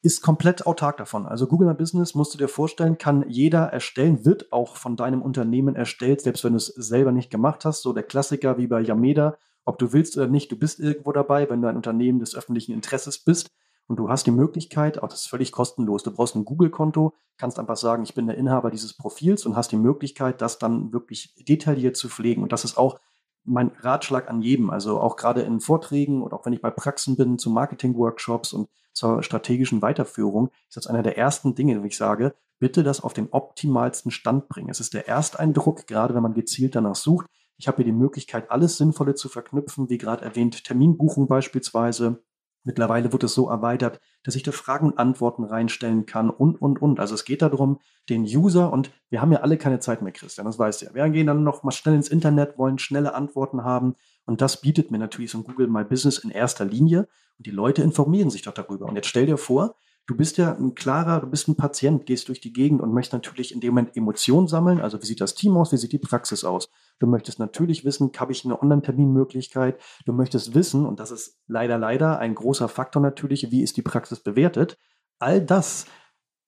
ist 0.01 0.23
komplett 0.23 0.67
autark 0.67 0.97
davon. 0.97 1.27
Also 1.27 1.47
Google 1.47 1.69
My 1.69 1.75
Business, 1.75 2.15
musst 2.15 2.33
du 2.33 2.39
dir 2.39 2.49
vorstellen, 2.49 2.99
kann 2.99 3.29
jeder 3.29 3.65
erstellen, 3.65 4.25
wird 4.25 4.53
auch 4.53 4.77
von 4.77 4.97
deinem 4.97 5.23
Unternehmen 5.23 5.75
erstellt, 5.75 6.21
selbst 6.21 6.45
wenn 6.45 6.53
du 6.53 6.59
es 6.59 6.67
selber 6.67 7.11
nicht 7.11 7.31
gemacht 7.31 7.65
hast. 7.65 7.83
So 7.83 7.93
der 7.93 8.05
Klassiker 8.05 8.59
wie 8.59 8.69
bei 8.69 8.81
Yameda, 8.81 9.37
ob 9.65 9.79
du 9.79 9.93
willst 9.93 10.17
oder 10.17 10.29
nicht, 10.29 10.53
du 10.53 10.57
bist 10.57 10.79
irgendwo 10.79 11.13
dabei, 11.13 11.51
wenn 11.51 11.61
du 11.61 11.69
ein 11.69 11.77
Unternehmen 11.77 12.21
des 12.21 12.37
öffentlichen 12.37 12.73
Interesses 12.73 13.19
bist 13.19 13.49
und 13.89 13.97
du 13.97 14.09
hast 14.09 14.27
die 14.27 14.31
Möglichkeit, 14.31 15.03
auch 15.03 15.09
das 15.09 15.23
ist 15.23 15.29
völlig 15.29 15.51
kostenlos, 15.51 16.03
du 16.03 16.13
brauchst 16.13 16.37
ein 16.37 16.45
Google-Konto, 16.45 17.15
kannst 17.39 17.59
einfach 17.59 17.77
sagen, 17.77 18.03
ich 18.03 18.15
bin 18.15 18.27
der 18.27 18.37
Inhaber 18.37 18.71
dieses 18.71 18.95
Profils 18.95 19.47
und 19.47 19.57
hast 19.57 19.73
die 19.73 19.77
Möglichkeit, 19.77 20.41
das 20.43 20.59
dann 20.59 20.93
wirklich 20.93 21.35
detailliert 21.49 21.97
zu 21.97 22.09
pflegen. 22.09 22.43
Und 22.43 22.53
das 22.53 22.65
ist 22.65 22.77
auch 22.77 23.01
mein 23.45 23.73
Ratschlag 23.81 24.29
an 24.29 24.43
jedem, 24.43 24.69
also 24.69 25.01
auch 25.01 25.17
gerade 25.17 25.41
in 25.41 25.61
Vorträgen 25.61 26.23
und 26.23 26.35
auch 26.35 26.45
wenn 26.45 26.53
ich 26.53 26.61
bei 26.61 26.71
Praxen 26.71 27.17
bin, 27.17 27.39
zu 27.39 27.51
Marketing-Workshops 27.51 28.53
und 28.53 28.69
zur 28.93 29.23
strategischen 29.23 29.81
Weiterführung, 29.81 30.51
ist 30.69 30.77
das 30.77 30.87
einer 30.87 31.03
der 31.03 31.17
ersten 31.17 31.55
Dinge, 31.55 31.81
wo 31.81 31.87
ich 31.87 31.97
sage, 31.97 32.35
bitte 32.59 32.83
das 32.83 33.01
auf 33.01 33.15
den 33.15 33.29
optimalsten 33.31 34.11
Stand 34.11 34.49
bringen. 34.49 34.69
Es 34.69 34.81
ist 34.81 34.93
der 34.93 35.09
Ersteindruck, 35.09 35.87
gerade 35.87 36.15
wenn 36.15 36.23
man 36.23 36.35
gezielt 36.35 36.75
danach 36.75 36.97
sucht. 36.97 37.27
Ich 37.57 37.69
habe 37.69 37.77
hier 37.77 37.87
die 37.87 37.93
Möglichkeit, 37.93 38.51
alles 38.51 38.77
Sinnvolle 38.77 39.15
zu 39.15 39.29
verknüpfen, 39.29 39.89
wie 39.89 39.99
gerade 39.99 40.25
erwähnt, 40.25 40.65
Terminbuchung 40.65 41.27
beispielsweise, 41.27 42.23
Mittlerweile 42.65 43.13
wird 43.13 43.25
es 43.25 43.35
so 43.35 43.49
erweitert, 43.49 44.01
dass 44.25 44.35
ich 44.35 44.43
da 44.43 44.53
Fragen 44.53 44.89
und 44.89 44.99
Antworten 44.99 45.45
reinstellen 45.45 46.07
kann 46.07 46.29
und, 46.29 46.61
und, 46.61 46.83
und. 46.83 47.01
Also 47.01 47.15
es 47.15 47.25
geht 47.25 47.43
darum, 47.43 47.81
den 48.09 48.25
User, 48.25 48.73
und 48.73 48.91
wir 49.11 49.23
haben 49.23 49.33
ja 49.33 49.41
alle 49.41 49.57
keine 49.57 49.81
Zeit 49.81 50.03
mehr, 50.03 50.13
Christian, 50.13 50.47
das 50.47 50.59
weißt 50.59 50.83
du 50.83 50.87
ja. 50.87 50.95
Wir 50.95 51.09
gehen 51.09 51.27
dann 51.27 51.45
noch 51.45 51.63
mal 51.63 51.71
schnell 51.71 51.95
ins 51.95 52.09
Internet, 52.09 52.59
wollen 52.59 52.79
schnelle 52.79 53.15
Antworten 53.15 53.65
haben. 53.65 53.95
Und 54.27 54.41
das 54.41 54.61
bietet 54.61 54.91
mir 54.91 54.99
natürlich 54.99 55.31
so 55.31 55.39
ein 55.39 55.45
Google 55.45 55.69
My 55.69 55.85
Business 55.85 56.19
in 56.19 56.31
erster 56.31 56.65
Linie. 56.65 57.09
Und 57.39 57.47
die 57.47 57.51
Leute 57.51 57.83
informieren 57.83 58.31
sich 58.31 58.43
doch 58.43 58.55
darüber. 58.55 58.87
Und 58.87 58.97
jetzt 58.97 59.09
stell 59.09 59.27
dir 59.27 59.39
vor, 59.39 59.77
du 60.09 60.17
bist 60.17 60.39
ja 60.39 60.55
ein 60.55 60.75
klarer, 60.75 61.21
du 61.21 61.27
bist 61.29 61.49
ein 61.49 61.57
Patient, 61.57 62.07
gehst 62.07 62.29
durch 62.29 62.41
die 62.41 62.53
Gegend 62.53 62.81
und 62.81 62.93
möchtest 62.93 63.13
natürlich 63.13 63.55
in 63.55 63.61
dem 63.61 63.75
Moment 63.75 63.97
Emotionen 63.97 64.49
sammeln. 64.49 64.81
Also 64.81 65.01
wie 65.01 65.07
sieht 65.07 65.21
das 65.21 65.35
Team 65.35 65.57
aus? 65.57 65.71
Wie 65.71 65.77
sieht 65.77 65.93
die 65.93 65.99
Praxis 65.99 66.45
aus? 66.45 66.71
Du 66.99 67.07
möchtest 67.07 67.39
natürlich 67.39 67.85
wissen, 67.85 68.11
habe 68.19 68.33
ich 68.33 68.45
eine 68.45 68.61
Online-Terminmöglichkeit? 68.61 69.79
Du 70.07 70.13
möchtest 70.13 70.55
wissen, 70.55 70.87
und 70.87 70.99
das 70.99 71.11
ist 71.11 71.39
leider, 71.47 71.79
leider 71.79 72.19
ein 72.19 72.35
großer 72.35 72.69
Faktor 72.69 73.03
natürlich, 73.03 73.53
wie 73.53 73.63
ist 73.63 73.77
die 73.77 73.83
Praxis 73.83 74.21
bewertet? 74.21 74.79
All 75.19 75.43
das 75.43 75.87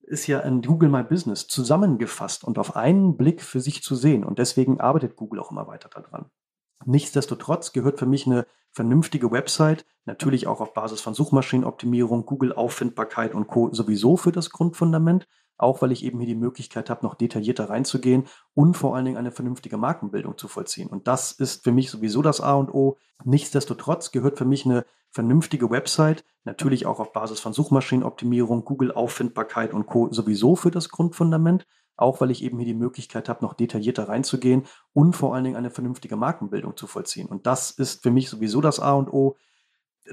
ist 0.01 0.25
ja 0.25 0.39
in 0.39 0.63
Google 0.63 0.89
My 0.89 1.03
Business 1.03 1.47
zusammengefasst 1.47 2.43
und 2.43 2.57
auf 2.57 2.75
einen 2.75 3.15
Blick 3.15 3.43
für 3.43 3.61
sich 3.61 3.83
zu 3.83 3.95
sehen. 3.95 4.23
Und 4.23 4.39
deswegen 4.39 4.81
arbeitet 4.81 5.15
Google 5.15 5.39
auch 5.39 5.51
immer 5.51 5.67
weiter 5.67 5.87
daran. 5.87 6.31
Nichtsdestotrotz 6.85 7.73
gehört 7.73 7.99
für 7.99 8.05
mich 8.05 8.25
eine 8.25 8.45
vernünftige 8.71 9.31
Website, 9.31 9.85
natürlich 10.05 10.47
auch 10.47 10.61
auf 10.61 10.73
Basis 10.73 11.01
von 11.01 11.13
Suchmaschinenoptimierung, 11.13 12.25
Google-Auffindbarkeit 12.25 13.35
und 13.35 13.47
Co. 13.47 13.73
sowieso 13.73 14.17
für 14.17 14.31
das 14.31 14.49
Grundfundament 14.49 15.27
auch 15.61 15.81
weil 15.81 15.91
ich 15.91 16.03
eben 16.03 16.19
hier 16.19 16.27
die 16.27 16.35
Möglichkeit 16.35 16.89
habe, 16.89 17.05
noch 17.05 17.15
detaillierter 17.15 17.69
reinzugehen 17.69 18.25
und 18.53 18.75
vor 18.75 18.95
allen 18.95 19.05
Dingen 19.05 19.17
eine 19.17 19.31
vernünftige 19.31 19.77
Markenbildung 19.77 20.37
zu 20.37 20.47
vollziehen. 20.47 20.89
Und 20.89 21.07
das 21.07 21.31
ist 21.31 21.63
für 21.63 21.71
mich 21.71 21.91
sowieso 21.91 22.21
das 22.21 22.41
A 22.41 22.55
und 22.55 22.73
O. 22.73 22.97
Nichtsdestotrotz 23.23 24.11
gehört 24.11 24.37
für 24.37 24.45
mich 24.45 24.65
eine 24.65 24.85
vernünftige 25.11 25.69
Website, 25.69 26.23
natürlich 26.45 26.85
auch 26.85 26.99
auf 26.99 27.13
Basis 27.13 27.39
von 27.39 27.53
Suchmaschinenoptimierung, 27.53 28.65
Google-Auffindbarkeit 28.65 29.73
und 29.73 29.85
Co. 29.85 30.11
sowieso 30.11 30.55
für 30.55 30.71
das 30.71 30.89
Grundfundament, 30.89 31.67
auch 32.01 32.21
weil 32.21 32.31
ich 32.31 32.43
eben 32.43 32.57
hier 32.57 32.67
die 32.67 32.73
Möglichkeit 32.73 33.29
habe, 33.29 33.43
noch 33.43 33.53
detaillierter 33.53 34.09
reinzugehen 34.09 34.65
und 34.93 35.15
vor 35.15 35.33
allen 35.33 35.43
Dingen 35.43 35.55
eine 35.55 35.69
vernünftige 35.69 36.15
Markenbildung 36.15 36.75
zu 36.75 36.87
vollziehen. 36.87 37.27
Und 37.27 37.45
das 37.47 37.71
ist 37.71 38.03
für 38.03 38.11
mich 38.11 38.29
sowieso 38.29 38.61
das 38.61 38.79
A 38.79 38.93
und 38.93 39.11
O. 39.11 39.37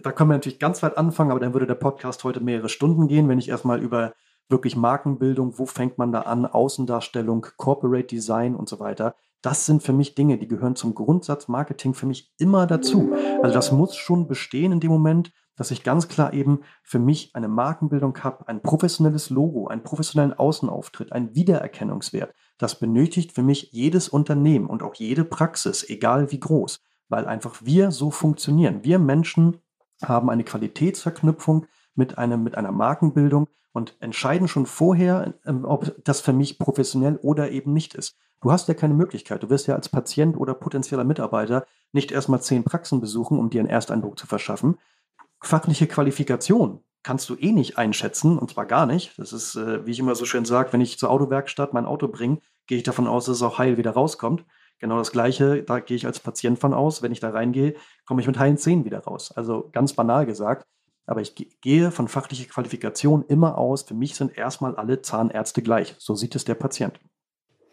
Da 0.03 0.13
können 0.13 0.31
wir 0.31 0.35
natürlich 0.35 0.59
ganz 0.59 0.83
weit 0.83 0.99
anfangen, 0.99 1.31
aber 1.31 1.41
dann 1.41 1.55
würde 1.55 1.67
der 1.67 1.75
Podcast 1.75 2.25
heute 2.25 2.41
mehrere 2.41 2.69
Stunden 2.69 3.09
gehen, 3.09 3.29
wenn 3.29 3.39
ich 3.39 3.49
erstmal 3.49 3.83
über 3.83 4.13
wirklich 4.49 4.77
Markenbildung, 4.77 5.59
wo 5.59 5.67
fängt 5.67 5.99
man 5.99 6.13
da 6.13 6.23
an, 6.23 6.47
Außendarstellung, 6.47 7.47
Corporate 7.57 8.07
Design 8.07 8.55
und 8.55 8.69
so 8.69 8.81
weiter. 8.81 9.15
Das 9.43 9.67
sind 9.67 9.83
für 9.83 9.93
mich 9.93 10.15
Dinge, 10.15 10.39
die 10.39 10.49
gehören 10.49 10.75
zum 10.75 10.95
Grundsatz 10.95 11.49
Marketing 11.49 11.95
für 11.95 12.07
mich 12.07 12.33
immer 12.39 12.67
dazu. 12.67 13.13
Also 13.43 13.55
das 13.55 13.73
muss 13.73 13.95
schon 13.97 14.27
bestehen 14.27 14.73
in 14.73 14.81
dem 14.81 14.91
Moment, 14.91 15.33
dass 15.59 15.71
ich 15.73 15.83
ganz 15.83 16.09
klar 16.09 16.33
eben 16.33 16.61
für 16.83 16.99
mich 16.99 17.35
eine 17.35 17.49
Markenbildung 17.49 18.17
habe, 18.23 18.49
ein 18.49 18.63
professionelles 18.63 19.29
Logo, 19.29 19.67
einen 19.67 19.83
professionellen 19.83 20.33
Außenauftritt, 20.33 21.13
einen 21.13 21.35
Wiedererkennungswert. 21.35 22.33
Das 22.57 22.79
benötigt 22.79 23.33
für 23.33 23.43
mich 23.43 23.71
jedes 23.73 24.09
Unternehmen 24.09 24.67
und 24.67 24.83
auch 24.83 24.95
jede 24.95 25.25
Praxis, 25.25 25.89
egal 25.89 26.33
wie 26.33 26.41
groß, 26.41 26.81
weil 27.09 27.27
einfach 27.27 27.57
wir 27.63 27.91
so 27.91 28.11
funktionieren. 28.11 28.85
Wir 28.85 28.99
Menschen 28.99 29.59
haben 30.03 30.31
eine 30.31 30.45
Qualitätsverknüpfung 30.45 31.67
mit, 31.95 32.17
einem, 32.17 32.45
mit 32.45 32.57
einer 32.57 32.73
Markenbildung 32.73 33.49
und 33.73 33.97
entscheiden 34.01 34.49
schon 34.49 34.67
vorher, 34.67 35.35
ähm, 35.45 35.65
ob 35.65 35.93
das 36.05 36.21
für 36.21 36.33
mich 36.33 36.59
professionell 36.59 37.17
oder 37.17 37.51
eben 37.51 37.73
nicht 37.73 37.95
ist. 37.95 38.17
Du 38.41 38.53
hast 38.53 38.69
ja 38.69 38.75
keine 38.75 38.95
Möglichkeit. 38.95 39.43
Du 39.43 39.51
wirst 39.51 39.67
ja 39.67 39.75
als 39.75 39.89
Patient 39.89 40.37
oder 40.37 40.55
potenzieller 40.55 41.05
Mitarbeiter 41.05 41.67
nicht 41.93 42.13
erstmal 42.13 42.41
zehn 42.41 42.63
Praxen 42.63 43.01
besuchen, 43.01 43.39
um 43.39 43.51
dir 43.51 43.61
einen 43.61 43.69
Ersteindruck 43.69 44.19
zu 44.19 44.29
verschaffen. 44.29 44.79
Fachliche 45.41 45.87
Qualifikation 45.87 46.81
kannst 47.03 47.29
du 47.29 47.37
eh 47.37 47.53
nicht 47.53 47.79
einschätzen, 47.79 48.39
und 48.39 48.51
zwar 48.51 48.67
gar 48.67 48.87
nicht. 48.87 49.19
Das 49.19 49.33
ist, 49.33 49.57
äh, 49.57 49.87
wie 49.87 49.93
ich 49.93 49.99
immer 49.99 50.15
so 50.15 50.25
schön 50.25 50.45
sage, 50.45 50.73
wenn 50.73 50.81
ich 50.81 50.99
zur 50.99 51.11
Autowerkstatt 51.11 51.73
mein 51.73 51.87
Auto 51.87 52.09
bringe, 52.09 52.39
gehe 52.67 52.79
ich 52.79 52.85
davon 52.85 53.07
aus, 53.07 53.27
dass 53.27 53.37
es 53.37 53.43
auch 53.43 53.59
heil 53.59 53.77
wieder 53.77 53.93
rauskommt. 53.93 54.45
Genau 54.79 54.99
das 54.99 55.11
Gleiche, 55.11 55.63
da 55.63 55.81
gehe 55.81 55.97
ich 55.97 56.07
als 56.07 56.21
Patient 56.21 56.59
von 56.59 56.75
aus. 56.75 57.03
Wenn 57.03 57.13
ich 57.13 57.21
da 57.21 57.31
reingehe, 57.31 57.75
komme 58.05 58.21
ich 58.21 58.27
mit 58.27 58.39
heilen 58.39 58.59
Zähnen 58.59 58.85
wieder 58.85 59.01
raus. 59.01 59.33
Also 59.33 59.71
ganz 59.73 59.93
banal 59.95 60.27
gesagt. 60.27 60.67
Aber 61.07 61.23
ich 61.23 61.35
gehe 61.63 61.91
von 61.91 62.07
fachlicher 62.07 62.49
Qualifikation 62.49 63.25
immer 63.27 63.57
aus, 63.57 63.83
für 63.83 63.95
mich 63.95 64.15
sind 64.15 64.37
erstmal 64.37 64.77
alle 64.77 65.01
Zahnärzte 65.01 65.63
gleich. 65.63 65.95
So 65.99 66.15
sieht 66.15 66.37
es 66.37 66.45
der 66.45 66.55
Patient. 66.55 67.01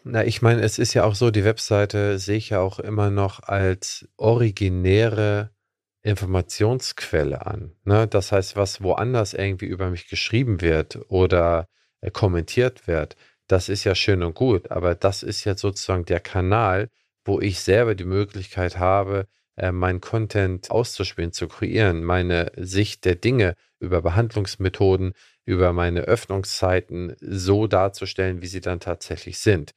Na, 0.05 0.23
ich 0.23 0.41
meine, 0.41 0.61
es 0.61 0.79
ist 0.79 0.93
ja 0.93 1.03
auch 1.03 1.15
so, 1.15 1.31
die 1.31 1.43
Webseite 1.43 2.17
sehe 2.17 2.37
ich 2.37 2.51
ja 2.51 2.61
auch 2.61 2.79
immer 2.79 3.09
noch 3.09 3.41
als 3.41 4.07
originäre 4.15 5.54
Informationsquelle 6.05 7.45
an. 7.45 7.71
Ne? 7.83 8.07
Das 8.07 8.31
heißt, 8.31 8.55
was 8.55 8.83
woanders 8.83 9.33
irgendwie 9.33 9.65
über 9.65 9.89
mich 9.89 10.07
geschrieben 10.07 10.61
wird 10.61 10.99
oder 11.09 11.67
äh, 12.01 12.11
kommentiert 12.11 12.87
wird, 12.87 13.15
das 13.47 13.69
ist 13.69 13.83
ja 13.83 13.95
schön 13.95 14.23
und 14.23 14.35
gut, 14.35 14.71
aber 14.71 14.95
das 14.95 15.23
ist 15.23 15.43
ja 15.45 15.55
sozusagen 15.57 16.05
der 16.05 16.19
Kanal, 16.19 16.89
wo 17.25 17.39
ich 17.41 17.59
selber 17.59 17.95
die 17.95 18.05
Möglichkeit 18.05 18.77
habe, 18.77 19.27
äh, 19.57 19.71
meinen 19.71 19.99
Content 19.99 20.69
auszuspielen, 20.69 21.31
zu 21.31 21.47
kreieren, 21.47 22.03
meine 22.03 22.51
Sicht 22.55 23.03
der 23.05 23.15
Dinge 23.15 23.55
über 23.79 24.03
Behandlungsmethoden, 24.03 25.13
über 25.43 25.73
meine 25.73 26.01
Öffnungszeiten 26.01 27.15
so 27.19 27.65
darzustellen, 27.65 28.43
wie 28.43 28.47
sie 28.47 28.61
dann 28.61 28.79
tatsächlich 28.79 29.39
sind. 29.39 29.73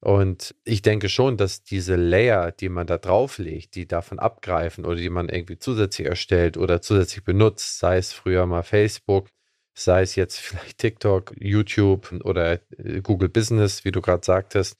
Und 0.00 0.54
ich 0.64 0.80
denke 0.80 1.10
schon, 1.10 1.36
dass 1.36 1.62
diese 1.62 1.94
Layer, 1.96 2.52
die 2.52 2.70
man 2.70 2.86
da 2.86 2.96
drauflegt, 2.96 3.74
die 3.74 3.86
davon 3.86 4.18
abgreifen 4.18 4.86
oder 4.86 4.96
die 4.96 5.10
man 5.10 5.28
irgendwie 5.28 5.58
zusätzlich 5.58 6.06
erstellt 6.06 6.56
oder 6.56 6.80
zusätzlich 6.80 7.22
benutzt, 7.22 7.78
sei 7.78 7.98
es 7.98 8.12
früher 8.12 8.46
mal 8.46 8.62
Facebook, 8.62 9.28
sei 9.74 10.02
es 10.02 10.16
jetzt 10.16 10.38
vielleicht 10.40 10.78
TikTok, 10.78 11.34
YouTube 11.38 12.12
oder 12.24 12.60
äh, 12.78 13.02
Google 13.02 13.28
Business, 13.28 13.84
wie 13.84 13.92
du 13.92 14.00
gerade 14.00 14.24
sagtest, 14.24 14.78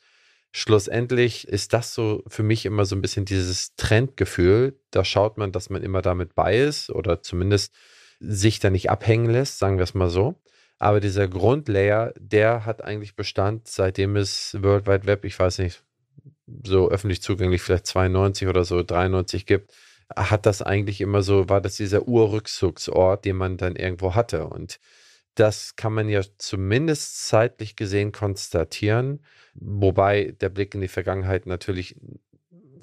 schlussendlich 0.53 1.47
ist 1.47 1.75
das 1.75 1.95
so 1.95 2.25
für 2.27 2.43
mich 2.43 2.65
immer 2.65 2.87
so 2.87 2.97
ein 2.97 3.03
bisschen 3.03 3.27
dieses 3.27 3.75
Trendgefühl. 3.77 4.81
Da 4.91 5.05
schaut 5.05 5.37
man, 5.37 5.53
dass 5.53 5.71
man 5.71 5.83
immer 5.83 6.03
damit 6.03 6.35
bei 6.35 6.59
ist 6.59 6.91
oder 6.91 7.23
zumindest 7.23 7.75
sich 8.21 8.59
da 8.59 8.71
nicht 8.71 8.91
abhängen 8.91 9.31
lässt, 9.31 9.59
sagen 9.59 9.77
wir 9.77 9.85
es 9.85 9.95
mal 9.95 10.11
so. 10.11 10.41
Aber 10.81 11.01
dieser 11.01 11.29
Grundlayer, 11.29 12.15
der 12.19 12.65
hat 12.65 12.83
eigentlich 12.83 13.15
Bestand, 13.15 13.69
seitdem 13.69 14.17
es 14.17 14.57
World 14.63 14.87
Wide 14.87 15.07
Web, 15.07 15.27
ich 15.27 15.39
weiß 15.39 15.59
nicht, 15.59 15.85
so 16.67 16.91
öffentlich 16.91 17.21
zugänglich 17.21 17.61
vielleicht 17.61 17.87
92 17.87 18.49
oder 18.49 18.65
so 18.65 18.83
93 18.83 19.45
gibt, 19.45 19.75
hat 20.17 20.47
das 20.47 20.63
eigentlich 20.63 21.03
immer 21.03 21.23
so, 21.23 21.51
war 21.51 21.61
das 21.61 21.77
dieser 21.77 22.09
Urrückzugsort, 22.09 23.27
den 23.27 23.37
man 23.37 23.59
dann 23.59 23.77
irgendwo 23.77 24.15
hatte. 24.15 24.47
Und 24.47 24.81
das 25.35 25.77
kann 25.77 25.93
man 25.93 26.09
ja 26.09 26.23
zumindest 26.39 27.29
zeitlich 27.29 27.77
gesehen 27.77 28.11
konstatieren, 28.11 29.23
wobei 29.55 30.35
der 30.41 30.49
Blick 30.49 30.75
in 30.75 30.81
die 30.81 30.89
Vergangenheit 30.89 31.45
natürlich 31.45 31.95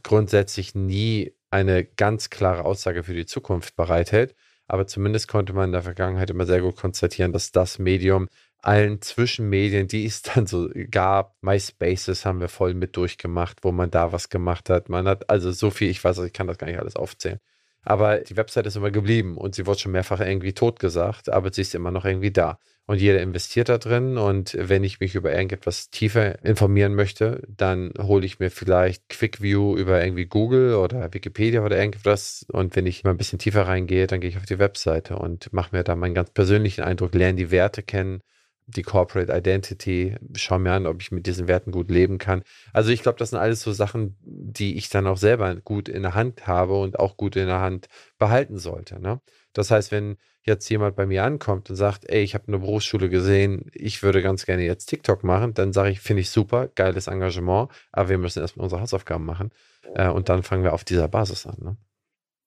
grundsätzlich 0.04 0.76
nie 0.76 1.34
eine 1.50 1.84
ganz 1.84 2.30
klare 2.30 2.64
Aussage 2.64 3.04
für 3.04 3.16
die 3.16 3.26
Zukunft 3.26 3.76
bereithält. 3.76 4.36
Aber 4.68 4.88
zumindest 4.88 5.28
konnte 5.28 5.54
man 5.54 5.66
in 5.66 5.72
der 5.72 5.84
Vergangenheit 5.84 6.30
immer 6.30 6.46
sehr 6.46 6.62
gut 6.62 6.76
konstatieren, 6.76 7.32
dass 7.32 7.52
das 7.52 7.80
Medium 7.80 8.28
allen 8.62 9.02
Zwischenmedien, 9.02 9.88
die 9.88 10.06
es 10.06 10.22
dann 10.24 10.48
so 10.48 10.70
gab, 10.92 11.36
MySpaces 11.42 12.26
haben 12.26 12.42
wir 12.42 12.50
voll 12.50 12.74
mit 12.74 12.98
durchgemacht, 12.98 13.64
wo 13.64 13.72
man 13.72 13.92
da 13.92 14.12
was 14.12 14.30
gemacht 14.30 14.70
hat. 14.70 14.90
Man 14.90 15.08
hat 15.08 15.30
also 15.30 15.52
so 15.52 15.70
viel, 15.70 15.90
ich 15.90 16.04
weiß, 16.04 16.20
ich 16.20 16.34
kann 16.34 16.48
das 16.48 16.58
gar 16.58 16.68
nicht 16.68 16.80
alles 16.80 16.96
aufzählen. 16.96 17.40
Aber 17.88 18.18
die 18.18 18.36
Website 18.36 18.66
ist 18.66 18.76
immer 18.76 18.92
geblieben 18.92 19.38
und 19.38 19.56
sie 19.56 19.66
wurde 19.66 19.80
schon 19.80 19.94
mehrfach 19.94 20.20
irgendwie 20.20 20.52
totgesagt, 20.52 21.30
aber 21.30 21.54
sie 21.54 21.62
ist 21.62 21.74
immer 21.74 21.90
noch 21.90 22.04
irgendwie 22.04 22.32
da. 22.32 22.60
Und 22.86 23.00
jeder 23.00 23.22
investiert 23.22 23.70
da 23.70 23.78
drin. 23.78 24.18
Und 24.18 24.58
wenn 24.60 24.84
ich 24.84 25.00
mich 25.00 25.16
über 25.16 25.32
irgendetwas 25.32 25.90
tiefer 25.90 26.44
informieren 26.44 26.96
möchte, 26.96 27.44
dann 27.48 27.94
hole 27.98 28.26
ich 28.26 28.40
mir 28.40 28.52
vielleicht 28.52 29.08
QuickView 29.08 29.78
über 29.78 30.04
irgendwie 30.04 30.26
Google 30.26 30.76
oder 30.76 31.14
Wikipedia 31.14 31.64
oder 31.64 31.78
irgendwas. 31.78 32.46
Und 32.52 32.76
wenn 32.76 32.88
ich 32.88 33.06
mal 33.06 33.12
ein 33.12 33.18
bisschen 33.18 33.40
tiefer 33.40 33.66
reingehe, 33.68 34.06
dann 34.06 34.20
gehe 34.20 34.32
ich 34.32 34.38
auf 34.38 34.46
die 34.46 34.60
Webseite 34.60 35.18
und 35.18 35.54
mache 35.54 35.74
mir 35.74 35.86
da 35.86 35.96
meinen 35.96 36.14
ganz 36.14 36.32
persönlichen 36.32 36.84
Eindruck, 36.84 37.16
lerne 37.16 37.38
die 37.38 37.52
Werte 37.52 37.84
kennen 37.84 38.22
die 38.68 38.84
Corporate 38.84 39.34
Identity, 39.34 40.16
schau 40.36 40.60
mir 40.60 40.74
an, 40.74 40.88
ob 40.88 41.02
ich 41.02 41.12
mit 41.12 41.26
diesen 41.26 41.48
Werten 41.48 41.72
gut 41.72 41.90
leben 41.90 42.18
kann. 42.18 42.44
Also 42.74 42.92
ich 42.92 43.02
glaube, 43.02 43.18
das 43.18 43.30
sind 43.30 43.40
alles 43.40 43.62
so 43.62 43.72
Sachen, 43.72 44.18
die 44.22 44.78
ich 44.78 44.90
dann 44.90 45.08
auch 45.08 45.18
selber 45.18 45.56
gut 45.56 45.88
in 45.88 46.04
der 46.04 46.16
Hand 46.16 46.48
habe 46.48 46.80
und 46.80 47.00
auch 47.00 47.16
gut 47.16 47.38
in 47.38 47.48
der 47.48 47.62
Hand 47.62 47.88
behalten 48.18 48.58
sollte. 48.58 49.00
Ne? 49.00 49.22
Das 49.54 49.72
heißt, 49.72 49.92
wenn 49.92 50.18
jetzt 50.44 50.68
jemand 50.70 50.96
bei 50.96 51.06
mir 51.06 51.24
ankommt 51.24 51.70
und 51.70 51.78
sagt, 51.78 52.10
ey, 52.10 52.22
ich 52.24 52.34
habe 52.34 52.48
eine 52.48 52.60
Berufsschule 52.60 53.10
gesehen, 53.10 53.70
ich 53.74 54.04
würde 54.04 54.22
ganz 54.22 54.46
gerne 54.46 54.64
jetzt 54.64 54.88
TikTok 54.88 55.24
machen, 55.24 55.54
dann 55.54 55.74
sage 55.74 55.92
ich, 55.92 56.00
finde 56.02 56.22
ich 56.22 56.30
super, 56.30 56.68
geiles 56.68 57.08
Engagement, 57.08 57.70
aber 57.92 58.10
wir 58.10 58.18
müssen 58.18 58.42
erstmal 58.42 58.66
unsere 58.66 58.82
Hausaufgaben 58.82 59.26
machen 59.26 59.52
äh, 59.96 60.10
und 60.10 60.30
dann 60.30 60.44
fangen 60.44 60.64
wir 60.64 60.74
auf 60.74 60.84
dieser 60.84 61.08
Basis 61.08 61.46
an. 61.46 61.58
Ne? 61.62 61.78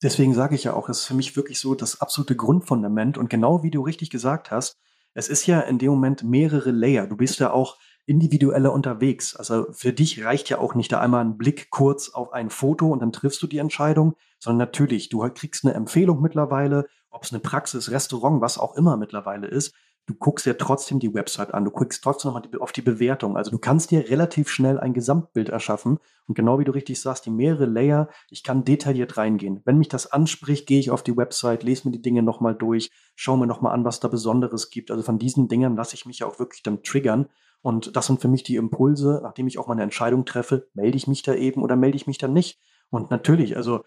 Deswegen 0.02 0.34
sage 0.34 0.54
ich 0.54 0.64
ja 0.64 0.72
auch, 0.72 0.88
es 0.88 1.00
ist 1.00 1.06
für 1.06 1.14
mich 1.14 1.36
wirklich 1.36 1.60
so 1.60 1.74
das 1.74 2.00
absolute 2.00 2.36
Grundfundament 2.36 3.18
und 3.18 3.28
genau 3.28 3.62
wie 3.62 3.70
du 3.70 3.82
richtig 3.82 4.10
gesagt 4.10 4.50
hast, 4.50 4.78
es 5.14 5.28
ist 5.28 5.46
ja 5.46 5.60
in 5.60 5.78
dem 5.78 5.90
Moment 5.90 6.22
mehrere 6.22 6.70
Layer. 6.70 7.06
Du 7.06 7.16
bist 7.16 7.40
ja 7.40 7.52
auch 7.52 7.78
individueller 8.06 8.72
unterwegs. 8.72 9.36
Also 9.36 9.66
für 9.72 9.92
dich 9.92 10.24
reicht 10.24 10.48
ja 10.48 10.58
auch 10.58 10.74
nicht 10.74 10.92
da 10.92 11.00
einmal 11.00 11.24
ein 11.24 11.38
Blick 11.38 11.70
kurz 11.70 12.10
auf 12.10 12.32
ein 12.32 12.50
Foto 12.50 12.88
und 12.88 13.00
dann 13.00 13.12
triffst 13.12 13.42
du 13.42 13.46
die 13.46 13.58
Entscheidung, 13.58 14.14
sondern 14.38 14.66
natürlich, 14.66 15.08
du 15.08 15.28
kriegst 15.30 15.64
eine 15.64 15.74
Empfehlung 15.74 16.20
mittlerweile, 16.20 16.86
ob 17.10 17.24
es 17.24 17.32
eine 17.32 17.40
Praxis, 17.40 17.90
Restaurant, 17.90 18.40
was 18.40 18.58
auch 18.58 18.76
immer 18.76 18.96
mittlerweile 18.96 19.46
ist 19.46 19.74
du 20.10 20.16
guckst 20.16 20.44
ja 20.44 20.54
trotzdem 20.54 20.98
die 20.98 21.14
Website 21.14 21.54
an, 21.54 21.64
du 21.64 21.70
guckst 21.70 22.02
trotzdem 22.02 22.32
nochmal 22.32 22.48
auf 22.58 22.72
die 22.72 22.82
Bewertung. 22.82 23.36
Also 23.36 23.52
du 23.52 23.58
kannst 23.58 23.92
dir 23.92 24.10
relativ 24.10 24.48
schnell 24.48 24.80
ein 24.80 24.92
Gesamtbild 24.92 25.50
erschaffen. 25.50 25.98
Und 26.26 26.34
genau 26.34 26.58
wie 26.58 26.64
du 26.64 26.72
richtig 26.72 27.00
sagst, 27.00 27.26
die 27.26 27.30
mehrere 27.30 27.66
Layer, 27.66 28.08
ich 28.28 28.42
kann 28.42 28.64
detailliert 28.64 29.16
reingehen. 29.16 29.60
Wenn 29.64 29.78
mich 29.78 29.88
das 29.88 30.10
anspricht, 30.10 30.66
gehe 30.66 30.80
ich 30.80 30.90
auf 30.90 31.04
die 31.04 31.16
Website, 31.16 31.62
lese 31.62 31.86
mir 31.86 31.92
die 31.92 32.02
Dinge 32.02 32.24
nochmal 32.24 32.56
durch, 32.56 32.90
schaue 33.14 33.38
mir 33.38 33.46
nochmal 33.46 33.72
an, 33.72 33.84
was 33.84 34.00
da 34.00 34.08
Besonderes 34.08 34.70
gibt. 34.70 34.90
Also 34.90 35.04
von 35.04 35.20
diesen 35.20 35.46
Dingen 35.46 35.76
lasse 35.76 35.94
ich 35.94 36.06
mich 36.06 36.18
ja 36.18 36.26
auch 36.26 36.40
wirklich 36.40 36.64
dann 36.64 36.82
triggern. 36.82 37.28
Und 37.62 37.94
das 37.94 38.06
sind 38.06 38.20
für 38.20 38.28
mich 38.28 38.42
die 38.42 38.56
Impulse, 38.56 39.20
nachdem 39.22 39.46
ich 39.46 39.58
auch 39.58 39.68
meine 39.68 39.84
Entscheidung 39.84 40.24
treffe, 40.24 40.68
melde 40.74 40.96
ich 40.96 41.06
mich 41.06 41.22
da 41.22 41.34
eben 41.34 41.62
oder 41.62 41.76
melde 41.76 41.96
ich 41.96 42.08
mich 42.08 42.18
dann 42.18 42.32
nicht. 42.32 42.58
Und 42.90 43.12
natürlich, 43.12 43.56
also 43.56 43.84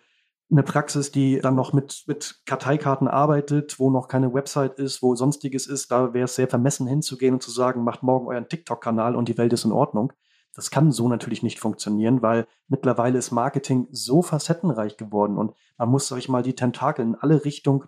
eine 0.51 0.63
Praxis, 0.63 1.11
die 1.11 1.39
dann 1.39 1.55
noch 1.55 1.73
mit, 1.73 2.03
mit 2.07 2.41
Karteikarten 2.45 3.07
arbeitet, 3.07 3.79
wo 3.79 3.89
noch 3.89 4.07
keine 4.07 4.33
Website 4.33 4.77
ist, 4.77 5.01
wo 5.01 5.15
sonstiges 5.15 5.67
ist, 5.67 5.91
da 5.91 6.13
wäre 6.13 6.25
es 6.25 6.35
sehr 6.35 6.47
vermessen 6.47 6.87
hinzugehen 6.87 7.35
und 7.35 7.43
zu 7.43 7.51
sagen, 7.51 7.83
macht 7.83 8.03
morgen 8.03 8.27
euren 8.27 8.47
TikTok-Kanal 8.47 9.15
und 9.15 9.29
die 9.29 9.37
Welt 9.37 9.53
ist 9.53 9.65
in 9.65 9.71
Ordnung. 9.71 10.13
Das 10.55 10.69
kann 10.69 10.91
so 10.91 11.07
natürlich 11.07 11.41
nicht 11.41 11.59
funktionieren, 11.59 12.21
weil 12.21 12.45
mittlerweile 12.67 13.17
ist 13.17 13.31
Marketing 13.31 13.87
so 13.91 14.21
facettenreich 14.21 14.97
geworden 14.97 15.37
und 15.37 15.53
man 15.77 15.89
muss, 15.89 16.07
sag 16.07 16.19
ich 16.19 16.29
mal, 16.29 16.43
die 16.43 16.55
Tentakel 16.55 17.03
in 17.03 17.15
alle 17.15 17.43
Richtungen 17.43 17.85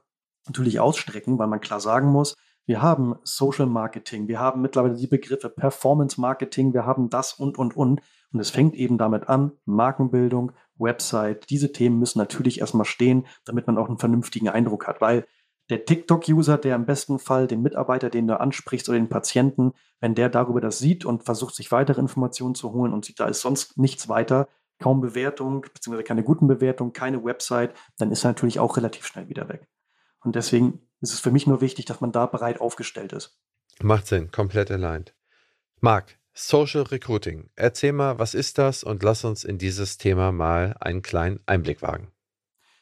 natürlich 0.47 0.79
ausstrecken, 0.79 1.37
weil 1.37 1.47
man 1.47 1.61
klar 1.61 1.79
sagen 1.79 2.07
muss, 2.07 2.35
wir 2.65 2.81
haben 2.81 3.15
Social 3.23 3.67
Marketing, 3.67 4.27
wir 4.27 4.39
haben 4.39 4.61
mittlerweile 4.61 4.95
die 4.95 5.07
Begriffe 5.07 5.49
Performance 5.49 6.19
Marketing, 6.19 6.73
wir 6.73 6.85
haben 6.85 7.09
das 7.09 7.33
und, 7.33 7.59
und, 7.59 7.77
und. 7.77 8.01
Und 8.31 8.39
es 8.39 8.49
fängt 8.49 8.75
eben 8.75 8.97
damit 8.97 9.29
an, 9.29 9.51
Markenbildung, 9.65 10.51
Website, 10.77 11.49
diese 11.49 11.71
Themen 11.71 11.99
müssen 11.99 12.19
natürlich 12.19 12.59
erstmal 12.59 12.85
stehen, 12.85 13.25
damit 13.45 13.67
man 13.67 13.77
auch 13.77 13.87
einen 13.87 13.97
vernünftigen 13.97 14.49
Eindruck 14.49 14.87
hat, 14.87 15.01
weil 15.01 15.25
der 15.69 15.85
TikTok-User, 15.85 16.57
der 16.57 16.75
im 16.75 16.85
besten 16.85 17.17
Fall 17.17 17.47
den 17.47 17.61
Mitarbeiter, 17.61 18.09
den 18.09 18.27
du 18.27 18.39
ansprichst 18.39 18.87
oder 18.89 18.99
den 18.99 19.09
Patienten, 19.09 19.73
wenn 19.99 20.13
der 20.13 20.29
darüber 20.29 20.61
das 20.61 20.77
sieht 20.79 21.05
und 21.05 21.23
versucht, 21.23 21.55
sich 21.55 21.71
weitere 21.71 22.01
Informationen 22.01 22.55
zu 22.55 22.71
holen 22.73 22.93
und 22.93 23.05
sieht, 23.05 23.19
da 23.19 23.27
ist 23.27 23.41
sonst 23.41 23.77
nichts 23.77 24.07
weiter, 24.07 24.47
kaum 24.79 25.01
Bewertung, 25.01 25.61
beziehungsweise 25.73 26.03
keine 26.03 26.23
guten 26.23 26.47
Bewertungen, 26.47 26.93
keine 26.93 27.23
Website, 27.23 27.73
dann 27.97 28.11
ist 28.11 28.23
er 28.23 28.29
natürlich 28.29 28.59
auch 28.59 28.77
relativ 28.77 29.05
schnell 29.07 29.27
wieder 29.29 29.49
weg. 29.49 29.67
Und 30.23 30.35
deswegen 30.35 30.87
ist 31.01 31.13
es 31.13 31.19
für 31.19 31.31
mich 31.31 31.47
nur 31.47 31.61
wichtig, 31.61 31.85
dass 31.85 32.01
man 32.01 32.11
da 32.11 32.25
bereit 32.25 32.61
aufgestellt 32.61 33.13
ist. 33.13 33.39
Macht 33.81 34.07
Sinn, 34.07 34.31
komplett 34.31 34.71
aligned. 34.71 35.15
Marc, 35.81 36.17
Social 36.37 36.81
Recruiting. 36.81 37.49
Erzähl 37.55 37.93
mal, 37.93 38.19
was 38.19 38.33
ist 38.33 38.57
das 38.57 38.83
und 38.83 39.01
lass 39.03 39.23
uns 39.23 39.45
in 39.45 39.57
dieses 39.57 39.97
Thema 39.97 40.33
mal 40.33 40.75
einen 40.81 41.01
kleinen 41.01 41.39
Einblick 41.45 41.81
wagen. 41.81 42.11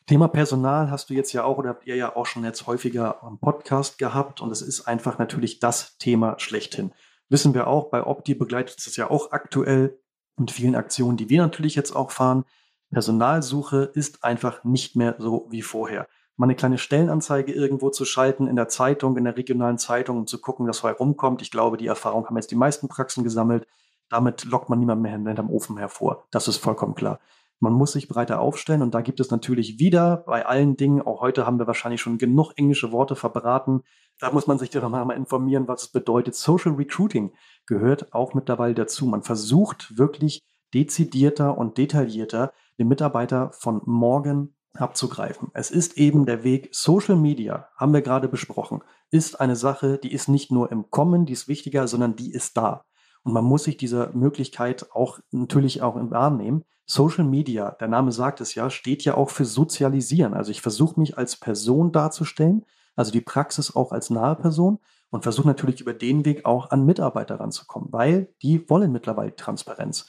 Thema 0.08 0.28
Personal 0.28 0.89
hast 0.89 1.12
du 1.12 1.13
jetzt 1.13 1.34
ja 1.34 1.44
auch 1.44 1.60
oder 1.60 1.70
habt 1.70 1.86
ihr 1.86 1.96
ja 1.96 2.16
auch 2.16 2.26
schon 2.26 2.44
jetzt 2.44 2.66
häufiger 2.66 3.22
am 3.22 3.39
Podcast 3.39 4.00
gehabt 4.00 4.42
und 4.42 4.52
es 4.52 4.63
ist 4.63 4.88
einfach 4.88 5.20
natürlich 5.20 5.60
das 5.60 6.00
Thema 6.00 6.39
schlechthin. 6.39 6.94
Wissen 7.30 7.54
wir 7.54 7.68
auch, 7.68 7.92
bei 7.92 8.04
Opti 8.04 8.34
begleitet 8.34 8.80
es 8.80 8.96
ja 8.96 9.12
auch 9.12 9.32
aktuell 9.32 10.00
mit 10.36 10.50
vielen 10.50 10.74
Aktionen, 10.74 11.16
die 11.16 11.30
wir 11.30 11.44
natürlich 11.44 11.76
jetzt 11.76 11.96
auch 11.96 12.10
fahren. 12.10 12.46
Personalsuche 12.89 13.92
ist 13.94 14.24
einfach 14.24 14.63
nicht 14.63 14.96
mehr 14.96 15.16
so 15.20 15.46
wie 15.52 15.62
vorher 15.62 16.08
mal 16.36 16.46
eine 16.46 16.56
kleine 16.56 16.78
Stellenanzeige 16.78 17.54
irgendwo 17.54 17.89
zu 17.89 18.06
schalten 18.06 18.48
in 18.48 18.56
der 18.56 18.67
Zeitung, 18.67 19.17
in 19.17 19.24
der 19.24 19.38
regionalen 19.38 19.78
Zeitung 19.78 20.17
und 20.17 20.30
zu 20.30 20.41
gucken, 20.41 20.67
was 20.67 20.84
herumkommt. 20.84 21.41
Ich 21.41 21.52
glaube, 21.52 21.78
die 21.78 21.88
Erfahrung 21.88 22.26
haben 22.26 22.36
jetzt 22.36 22.52
die 22.52 22.56
meisten 22.56 22.88
Praxen 22.88 23.24
gesammelt. 23.24 23.67
Damit 24.10 24.46
lockt 24.46 24.69
man 24.69 24.80
niemand 24.80 25.02
mehr 25.02 25.12
hinterm 25.12 25.50
Ofen 25.50 25.78
hervor. 25.78 26.26
Das 26.32 26.48
ist 26.48 26.58
vollkommen 26.58 26.96
klar. 26.96 27.19
Man 27.60 27.74
muss 27.74 27.93
sich 27.93 28.10
breiter 28.10 28.41
aufstellen 28.41 28.82
und 28.82 28.93
da 28.93 29.02
gibt 29.02 29.19
es 29.19 29.32
natürlich 29.32 29.80
wieder 29.80 30.17
bei 30.28 30.46
allen 30.46 30.76
Dingen, 30.76 31.02
auch 31.02 31.22
heute 31.22 31.46
haben 31.46 31.60
wir 31.60 31.67
wahrscheinlich 31.67 32.02
schon 32.02 32.17
genug 32.17 32.52
englische 32.58 32.91
Worte 32.91 33.15
verbraten. 33.15 33.84
Da 34.19 34.32
muss 34.32 34.48
man 34.48 34.60
sich 34.60 34.69
doch 34.69 34.89
mal 34.89 35.10
informieren, 35.12 35.67
was 35.67 35.84
es 35.84 35.88
bedeutet. 35.88 36.36
Social 36.36 36.74
Recruiting 36.74 37.32
gehört 37.65 38.13
auch 38.13 38.34
mittlerweile 38.34 38.74
dazu. 38.74 39.06
Man 39.06 39.24
versucht 39.24 39.98
wirklich 39.98 40.43
dezidierter 40.74 41.58
und 41.58 41.78
detaillierter 41.78 42.52
den 42.80 42.89
Mitarbeiter 42.89 43.52
von 43.54 43.82
morgen 43.86 44.56
abzugreifen. 44.76 45.50
Es 45.54 45.72
ist 45.72 45.98
eben 45.98 46.26
der 46.26 46.44
Weg, 46.44 46.70
Social 46.72 47.16
Media, 47.16 47.70
haben 47.76 47.94
wir 47.94 48.02
gerade 48.02 48.28
besprochen, 48.28 48.82
ist 49.12 49.40
eine 49.40 49.56
Sache, 49.56 49.98
die 49.98 50.12
ist 50.12 50.28
nicht 50.28 50.52
nur 50.52 50.72
im 50.72 50.90
Kommen, 50.90 51.26
die 51.26 51.34
ist 51.34 51.48
wichtiger, 51.48 51.88
sondern 51.88 52.16
die 52.16 52.32
ist 52.32 52.58
da. 52.58 52.86
Und 53.24 53.34
man 53.34 53.46
muss 53.46 53.66
sich 53.66 53.78
dieser 53.78 54.12
Möglichkeit 54.14 54.92
auch 54.92 55.20
natürlich 55.32 55.82
auch 55.82 55.96
im 55.96 56.12
Arm 56.14 56.38
nehmen. 56.38 56.66
Social 56.86 57.24
Media, 57.24 57.72
der 57.72 57.88
Name 57.88 58.12
sagt 58.12 58.42
es 58.42 58.56
ja, 58.56 58.70
steht 58.70 59.04
ja 59.04 59.16
auch 59.16 59.30
für 59.30 59.46
Sozialisieren. 59.46 60.34
Also 60.34 60.52
ich 60.52 60.62
versuche 60.62 61.00
mich 61.00 61.18
als 61.18 61.38
Person 61.38 61.92
darzustellen, 61.92 62.66
also 62.96 63.12
die 63.12 63.22
Praxis 63.22 63.76
auch 63.76 63.92
als 63.92 64.10
nahe 64.10 64.36
Person 64.36 64.80
und 65.10 65.24
versuche 65.24 65.48
natürlich 65.48 65.80
über 65.80 65.94
den 65.94 66.26
Weg 66.26 66.46
auch 66.46 66.72
an 66.72 66.86
Mitarbeiter 66.86 67.40
ranzukommen, 67.40 67.90
weil 67.92 68.34
die 68.42 68.68
wollen 68.70 68.92
mittlerweile 68.92 69.36
Transparenz. 69.36 70.08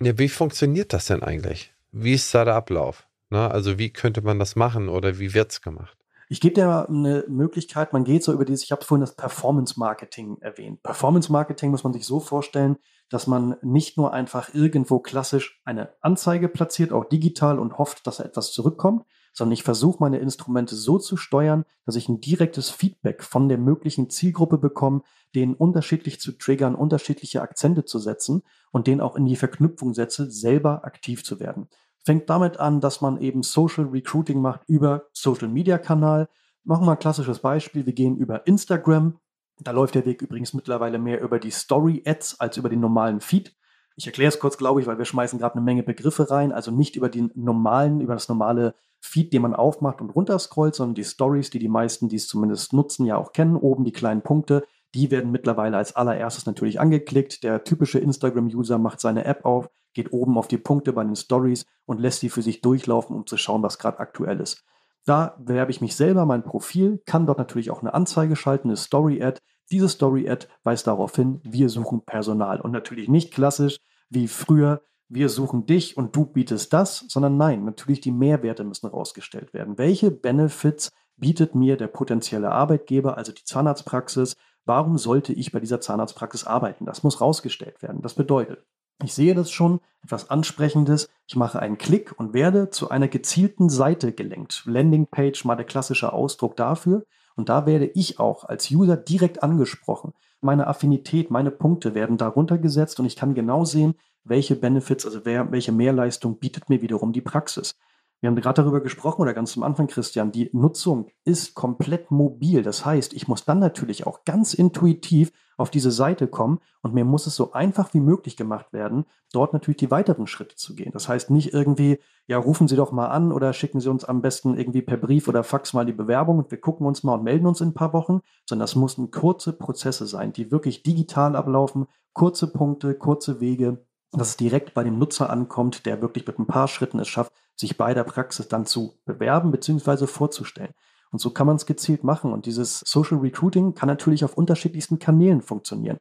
Ja, 0.00 0.18
wie 0.18 0.28
funktioniert 0.28 0.92
das 0.92 1.06
denn 1.06 1.22
eigentlich? 1.22 1.72
Wie 1.92 2.14
ist 2.14 2.34
da 2.34 2.44
der 2.44 2.56
Ablauf? 2.56 3.06
Na, 3.32 3.48
ne? 3.48 3.50
also 3.50 3.78
wie 3.78 3.90
könnte 3.90 4.20
man 4.20 4.38
das 4.38 4.56
machen 4.56 4.90
oder 4.90 5.18
wie 5.18 5.32
wird 5.32 5.52
es 5.52 5.62
gemacht? 5.62 5.96
Ich 6.28 6.38
gebe 6.42 6.54
dir 6.54 6.86
eine 6.86 7.24
Möglichkeit, 7.28 7.94
man 7.94 8.04
geht 8.04 8.22
so 8.22 8.32
über 8.34 8.44
dieses, 8.44 8.62
ich 8.62 8.72
habe 8.72 8.84
vorhin 8.84 9.00
das 9.00 9.16
Performance 9.16 9.80
Marketing 9.80 10.36
erwähnt. 10.42 10.82
Performance 10.82 11.32
Marketing 11.32 11.70
muss 11.70 11.82
man 11.82 11.94
sich 11.94 12.04
so 12.04 12.20
vorstellen, 12.20 12.76
dass 13.08 13.26
man 13.26 13.56
nicht 13.62 13.96
nur 13.96 14.12
einfach 14.12 14.52
irgendwo 14.52 14.98
klassisch 14.98 15.62
eine 15.64 15.94
Anzeige 16.02 16.50
platziert, 16.50 16.92
auch 16.92 17.06
digital 17.06 17.58
und 17.58 17.78
hofft, 17.78 18.06
dass 18.06 18.18
da 18.18 18.24
etwas 18.24 18.52
zurückkommt, 18.52 19.06
sondern 19.32 19.54
ich 19.54 19.62
versuche 19.62 19.96
meine 20.00 20.18
Instrumente 20.18 20.76
so 20.76 20.98
zu 20.98 21.16
steuern, 21.16 21.64
dass 21.86 21.96
ich 21.96 22.10
ein 22.10 22.20
direktes 22.20 22.68
Feedback 22.68 23.22
von 23.22 23.48
der 23.48 23.56
möglichen 23.56 24.10
Zielgruppe 24.10 24.58
bekomme, 24.58 25.04
den 25.34 25.54
unterschiedlich 25.54 26.20
zu 26.20 26.32
triggern, 26.32 26.74
unterschiedliche 26.74 27.40
Akzente 27.40 27.86
zu 27.86 27.98
setzen 27.98 28.42
und 28.72 28.86
den 28.86 29.00
auch 29.00 29.16
in 29.16 29.24
die 29.24 29.36
Verknüpfung 29.36 29.94
setze, 29.94 30.30
selber 30.30 30.84
aktiv 30.84 31.24
zu 31.24 31.40
werden. 31.40 31.70
Fängt 32.04 32.28
damit 32.28 32.58
an, 32.58 32.80
dass 32.80 33.00
man 33.00 33.20
eben 33.20 33.42
Social 33.42 33.84
Recruiting 33.84 34.40
macht 34.40 34.62
über 34.66 35.04
Social 35.12 35.48
Media 35.48 35.78
Kanal. 35.78 36.28
Ein 36.68 36.98
klassisches 36.98 37.38
Beispiel. 37.38 37.86
Wir 37.86 37.92
gehen 37.92 38.16
über 38.16 38.46
Instagram. 38.46 39.18
Da 39.60 39.70
läuft 39.70 39.94
der 39.94 40.06
Weg 40.06 40.22
übrigens 40.22 40.54
mittlerweile 40.54 40.98
mehr 40.98 41.20
über 41.20 41.38
die 41.38 41.50
Story 41.50 42.02
Ads 42.04 42.40
als 42.40 42.56
über 42.56 42.68
den 42.68 42.80
normalen 42.80 43.20
Feed. 43.20 43.54
Ich 43.96 44.06
erkläre 44.06 44.30
es 44.30 44.38
kurz, 44.38 44.56
glaube 44.56 44.80
ich, 44.80 44.86
weil 44.86 44.98
wir 44.98 45.04
schmeißen 45.04 45.38
gerade 45.38 45.56
eine 45.56 45.64
Menge 45.64 45.82
Begriffe 45.82 46.30
rein. 46.30 46.50
Also 46.50 46.70
nicht 46.70 46.96
über 46.96 47.08
den 47.08 47.30
normalen, 47.34 48.00
über 48.00 48.14
das 48.14 48.28
normale 48.28 48.74
Feed, 49.00 49.32
den 49.32 49.42
man 49.42 49.54
aufmacht 49.54 50.00
und 50.00 50.10
runterscrollt, 50.10 50.74
sondern 50.74 50.94
die 50.94 51.04
Stories, 51.04 51.50
die 51.50 51.58
die 51.58 51.68
meisten, 51.68 52.08
die 52.08 52.16
es 52.16 52.28
zumindest 52.28 52.72
nutzen, 52.72 53.04
ja 53.04 53.16
auch 53.16 53.32
kennen. 53.32 53.56
Oben 53.56 53.84
die 53.84 53.92
kleinen 53.92 54.22
Punkte, 54.22 54.64
die 54.94 55.10
werden 55.10 55.30
mittlerweile 55.30 55.76
als 55.76 55.96
allererstes 55.96 56.46
natürlich 56.46 56.80
angeklickt. 56.80 57.42
Der 57.42 57.64
typische 57.64 57.98
Instagram-User 57.98 58.78
macht 58.78 59.00
seine 59.00 59.24
App 59.24 59.44
auf, 59.44 59.70
geht 59.94 60.12
oben 60.12 60.38
auf 60.38 60.48
die 60.48 60.58
Punkte 60.58 60.92
bei 60.92 61.04
den 61.04 61.16
Stories 61.16 61.66
und 61.86 62.00
lässt 62.00 62.20
sie 62.20 62.28
für 62.28 62.42
sich 62.42 62.60
durchlaufen, 62.60 63.16
um 63.16 63.26
zu 63.26 63.36
schauen, 63.36 63.62
was 63.62 63.78
gerade 63.78 64.00
aktuell 64.00 64.40
ist. 64.40 64.64
Da 65.04 65.36
bewerbe 65.38 65.72
ich 65.72 65.80
mich 65.80 65.96
selber, 65.96 66.26
mein 66.26 66.44
Profil, 66.44 67.02
kann 67.06 67.26
dort 67.26 67.38
natürlich 67.38 67.70
auch 67.70 67.80
eine 67.80 67.94
Anzeige 67.94 68.36
schalten, 68.36 68.68
eine 68.68 68.76
Story-Ad. 68.76 69.40
Diese 69.70 69.88
Story-Ad 69.88 70.46
weist 70.62 70.86
darauf 70.86 71.16
hin, 71.16 71.40
wir 71.42 71.68
suchen 71.68 72.04
Personal. 72.04 72.60
Und 72.60 72.70
natürlich 72.70 73.08
nicht 73.08 73.32
klassisch 73.32 73.78
wie 74.10 74.28
früher, 74.28 74.82
wir 75.08 75.28
suchen 75.28 75.66
dich 75.66 75.96
und 75.96 76.14
du 76.16 76.24
bietest 76.24 76.72
das, 76.72 77.04
sondern 77.08 77.36
nein, 77.36 77.64
natürlich 77.64 78.00
die 78.00 78.12
Mehrwerte 78.12 78.64
müssen 78.64 78.88
herausgestellt 78.88 79.52
werden. 79.52 79.76
Welche 79.76 80.10
Benefits 80.10 80.90
bietet 81.16 81.54
mir 81.54 81.76
der 81.76 81.88
potenzielle 81.88 82.50
Arbeitgeber, 82.50 83.18
also 83.18 83.32
die 83.32 83.44
Zahnarztpraxis? 83.44 84.36
Warum 84.64 84.98
sollte 84.98 85.32
ich 85.32 85.52
bei 85.52 85.60
dieser 85.60 85.80
Zahnarztpraxis 85.80 86.44
arbeiten? 86.44 86.86
Das 86.86 87.02
muss 87.02 87.20
herausgestellt 87.20 87.82
werden. 87.82 88.02
Das 88.02 88.14
bedeutet, 88.14 88.64
ich 89.02 89.14
sehe 89.14 89.34
das 89.34 89.50
schon, 89.50 89.80
etwas 90.04 90.30
Ansprechendes. 90.30 91.08
Ich 91.26 91.36
mache 91.36 91.60
einen 91.60 91.78
Klick 91.78 92.14
und 92.18 92.34
werde 92.34 92.70
zu 92.70 92.90
einer 92.90 93.08
gezielten 93.08 93.68
Seite 93.68 94.12
gelenkt. 94.12 94.62
Landingpage, 94.66 95.44
mal 95.44 95.56
der 95.56 95.66
klassische 95.66 96.12
Ausdruck 96.12 96.56
dafür. 96.56 97.04
Und 97.34 97.48
da 97.48 97.66
werde 97.66 97.86
ich 97.86 98.20
auch 98.20 98.44
als 98.44 98.70
User 98.70 98.96
direkt 98.96 99.42
angesprochen. 99.42 100.12
Meine 100.40 100.66
Affinität, 100.66 101.30
meine 101.30 101.50
Punkte 101.50 101.94
werden 101.94 102.18
darunter 102.18 102.58
gesetzt 102.58 103.00
und 103.00 103.06
ich 103.06 103.16
kann 103.16 103.34
genau 103.34 103.64
sehen, 103.64 103.94
welche 104.24 104.54
Benefits, 104.54 105.06
also 105.06 105.24
wer, 105.24 105.50
welche 105.50 105.72
Mehrleistung 105.72 106.38
bietet 106.38 106.68
mir 106.68 106.82
wiederum 106.82 107.12
die 107.12 107.20
Praxis. 107.20 107.74
Wir 108.22 108.28
haben 108.28 108.36
gerade 108.36 108.62
darüber 108.62 108.80
gesprochen 108.80 109.20
oder 109.20 109.34
ganz 109.34 109.56
am 109.56 109.64
Anfang, 109.64 109.88
Christian, 109.88 110.30
die 110.30 110.48
Nutzung 110.52 111.08
ist 111.24 111.56
komplett 111.56 112.12
mobil. 112.12 112.62
Das 112.62 112.86
heißt, 112.86 113.14
ich 113.14 113.26
muss 113.26 113.44
dann 113.44 113.58
natürlich 113.58 114.06
auch 114.06 114.24
ganz 114.24 114.54
intuitiv 114.54 115.32
auf 115.56 115.70
diese 115.70 115.90
Seite 115.90 116.28
kommen 116.28 116.60
und 116.82 116.94
mir 116.94 117.04
muss 117.04 117.26
es 117.26 117.34
so 117.34 117.50
einfach 117.50 117.92
wie 117.94 118.00
möglich 118.00 118.36
gemacht 118.36 118.72
werden, 118.72 119.06
dort 119.32 119.52
natürlich 119.52 119.78
die 119.78 119.90
weiteren 119.90 120.28
Schritte 120.28 120.54
zu 120.54 120.76
gehen. 120.76 120.92
Das 120.92 121.08
heißt 121.08 121.30
nicht 121.30 121.52
irgendwie, 121.52 121.98
ja, 122.28 122.38
rufen 122.38 122.68
Sie 122.68 122.76
doch 122.76 122.92
mal 122.92 123.08
an 123.08 123.32
oder 123.32 123.52
schicken 123.52 123.80
Sie 123.80 123.90
uns 123.90 124.04
am 124.04 124.22
besten 124.22 124.56
irgendwie 124.56 124.82
per 124.82 124.98
Brief 124.98 125.26
oder 125.26 125.42
Fax 125.42 125.72
mal 125.72 125.84
die 125.84 125.92
Bewerbung 125.92 126.38
und 126.38 126.52
wir 126.52 126.60
gucken 126.60 126.86
uns 126.86 127.02
mal 127.02 127.14
und 127.14 127.24
melden 127.24 127.46
uns 127.46 127.60
in 127.60 127.70
ein 127.70 127.74
paar 127.74 127.92
Wochen, 127.92 128.20
sondern 128.48 128.62
das 128.62 128.76
mussten 128.76 129.10
kurze 129.10 129.52
Prozesse 129.52 130.06
sein, 130.06 130.32
die 130.32 130.52
wirklich 130.52 130.84
digital 130.84 131.34
ablaufen, 131.34 131.88
kurze 132.12 132.46
Punkte, 132.46 132.94
kurze 132.94 133.40
Wege, 133.40 133.84
dass 134.12 134.28
es 134.28 134.36
direkt 134.36 134.74
bei 134.74 134.84
dem 134.84 134.98
Nutzer 135.00 135.28
ankommt, 135.28 135.86
der 135.86 136.02
wirklich 136.02 136.24
mit 136.24 136.38
ein 136.38 136.46
paar 136.46 136.68
Schritten 136.68 137.00
es 137.00 137.08
schafft, 137.08 137.32
sich 137.62 137.78
bei 137.78 137.94
der 137.94 138.04
Praxis 138.04 138.48
dann 138.48 138.66
zu 138.66 138.98
bewerben 139.06 139.50
bzw. 139.50 140.06
vorzustellen. 140.06 140.74
Und 141.10 141.20
so 141.20 141.30
kann 141.30 141.46
man 141.46 141.56
es 141.56 141.66
gezielt 141.66 142.04
machen. 142.04 142.32
Und 142.32 142.46
dieses 142.46 142.80
Social 142.80 143.18
Recruiting 143.18 143.74
kann 143.74 143.86
natürlich 143.86 144.24
auf 144.24 144.36
unterschiedlichsten 144.36 144.98
Kanälen 144.98 145.42
funktionieren. 145.42 145.98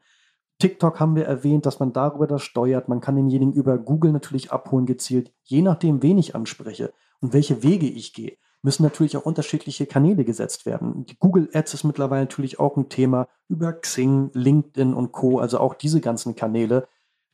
TikTok 0.60 1.00
haben 1.00 1.16
wir 1.16 1.26
erwähnt, 1.26 1.66
dass 1.66 1.80
man 1.80 1.92
darüber 1.92 2.28
das 2.28 2.44
steuert. 2.44 2.88
Man 2.88 3.02
kann 3.02 3.16
denjenigen 3.16 3.54
über 3.54 3.78
Google 3.78 4.12
natürlich 4.12 4.52
abholen 4.52 4.86
gezielt. 4.86 5.34
Je 5.44 5.62
nachdem, 5.62 6.04
wen 6.04 6.18
ich 6.18 6.36
anspreche 6.36 6.94
und 7.20 7.34
welche 7.34 7.64
Wege 7.64 7.88
ich 7.88 8.14
gehe, 8.14 8.38
müssen 8.62 8.84
natürlich 8.84 9.18
auch 9.18 9.26
unterschiedliche 9.26 9.88
Kanäle 9.88 10.24
gesetzt 10.24 10.66
werden. 10.66 11.06
Die 11.06 11.18
Google 11.18 11.50
Ads 11.52 11.74
ist 11.74 11.84
mittlerweile 11.84 12.22
natürlich 12.22 12.60
auch 12.60 12.78
ein 12.78 12.90
Thema 12.90 13.28
über 13.48 13.74
Xing, 13.74 14.30
LinkedIn 14.34 14.94
und 14.94 15.12
Co. 15.12 15.40
Also 15.40 15.60
auch 15.60 15.74
diese 15.74 16.00
ganzen 16.00 16.36
Kanäle 16.36 16.88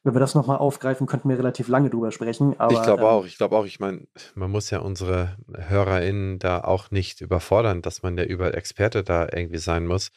wenn 0.07 0.15
wir 0.15 0.21
das 0.21 0.35
nochmal 0.35 0.57
aufgreifen, 0.57 1.05
könnten 1.05 1.27
wir 1.27 1.37
relativ 1.37 1.67
lange 1.67 1.89
drüber 1.89 2.11
sprechen. 2.11 2.57
Aber, 2.57 2.73
ich 2.73 2.81
glaube 2.81 3.01
ähm, 3.01 3.07
auch, 3.07 3.25
ich 3.25 3.37
glaube 3.37 3.57
auch, 3.57 3.65
ich 3.65 3.81
meine, 3.81 4.07
man 4.35 4.49
muss 4.49 4.69
ja 4.69 4.79
unsere 4.79 5.35
HörerInnen 5.53 6.39
da 6.39 6.61
auch 6.61 6.91
nicht 6.91 7.19
überfordern, 7.19 7.81
dass 7.81 8.03
man 8.03 8.17
ja 8.17 8.23
überall 8.23 8.55
Experte 8.55 9.03
da 9.03 9.27
irgendwie 9.29 9.57
sein 9.57 9.85
muss. 9.85 10.11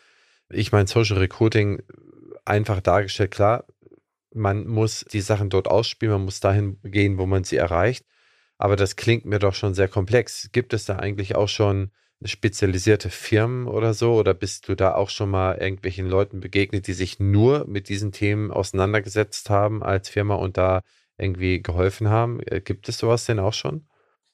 Ich 0.48 0.70
meine, 0.70 0.86
Social 0.86 1.18
Recruiting 1.18 1.82
einfach 2.44 2.80
dargestellt, 2.80 3.32
klar, 3.32 3.64
man 4.32 4.68
muss 4.68 5.04
die 5.12 5.20
Sachen 5.20 5.50
dort 5.50 5.66
ausspielen, 5.66 6.14
man 6.14 6.24
muss 6.24 6.38
dahin 6.38 6.78
gehen, 6.84 7.18
wo 7.18 7.26
man 7.26 7.42
sie 7.42 7.56
erreicht. 7.56 8.06
Aber 8.58 8.76
das 8.76 8.94
klingt 8.94 9.24
mir 9.24 9.40
doch 9.40 9.54
schon 9.54 9.74
sehr 9.74 9.88
komplex. 9.88 10.50
Gibt 10.52 10.72
es 10.72 10.84
da 10.84 10.96
eigentlich 10.96 11.34
auch 11.34 11.48
schon 11.48 11.90
spezialisierte 12.24 13.10
Firmen 13.10 13.66
oder 13.66 13.94
so? 13.94 14.14
Oder 14.14 14.34
bist 14.34 14.68
du 14.68 14.74
da 14.74 14.94
auch 14.94 15.10
schon 15.10 15.30
mal 15.30 15.56
irgendwelchen 15.56 16.06
Leuten 16.06 16.40
begegnet, 16.40 16.86
die 16.86 16.92
sich 16.92 17.18
nur 17.18 17.66
mit 17.66 17.88
diesen 17.88 18.12
Themen 18.12 18.50
auseinandergesetzt 18.50 19.50
haben 19.50 19.82
als 19.82 20.08
Firma 20.08 20.34
und 20.34 20.56
da 20.56 20.82
irgendwie 21.16 21.62
geholfen 21.62 22.08
haben? 22.08 22.40
Äh, 22.46 22.60
gibt 22.60 22.88
es 22.88 22.98
sowas 22.98 23.24
denn 23.24 23.38
auch 23.38 23.54
schon? 23.54 23.86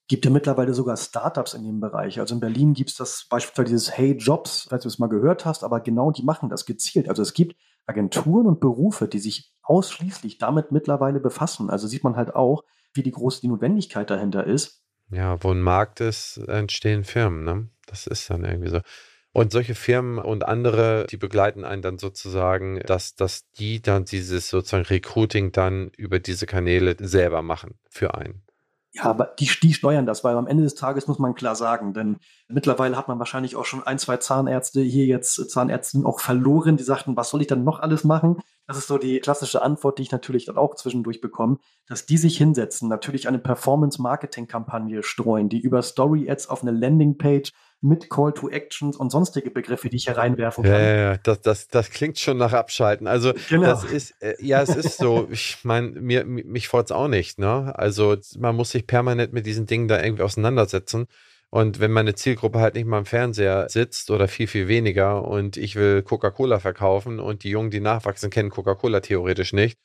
Gibt 0.09 0.25
ja 0.25 0.31
mittlerweile 0.31 0.73
sogar 0.73 0.97
Startups 0.97 1.55
in 1.55 1.65
dem 1.65 1.81
Bereich. 1.81 2.21
Also 2.21 2.35
in 2.35 2.41
Berlin 2.41 2.75
gibt 2.75 2.91
es 2.91 2.97
das 2.97 3.27
beispielsweise 3.29 3.71
dieses 3.71 3.97
Hey 3.97 4.17
Jobs, 4.17 4.67
falls 4.69 4.83
du 4.83 4.89
es 4.89 4.99
mal 4.99 5.09
gehört 5.09 5.45
hast, 5.45 5.65
aber 5.65 5.81
genau 5.81 6.13
die 6.13 6.23
machen 6.23 6.49
das 6.49 6.65
gezielt. 6.65 7.09
Also 7.09 7.23
es 7.23 7.35
gibt 7.35 7.57
Agenturen 7.87 8.47
und 8.47 8.61
Berufe, 8.61 9.09
die 9.09 9.19
sich 9.19 9.53
ausschließlich 9.63 10.39
damit 10.39 10.71
mittlerweile 10.71 11.21
befassen. 11.21 11.71
Also 11.71 11.89
sieht 11.89 12.05
man 12.05 12.17
halt 12.17 12.35
auch, 12.35 12.63
wie 12.95 13.03
die 13.03 13.11
große 13.11 13.41
die 13.41 13.49
Notwendigkeit 13.49 14.09
dahinter 14.11 14.45
ist. 14.45 14.83
Ja, 15.11 15.43
wo 15.43 15.51
ein 15.51 15.61
Markt 15.61 16.01
ist, 16.01 16.39
entstehen 16.49 17.05
Firmen, 17.05 17.45
ne? 17.45 17.69
Das 17.87 18.07
ist 18.07 18.29
dann 18.31 18.45
irgendwie 18.45 18.71
so. 18.71 18.81
Und 19.33 19.53
solche 19.53 19.75
Firmen 19.75 20.19
und 20.19 20.47
andere, 20.47 21.07
die 21.11 21.19
begleiten 21.19 21.65
einen 21.65 21.83
dann 21.83 21.99
sozusagen, 21.99 22.81
dass, 22.87 23.17
dass 23.17 23.51
die 23.59 23.83
dann 23.83 24.07
dieses 24.07 24.49
sozusagen 24.49 24.87
Recruiting 24.87 25.53
dann 25.53 25.91
über 25.97 26.19
diese 26.19 26.47
Kanäle 26.47 26.97
selber 26.99 27.43
machen 27.43 27.79
für 27.91 28.15
einen. 28.15 28.47
Ja, 28.97 29.05
aber 29.05 29.35
die, 29.39 29.51
die 29.63 29.75
steuern 29.75 30.07
das, 30.07 30.25
weil 30.25 30.39
am 30.39 30.47
Ende 30.47 30.63
des 30.63 30.75
Tages 30.75 31.07
muss 31.07 31.19
man 31.19 31.35
klar 31.35 31.55
sagen, 31.55 31.93
denn 31.93 32.17
mittlerweile 32.49 32.97
hat 32.97 33.09
man 33.09 33.19
wahrscheinlich 33.19 33.55
auch 33.55 33.67
schon 33.67 33.83
ein, 33.83 33.99
zwei 33.99 34.17
Zahnärzte 34.17 34.81
hier 34.81 35.05
jetzt, 35.05 35.51
Zahnärzten 35.51 36.07
auch 36.07 36.21
verloren, 36.21 36.79
die 36.79 36.83
sagten, 36.83 37.15
was 37.15 37.29
soll 37.29 37.43
ich 37.43 37.47
dann 37.47 37.63
noch 37.63 37.81
alles 37.81 38.05
machen? 38.05 38.39
Das 38.67 38.79
ist 38.79 38.87
so 38.87 38.97
die 38.97 39.21
klassische 39.21 39.61
Antwort, 39.61 39.99
die 39.99 40.03
ich 40.05 40.13
natürlich 40.13 40.47
dann 40.47 40.57
auch 40.57 40.77
zwischendurch 40.77 41.21
bekomme, 41.21 41.59
dass 41.87 42.07
die 42.07 42.17
sich 42.17 42.39
hinsetzen, 42.39 42.89
natürlich 42.89 43.29
eine 43.29 43.39
Performance-Marketing-Kampagne 43.39 45.03
streuen, 45.03 45.51
die 45.51 45.61
über 45.61 45.83
Story-Ads 45.83 46.49
auf 46.49 46.63
eine 46.63 46.71
Landingpage 46.71 47.53
mit 47.87 48.11
Call 48.11 48.33
to 48.33 48.49
Actions 48.49 48.97
und 48.97 49.11
sonstige 49.11 49.51
Begriffe, 49.51 49.89
die 49.89 49.97
ich 49.97 50.05
hier 50.05 50.17
reinwerfen 50.17 50.65
kann. 50.65 50.73
Ja, 50.73 50.97
ja. 50.97 51.17
Das, 51.19 51.41
das, 51.41 51.69
das 51.69 51.91
klingt 51.91 52.19
schon 52.19 52.37
nach 52.37 52.53
Abschalten. 52.53 53.07
Also 53.07 53.33
genau. 53.49 53.67
das 53.67 53.85
ist, 53.85 54.15
äh, 54.21 54.35
ja, 54.41 54.61
es 54.63 54.75
ist 54.75 54.99
so, 54.99 55.29
ich 55.31 55.59
meine, 55.63 55.89
mir, 55.89 56.25
mich 56.25 56.69
freut 56.69 56.87
es 56.87 56.93
auch 56.93 57.09
nicht, 57.09 57.39
ne? 57.39 57.73
Also 57.77 58.17
man 58.39 58.57
muss 58.57 58.71
sich 58.71 58.87
permanent 58.87 59.33
mit 59.33 59.47
diesen 59.47 59.67
Dingen 59.67 59.89
da 59.89 60.03
irgendwie 60.03 60.25
auseinandersetzen. 60.25 61.07
Und 61.49 61.79
wenn 61.79 61.93
meine 61.93 62.15
Zielgruppe 62.15 62.59
halt 62.59 62.75
nicht 62.75 62.87
mal 62.87 62.99
im 62.99 63.07
Fernseher 63.07 63.69
sitzt 63.69 64.11
oder 64.11 64.27
viel, 64.27 64.49
viel 64.49 64.67
weniger 64.67 65.25
und 65.27 65.57
ich 65.57 65.77
will 65.77 66.03
Coca-Cola 66.03 66.59
verkaufen 66.59 67.21
und 67.21 67.45
die 67.45 67.51
Jungen, 67.51 67.71
die 67.71 67.81
nachwachsen, 67.81 68.31
kennen 68.31 68.51
Coca-Cola 68.51 69.01
theoretisch 69.01 69.53
nicht, 69.53 69.79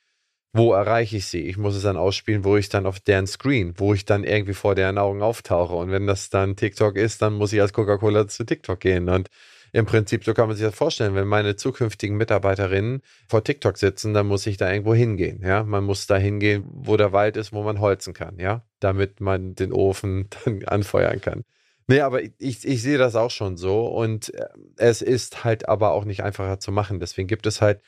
wo 0.53 0.73
erreiche 0.73 1.17
ich 1.17 1.27
sie? 1.27 1.41
Ich 1.41 1.57
muss 1.57 1.75
es 1.75 1.83
dann 1.83 1.97
ausspielen, 1.97 2.43
wo 2.43 2.57
ich 2.57 2.67
dann 2.69 2.85
auf 2.85 2.99
deren 2.99 3.27
Screen, 3.27 3.73
wo 3.77 3.93
ich 3.93 4.05
dann 4.05 4.23
irgendwie 4.23 4.53
vor 4.53 4.75
deren 4.75 4.97
Augen 4.97 5.21
auftauche. 5.21 5.73
Und 5.75 5.91
wenn 5.91 6.07
das 6.07 6.29
dann 6.29 6.55
TikTok 6.55 6.97
ist, 6.97 7.21
dann 7.21 7.33
muss 7.33 7.53
ich 7.53 7.61
als 7.61 7.73
Coca-Cola 7.73 8.27
zu 8.27 8.45
TikTok 8.45 8.79
gehen. 8.79 9.07
Und 9.07 9.29
im 9.71 9.85
Prinzip, 9.85 10.25
so 10.25 10.33
kann 10.33 10.47
man 10.47 10.57
sich 10.57 10.65
das 10.65 10.75
vorstellen, 10.75 11.15
wenn 11.15 11.27
meine 11.27 11.55
zukünftigen 11.55 12.17
Mitarbeiterinnen 12.17 13.01
vor 13.29 13.43
TikTok 13.43 13.77
sitzen, 13.77 14.13
dann 14.13 14.27
muss 14.27 14.45
ich 14.45 14.57
da 14.57 14.69
irgendwo 14.69 14.93
hingehen. 14.93 15.41
Ja, 15.41 15.63
man 15.63 15.85
muss 15.85 16.07
da 16.07 16.17
hingehen, 16.17 16.65
wo 16.67 16.97
der 16.97 17.13
Wald 17.13 17.37
ist, 17.37 17.53
wo 17.53 17.63
man 17.63 17.79
holzen 17.79 18.13
kann. 18.13 18.37
Ja, 18.37 18.65
damit 18.81 19.21
man 19.21 19.55
den 19.55 19.71
Ofen 19.71 20.29
dann 20.43 20.65
anfeuern 20.65 21.21
kann. 21.21 21.43
Nee, 21.87 22.01
aber 22.01 22.21
ich, 22.23 22.33
ich 22.39 22.81
sehe 22.81 22.97
das 22.97 23.15
auch 23.15 23.31
schon 23.31 23.55
so. 23.55 23.87
Und 23.87 24.33
äh, 24.33 24.47
es 24.75 25.01
ist 25.01 25.45
halt 25.45 25.69
aber 25.69 25.91
auch 25.91 26.03
nicht 26.03 26.23
einfacher 26.23 26.59
zu 26.59 26.73
machen. 26.73 26.99
Deswegen 26.99 27.27
gibt 27.29 27.45
es 27.45 27.61
halt 27.61 27.81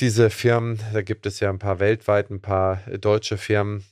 diese 0.00 0.30
Firmen, 0.30 0.78
da 0.92 1.02
gibt 1.02 1.26
es 1.26 1.40
ja 1.40 1.50
ein 1.50 1.58
paar 1.58 1.80
weltweit, 1.80 2.30
ein 2.30 2.40
paar 2.40 2.86
äh, 2.86 2.98
deutsche 2.98 3.38
Firmen. 3.38 3.84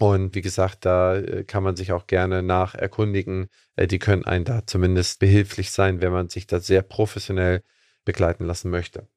Und 0.00 0.34
wie 0.36 0.42
gesagt, 0.42 0.84
da 0.84 1.16
äh, 1.16 1.44
kann 1.44 1.64
man 1.64 1.74
sich 1.74 1.92
auch 1.92 2.06
gerne 2.06 2.42
nach 2.42 2.74
erkundigen. 2.74 3.48
Äh, 3.74 3.88
die 3.88 3.98
können 3.98 4.24
einen 4.24 4.44
da 4.44 4.66
zumindest 4.66 5.18
behilflich 5.18 5.72
sein, 5.72 6.00
wenn 6.00 6.12
man 6.12 6.28
sich 6.28 6.46
da 6.46 6.60
sehr 6.60 6.82
professionell 6.82 7.62
begleiten 8.04 8.44
lassen 8.44 8.70
möchte. 8.70 9.08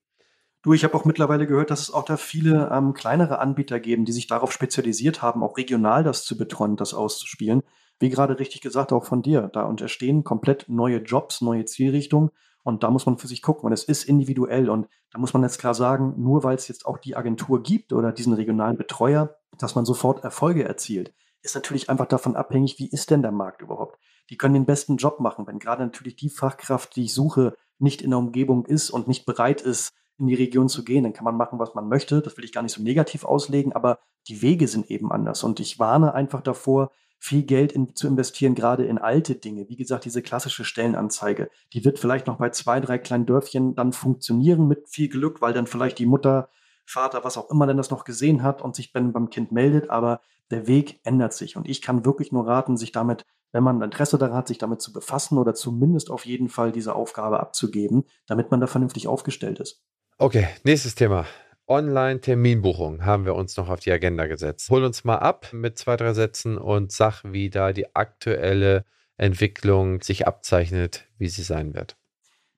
Du, 0.64 0.74
ich 0.74 0.84
habe 0.84 0.95
auch 0.95 1.06
mittlerweile 1.06 1.47
gehört, 1.47 1.72
dass 1.72 1.82
es 1.82 1.91
auch 1.91 2.06
da 2.06 2.18
viele 2.18 2.70
ähm, 2.72 2.93
kleinere 2.93 3.39
Anbieter 3.39 3.80
geben, 3.80 4.06
die 4.06 4.12
sich 4.12 4.28
darauf 4.28 4.52
spezialisiert 4.52 5.22
haben, 5.22 5.43
auch 5.43 5.58
regional 5.58 6.04
das 6.04 6.24
zu 6.24 6.38
betreuen, 6.38 6.78
das 6.78 6.93
auszuspielen. 6.93 7.64
wie 7.99 8.10
gerade 8.10 8.39
richtig 8.39 8.62
gesagt, 8.62 8.91
auch 8.91 9.06
von 9.06 9.22
dir, 9.22 9.49
da 9.54 9.70
entstehen 9.70 10.24
komplett 10.24 10.66
neue 10.68 10.97
Jobs, 10.97 11.41
neue 11.41 11.66
Zielrichtungen. 11.66 12.32
Und 12.64 12.84
da 12.84 12.91
muss 12.91 13.05
man 13.05 13.18
für 13.18 13.28
sich 13.28 13.41
gucken. 13.41 13.66
Und 13.66 13.74
es 13.74 13.84
ist 13.84 14.03
individuell. 14.03 14.70
Und 14.70 14.88
da 15.12 15.20
muss 15.20 15.34
man 15.34 15.43
jetzt 15.43 15.59
klar 15.59 15.74
sagen, 15.74 16.16
nur 16.18 16.43
weil 16.43 16.55
es 16.55 16.68
jetzt 16.68 16.86
auch 16.86 16.97
die 16.97 17.16
Agentur 17.16 17.64
gibt 17.64 17.93
oder 17.93 18.12
diesen 18.12 18.34
regionalen 18.34 18.78
Betreuer, 18.78 19.36
dass 19.57 19.76
man 19.76 19.86
sofort 19.86 20.24
Erfolge 20.24 20.64
erzielt, 20.64 21.14
ist 21.41 21.55
natürlich 21.55 21.89
einfach 21.89 22.05
davon 22.05 22.36
abhängig, 22.36 22.78
wie 22.78 22.89
ist 22.89 23.09
denn 23.09 23.22
der 23.22 23.32
Markt 23.32 23.62
überhaupt? 23.62 23.99
Die 24.30 24.38
können 24.38 24.53
den 24.53 24.66
besten 24.66 24.97
Job 24.97 25.20
machen, 25.20 25.47
wenn 25.47 25.59
gerade 25.59 25.84
natürlich 25.84 26.16
die 26.16 26.30
Fachkraft, 26.30 26.95
die 26.95 27.05
ich 27.05 27.14
suche, 27.14 27.55
nicht 27.80 28.01
in 28.01 28.12
der 28.12 28.20
Umgebung 28.20 28.66
ist 28.66 28.91
und 28.91 29.07
nicht 29.07 29.26
bereit 29.26 29.62
ist, 29.62 29.91
in 30.20 30.28
die 30.28 30.36
Region 30.36 30.70
zu 30.70 30.84
gehen, 30.84 31.03
dann 31.03 31.14
kann 31.14 31.26
man 31.26 31.36
machen, 31.36 31.57
was 31.57 31.74
man 31.74 31.88
möchte. 31.88 32.22
Das 32.22 32.38
will 32.38 32.45
ich 32.45 32.53
gar 32.53 32.62
nicht 32.62 32.74
so 32.74 32.84
negativ 32.84 33.26
auslegen, 33.26 33.74
aber 33.74 33.97
die 34.28 34.41
Wege 34.43 34.68
sind 34.68 34.91
eben 34.91 35.12
anders. 35.12 35.43
Und 35.43 35.59
ich 35.59 35.80
warne 35.80 36.14
einfach 36.14 36.41
davor, 36.41 36.91
viel 37.24 37.43
Geld 37.43 37.72
in, 37.72 37.95
zu 37.95 38.07
investieren, 38.07 38.55
gerade 38.55 38.84
in 38.84 38.97
alte 38.97 39.36
Dinge. 39.36 39.69
Wie 39.69 39.76
gesagt, 39.76 40.05
diese 40.05 40.24
klassische 40.24 40.65
Stellenanzeige, 40.65 41.51
die 41.72 41.86
wird 41.86 41.99
vielleicht 41.99 42.26
noch 42.26 42.38
bei 42.38 42.49
zwei, 42.49 42.80
drei 42.80 42.97
kleinen 42.97 43.28
Dörfchen 43.28 43.76
dann 43.76 43.93
funktionieren 43.93 44.67
mit 44.67 44.89
viel 44.89 45.07
Glück, 45.07 45.39
weil 45.39 45.53
dann 45.53 45.67
vielleicht 45.67 45.99
die 45.99 46.07
Mutter, 46.07 46.49
Vater, 46.84 47.24
was 47.24 47.38
auch 47.38 47.51
immer 47.51 47.67
denn 47.67 47.78
das 47.78 47.91
noch 47.91 48.05
gesehen 48.05 48.41
hat 48.41 48.63
und 48.63 48.76
sich 48.76 48.91
dann 48.91 49.13
beim 49.13 49.30
Kind 49.30 49.51
meldet. 49.51 49.91
Aber 49.91 50.22
der 50.49 50.65
Weg 50.65 50.99
ändert 51.03 51.34
sich. 51.34 51.55
Und 51.55 51.69
ich 51.69 51.84
kann 51.84 52.05
wirklich 52.05 52.32
nur 52.32 52.47
raten, 52.47 52.76
sich 52.76 52.91
damit, 52.91 53.24
wenn 53.51 53.63
man 53.63 53.84
Interesse 53.84 54.17
daran 54.17 54.38
hat, 54.38 54.47
sich 54.47 54.57
damit 54.57 54.82
zu 54.82 54.91
befassen 54.91 55.38
oder 55.38 55.53
zumindest 55.53 56.09
auf 56.09 56.26
jeden 56.26 56.49
Fall 56.49 56.72
diese 56.72 56.95
Aufgabe 56.95 57.39
abzugeben, 57.39 58.03
damit 58.26 58.49
man 58.49 58.59
da 58.59 58.65
vernünftig 58.65 59.07
aufgestellt 59.07 59.59
ist. 59.59 59.84
Okay, 60.17 60.47
nächstes 60.63 60.95
Thema. 60.95 61.28
Online-Terminbuchung 61.68 63.05
haben 63.05 63.26
wir 63.26 63.36
uns 63.36 63.55
noch 63.57 63.70
auf 63.70 63.80
die 63.80 63.91
Agenda 63.91 64.28
gesetzt. 64.28 64.70
Hol 64.70 64.84
uns 64.84 65.03
mal 65.03 65.18
ab 65.18 65.53
mit 65.53 65.78
zwei, 65.78 65.95
drei 65.95 66.14
Sätzen 66.14 66.57
und 66.57 66.91
sag, 66.91 67.24
wie 67.24 67.49
da 67.49 67.72
die 67.72 67.95
aktuelle 67.95 68.86
Entwicklung 69.18 70.01
sich 70.01 70.28
abzeichnet, 70.28 71.07
wie 71.18 71.30
sie 71.30 71.43
sein 71.43 71.74
wird. 71.74 71.95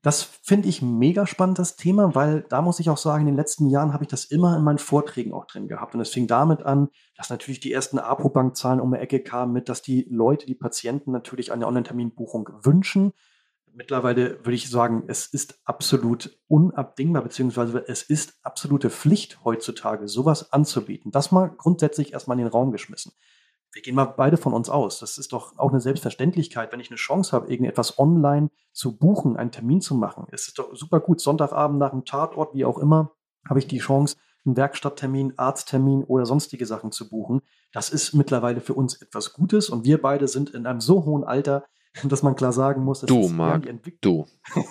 Das 0.02 0.22
finde 0.22 0.68
ich 0.68 0.82
mega 0.82 1.26
spannend, 1.26 1.60
das 1.60 1.78
Thema, 1.78 2.14
weil 2.14 2.42
da 2.50 2.62
muss 2.62 2.82
ich 2.82 2.90
auch 2.90 2.98
sagen, 2.98 3.22
in 3.22 3.28
den 3.28 3.38
letzten 3.38 3.70
Jahren 3.70 3.94
habe 3.94 4.04
ich 4.04 4.10
das 4.10 4.26
immer 4.26 4.58
in 4.58 4.64
meinen 4.64 4.78
Vorträgen 4.78 5.32
auch 5.32 5.46
drin 5.46 5.70
gehabt. 5.70 5.96
Und 5.96 6.02
es 6.02 6.10
fing 6.10 6.28
damit 6.28 6.62
an, 6.64 6.90
dass 7.16 7.30
natürlich 7.30 7.62
die 7.62 7.72
ersten 7.72 8.00
Apo-Bank-Zahlen 8.00 8.82
um 8.82 8.92
die 8.92 9.00
Ecke 9.00 9.22
kamen 9.22 9.54
mit, 9.54 9.70
dass 9.70 9.82
die 9.82 10.06
Leute, 10.10 10.46
die 10.46 10.56
Patienten 10.56 11.12
natürlich 11.12 11.54
eine 11.54 11.68
Online-Terminbuchung 11.68 12.50
wünschen 12.64 13.14
mittlerweile 13.74 14.40
würde 14.40 14.54
ich 14.54 14.70
sagen, 14.70 15.04
es 15.08 15.28
ist 15.28 15.60
absolut 15.66 16.38
unabdingbar, 16.48 17.24
beziehungsweise 17.24 17.84
es 17.88 18.04
ist 18.04 18.36
absolute 18.44 18.90
Pflicht 18.90 19.44
heutzutage, 19.44 20.08
sowas 20.08 20.54
anzubieten. 20.54 21.12
Das 21.12 21.32
mal 21.32 21.50
grundsätzlich 21.50 22.14
erstmal 22.14 22.38
in 22.38 22.46
den 22.46 22.52
Raum 22.52 22.72
geschmissen. 22.72 23.14
Wir 23.72 23.82
gehen 23.82 23.96
mal 23.96 24.06
beide 24.06 24.38
von 24.38 24.54
uns 24.54 24.70
aus. 24.70 25.00
Das 25.00 25.18
ist 25.18 25.34
doch 25.34 25.58
auch 25.58 25.72
eine 25.72 25.82
Selbstverständlichkeit, 25.82 26.72
wenn 26.72 26.80
ich 26.80 26.92
eine 26.92 26.98
Chance 26.98 27.32
habe, 27.32 27.52
irgendetwas 27.52 27.98
online 27.98 28.52
zu 28.72 28.98
buchen, 28.98 29.36
einen 29.36 29.52
Termin 29.52 29.82
zu 29.82 29.96
machen. 29.96 30.28
Es 30.32 30.48
ist 30.48 30.60
doch 30.60 30.76
super 30.76 31.00
gut. 31.00 31.20
Sonntagabend 31.20 31.80
nach 31.80 31.90
dem 31.90 32.06
Tatort, 32.06 32.54
wie 32.54 32.66
auch 32.66 32.78
immer, 32.78 33.12
habe 33.50 33.60
ich 33.60 33.68
die 33.68 33.80
Chance, 33.80 34.18
einen 34.46 34.58
Werkstatttermin, 34.58 35.34
Arzttermin 35.38 36.04
oder 36.04 36.26
sonstige 36.26 36.66
Sachen 36.66 36.92
zu 36.92 37.10
buchen. 37.10 37.42
Das 37.72 37.90
ist 37.90 38.14
mittlerweile 38.14 38.62
für 38.62 38.76
uns 38.76 39.02
etwas 39.02 39.34
Gutes 39.34 39.70
und 39.70 39.86
wir 39.86 40.02
beide 40.02 40.28
sind 40.28 40.52
in 40.52 40.68
einem 40.68 40.82
so 40.82 41.06
hohen 41.06 41.24
Alter, 41.24 41.66
dass 42.04 42.24
man 42.24 42.36
klar 42.36 42.54
sagen 42.54 42.84
muss, 42.84 43.02
dass 43.02 43.08
du, 43.08 43.30
Marc, 43.30 43.68
du. 44.02 44.26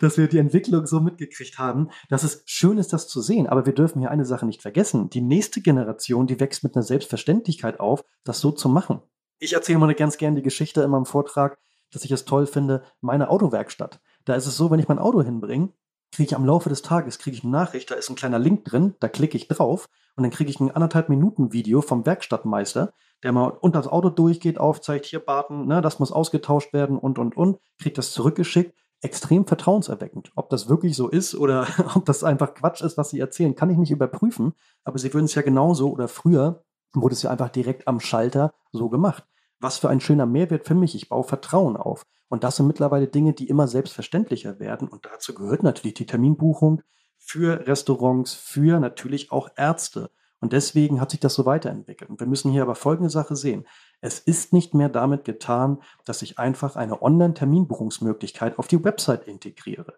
dass 0.00 0.18
wir 0.18 0.28
die 0.28 0.38
Entwicklung 0.38 0.86
so 0.86 1.00
mitgekriegt 1.00 1.58
haben, 1.58 1.88
dass 2.08 2.22
es 2.22 2.42
schön 2.46 2.78
ist, 2.78 2.92
das 2.92 3.08
zu 3.08 3.22
sehen. 3.22 3.46
Aber 3.46 3.66
wir 3.66 3.74
dürfen 3.74 4.00
hier 4.00 4.10
eine 4.10 4.26
Sache 4.26 4.46
nicht 4.46 4.62
vergessen. 4.62 5.08
Die 5.10 5.22
nächste 5.22 5.60
Generation, 5.60 6.26
die 6.26 6.40
wächst 6.40 6.62
mit 6.62 6.74
einer 6.74 6.82
Selbstverständlichkeit 6.82 7.80
auf, 7.80 8.04
das 8.24 8.40
so 8.40 8.52
zu 8.52 8.68
machen. 8.68 9.00
Ich 9.38 9.52
erzähle 9.52 9.78
mal 9.78 9.94
ganz 9.94 10.16
gerne 10.16 10.36
die 10.36 10.42
Geschichte 10.42 10.82
in 10.82 10.90
meinem 10.90 11.06
Vortrag, 11.06 11.58
dass 11.90 12.04
ich 12.04 12.10
es 12.10 12.24
toll 12.24 12.46
finde, 12.46 12.82
meine 13.00 13.30
Autowerkstatt. 13.30 14.00
Da 14.24 14.34
ist 14.34 14.46
es 14.46 14.56
so, 14.56 14.70
wenn 14.70 14.80
ich 14.80 14.88
mein 14.88 14.98
Auto 14.98 15.22
hinbringe, 15.22 15.72
kriege 16.12 16.28
ich 16.28 16.36
am 16.36 16.46
Laufe 16.46 16.68
des 16.68 16.82
Tages 16.82 17.18
kriege 17.18 17.36
ich 17.36 17.42
eine 17.42 17.52
Nachricht, 17.52 17.90
da 17.90 17.94
ist 17.94 18.08
ein 18.08 18.16
kleiner 18.16 18.38
Link 18.38 18.64
drin, 18.64 18.94
da 19.00 19.08
klicke 19.08 19.36
ich 19.36 19.48
drauf 19.48 19.88
und 20.16 20.22
dann 20.22 20.30
kriege 20.30 20.50
ich 20.50 20.60
ein 20.60 20.70
anderthalb 20.70 21.08
Minuten 21.08 21.52
Video 21.52 21.82
vom 21.82 22.06
Werkstattmeister, 22.06 22.94
der 23.22 23.32
mal 23.32 23.48
unter 23.48 23.80
das 23.80 23.88
Auto 23.88 24.10
durchgeht, 24.10 24.58
aufzeigt, 24.58 25.06
hier 25.06 25.20
Barten, 25.20 25.66
ne, 25.66 25.80
das 25.80 25.98
muss 25.98 26.12
ausgetauscht 26.12 26.72
werden 26.72 26.98
und 26.98 27.18
und 27.18 27.36
und, 27.36 27.58
kriegt 27.78 27.98
das 27.98 28.12
zurückgeschickt. 28.12 28.74
Extrem 29.02 29.46
vertrauenserweckend. 29.46 30.32
Ob 30.36 30.48
das 30.48 30.68
wirklich 30.68 30.96
so 30.96 31.08
ist 31.08 31.34
oder 31.34 31.66
ob 31.94 32.06
das 32.06 32.24
einfach 32.24 32.54
Quatsch 32.54 32.80
ist, 32.80 32.96
was 32.96 33.10
sie 33.10 33.20
erzählen, 33.20 33.54
kann 33.54 33.70
ich 33.70 33.76
nicht 33.76 33.90
überprüfen. 33.90 34.54
Aber 34.84 34.98
sie 34.98 35.12
würden 35.12 35.26
es 35.26 35.34
ja 35.34 35.42
genauso 35.42 35.90
oder 35.90 36.08
früher 36.08 36.64
wurde 36.94 37.14
es 37.14 37.22
ja 37.22 37.30
einfach 37.30 37.50
direkt 37.50 37.86
am 37.88 38.00
Schalter 38.00 38.54
so 38.72 38.88
gemacht. 38.88 39.26
Was 39.60 39.78
für 39.78 39.88
ein 39.88 40.00
schöner 40.00 40.26
Mehrwert 40.26 40.66
für 40.66 40.74
mich. 40.74 40.94
Ich 40.94 41.08
baue 41.08 41.24
Vertrauen 41.24 41.76
auf. 41.76 42.06
Und 42.28 42.42
das 42.42 42.56
sind 42.56 42.66
mittlerweile 42.66 43.06
Dinge, 43.06 43.32
die 43.32 43.48
immer 43.48 43.68
selbstverständlicher 43.68 44.58
werden. 44.58 44.88
Und 44.88 45.06
dazu 45.06 45.34
gehört 45.34 45.62
natürlich 45.62 45.94
die 45.94 46.06
Terminbuchung 46.06 46.82
für 47.18 47.66
Restaurants, 47.66 48.34
für 48.34 48.80
natürlich 48.80 49.32
auch 49.32 49.48
Ärzte. 49.56 50.10
Und 50.40 50.52
deswegen 50.52 51.00
hat 51.00 51.10
sich 51.10 51.20
das 51.20 51.34
so 51.34 51.46
weiterentwickelt. 51.46 52.10
Und 52.10 52.20
wir 52.20 52.26
müssen 52.26 52.52
hier 52.52 52.62
aber 52.62 52.74
folgende 52.74 53.10
Sache 53.10 53.36
sehen. 53.36 53.66
Es 54.00 54.18
ist 54.18 54.52
nicht 54.52 54.74
mehr 54.74 54.88
damit 54.88 55.24
getan, 55.24 55.78
dass 56.04 56.22
ich 56.22 56.38
einfach 56.38 56.76
eine 56.76 57.00
Online-Terminbuchungsmöglichkeit 57.00 58.58
auf 58.58 58.68
die 58.68 58.84
Website 58.84 59.26
integriere. 59.26 59.94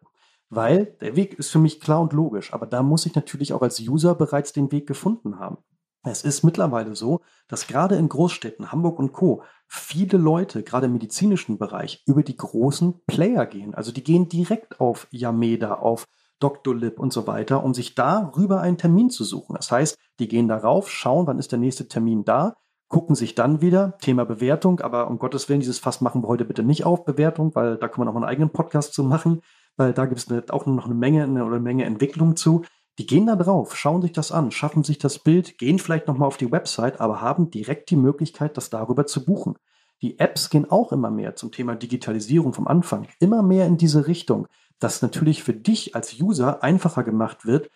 Weil 0.51 0.97
der 1.01 1.17
Weg 1.17 1.39
ist 1.39 1.51
für 1.51 1.59
mich 1.59 1.81
klar 1.81 2.01
und 2.01 2.13
logisch, 2.13 2.55
aber 2.55 2.67
da 2.67 2.83
muss 2.83 3.05
ich 3.05 3.15
natürlich 3.15 3.53
auch 3.53 3.63
als 3.63 3.81
User 3.81 4.15
bereits 4.15 4.53
den 4.53 4.73
Weg 4.73 4.87
gefunden 4.87 5.39
haben. 5.39 5.59
Es 6.05 6.23
ist 6.23 6.43
mittlerweile 6.43 6.95
so, 6.95 7.21
dass 7.49 7.67
gerade 7.67 7.97
in 7.97 8.09
Großstädten, 8.09 8.73
Hamburg 8.73 8.99
und 8.99 9.13
Co., 9.13 9.43
viele 9.67 10.17
Leute, 10.17 10.63
gerade 10.63 10.87
im 10.87 10.93
medizinischen 10.93 11.59
Bereich, 11.59 12.03
über 12.07 12.23
die 12.23 12.37
großen 12.37 13.01
Player 13.07 13.45
gehen. 13.47 13.75
Also 13.75 13.93
die 13.93 14.05
gehen 14.05 14.29
direkt 14.29 14.81
auf 14.81 15.09
Yameda, 15.11 15.75
auf 15.75 16.07
Doctolib 16.41 16.99
und 16.99 17.13
so 17.13 17.27
weiter, 17.27 17.65
um 17.65 17.75
sich 17.75 17.95
darüber 17.95 18.61
einen 18.61 18.79
Termin 18.79 19.11
zu 19.11 19.25
suchen. 19.25 19.57
Das 19.57 19.71
heißt, 19.71 19.97
die 20.19 20.29
gehen 20.29 20.49
darauf, 20.49 20.91
schauen, 20.91 21.27
wann 21.27 21.39
ist 21.39 21.53
der 21.53 21.59
nächste 21.59 21.89
Termin 21.89 22.25
da, 22.25 22.55
gucken 22.89 23.15
sich 23.15 23.35
dann 23.35 23.61
wieder, 23.61 23.99
Thema 24.01 24.25
Bewertung, 24.25 24.81
aber 24.81 25.09
um 25.09 25.19
Gottes 25.19 25.49
Willen, 25.49 25.61
dieses 25.61 25.79
Fass 25.79 26.01
machen 26.01 26.23
wir 26.23 26.29
heute 26.29 26.45
bitte 26.45 26.63
nicht 26.63 26.85
auf 26.85 27.05
Bewertung, 27.05 27.55
weil 27.55 27.77
da 27.77 27.89
können 27.89 28.07
wir 28.07 28.13
noch 28.13 28.17
einen 28.17 28.25
eigenen 28.25 28.51
Podcast 28.51 28.95
zu 28.95 29.05
machen, 29.05 29.43
weil 29.77 29.93
da 29.93 30.07
gibt 30.07 30.19
es 30.19 30.51
auch 30.51 30.67
noch 30.67 30.87
eine 30.87 30.95
Menge 30.95 31.23
eine, 31.23 31.45
oder 31.45 31.57
eine 31.57 31.65
Menge 31.65 31.85
Entwicklung 31.85 32.35
zu. 32.37 32.63
Die 32.99 33.07
gehen 33.07 33.27
da 33.27 33.37
drauf, 33.37 33.77
schauen 33.77 34.03
sich 34.03 34.13
das 34.13 34.33
an, 34.33 34.51
schaffen 34.51 34.83
sich 34.83 34.99
das 34.99 35.21
Bild, 35.21 35.59
gehen 35.59 35.79
vielleicht 35.79 36.09
nochmal 36.09 36.27
auf 36.27 36.37
die 36.37 36.51
Website, 36.51 37.01
aber 37.01 37.21
haben 37.21 37.51
direkt 37.51 37.91
die 37.91 37.97
Möglichkeit, 37.97 38.57
das 38.57 38.71
darüber 38.71 39.07
zu 39.07 39.25
buchen. 39.25 39.55
Die 40.01 40.19
Apps 40.19 40.51
gehen 40.51 40.69
auch 40.71 40.91
immer 40.93 41.11
mehr 41.11 41.37
zum 41.37 41.53
Thema 41.53 41.75
Digitalisierung 41.75 42.53
vom 42.53 42.67
Anfang, 42.67 43.07
immer 43.21 43.43
mehr 43.43 43.67
in 43.67 43.77
diese 43.77 44.07
Richtung 44.07 44.47
dass 44.79 45.03
natürlich 45.03 45.43
für 45.43 45.55
dich 45.55 45.95
als 45.95 46.21
User 46.21 46.63
einfacher 46.63 47.03
gemacht 47.03 47.47
wird, 47.47 47.71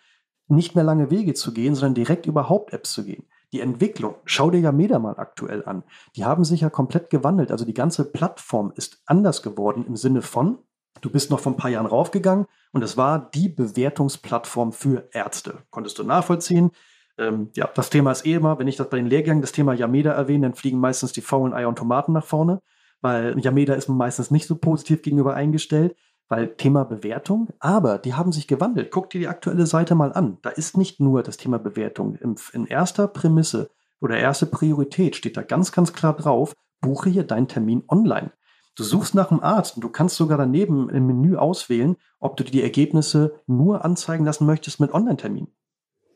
nicht 0.47 0.75
mehr 0.75 0.83
lange 0.83 1.09
Wege 1.09 1.33
zu 1.33 1.53
gehen, 1.53 1.75
sondern 1.75 1.95
direkt 1.95 2.25
über 2.25 2.49
Haupt-Apps 2.49 2.93
zu 2.93 3.05
gehen. 3.05 3.25
Die 3.53 3.61
Entwicklung, 3.61 4.15
schau 4.25 4.49
dir 4.49 4.59
ja 4.59 4.71
mal 4.71 5.15
aktuell 5.17 5.63
an. 5.65 5.83
Die 6.15 6.25
haben 6.25 6.43
sich 6.43 6.61
ja 6.61 6.69
komplett 6.69 7.09
gewandelt. 7.09 7.51
Also 7.51 7.65
die 7.65 7.73
ganze 7.73 8.11
Plattform 8.11 8.73
ist 8.75 9.01
anders 9.05 9.43
geworden 9.43 9.85
im 9.87 9.95
Sinne 9.95 10.21
von, 10.21 10.57
du 11.01 11.09
bist 11.09 11.29
noch 11.29 11.39
vor 11.39 11.51
ein 11.51 11.57
paar 11.57 11.69
Jahren 11.69 11.85
raufgegangen 11.85 12.47
und 12.71 12.83
es 12.83 12.97
war 12.97 13.29
die 13.31 13.49
Bewertungsplattform 13.49 14.71
für 14.71 15.07
Ärzte. 15.11 15.59
Konntest 15.69 15.99
du 15.99 16.03
nachvollziehen? 16.03 16.71
Ähm, 17.17 17.51
ja, 17.53 17.69
das 17.73 17.91
Thema 17.91 18.11
ist 18.11 18.25
eh 18.25 18.33
immer, 18.33 18.57
wenn 18.57 18.67
ich 18.67 18.75
das 18.75 18.89
bei 18.89 18.97
den 18.97 19.05
Lehrgängen 19.07 19.41
das 19.41 19.51
Thema 19.51 19.73
Yameda 19.73 20.11
erwähne, 20.11 20.47
dann 20.47 20.55
fliegen 20.55 20.79
meistens 20.79 21.11
die 21.11 21.21
faulen 21.21 21.53
Eier 21.53 21.69
und 21.69 21.77
Tomaten 21.77 22.13
nach 22.13 22.25
vorne, 22.25 22.61
weil 23.01 23.39
Yameda 23.39 23.75
ist 23.75 23.87
meistens 23.87 24.31
nicht 24.31 24.47
so 24.47 24.55
positiv 24.55 25.03
gegenüber 25.03 25.35
eingestellt 25.35 25.95
weil 26.29 26.55
Thema 26.55 26.83
Bewertung, 26.83 27.49
aber 27.59 27.97
die 27.97 28.13
haben 28.13 28.31
sich 28.31 28.47
gewandelt. 28.47 28.91
Guck 28.91 29.09
dir 29.09 29.19
die 29.19 29.27
aktuelle 29.27 29.65
Seite 29.65 29.95
mal 29.95 30.13
an. 30.13 30.37
Da 30.41 30.49
ist 30.49 30.77
nicht 30.77 30.99
nur 30.99 31.23
das 31.23 31.37
Thema 31.37 31.59
Bewertung. 31.59 32.15
In 32.53 32.65
erster 32.65 33.07
Prämisse 33.07 33.69
oder 33.99 34.17
erste 34.17 34.45
Priorität 34.45 35.15
steht 35.15 35.37
da 35.37 35.43
ganz, 35.43 35.71
ganz 35.71 35.93
klar 35.93 36.15
drauf, 36.15 36.53
buche 36.81 37.09
hier 37.09 37.23
deinen 37.23 37.47
Termin 37.47 37.83
online. 37.87 38.31
Du 38.75 38.83
suchst 38.83 39.13
nach 39.13 39.29
einem 39.29 39.41
Arzt 39.41 39.75
und 39.75 39.83
du 39.83 39.89
kannst 39.89 40.15
sogar 40.15 40.37
daneben 40.37 40.89
im 40.89 41.05
Menü 41.05 41.35
auswählen, 41.35 41.95
ob 42.19 42.37
du 42.37 42.43
dir 42.43 42.51
die 42.51 42.63
Ergebnisse 42.63 43.39
nur 43.45 43.85
anzeigen 43.85 44.25
lassen 44.25 44.47
möchtest 44.47 44.79
mit 44.79 44.93
Online-Termin. 44.93 45.47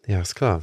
Ja, 0.07 0.21
ist 0.21 0.35
klar 0.35 0.61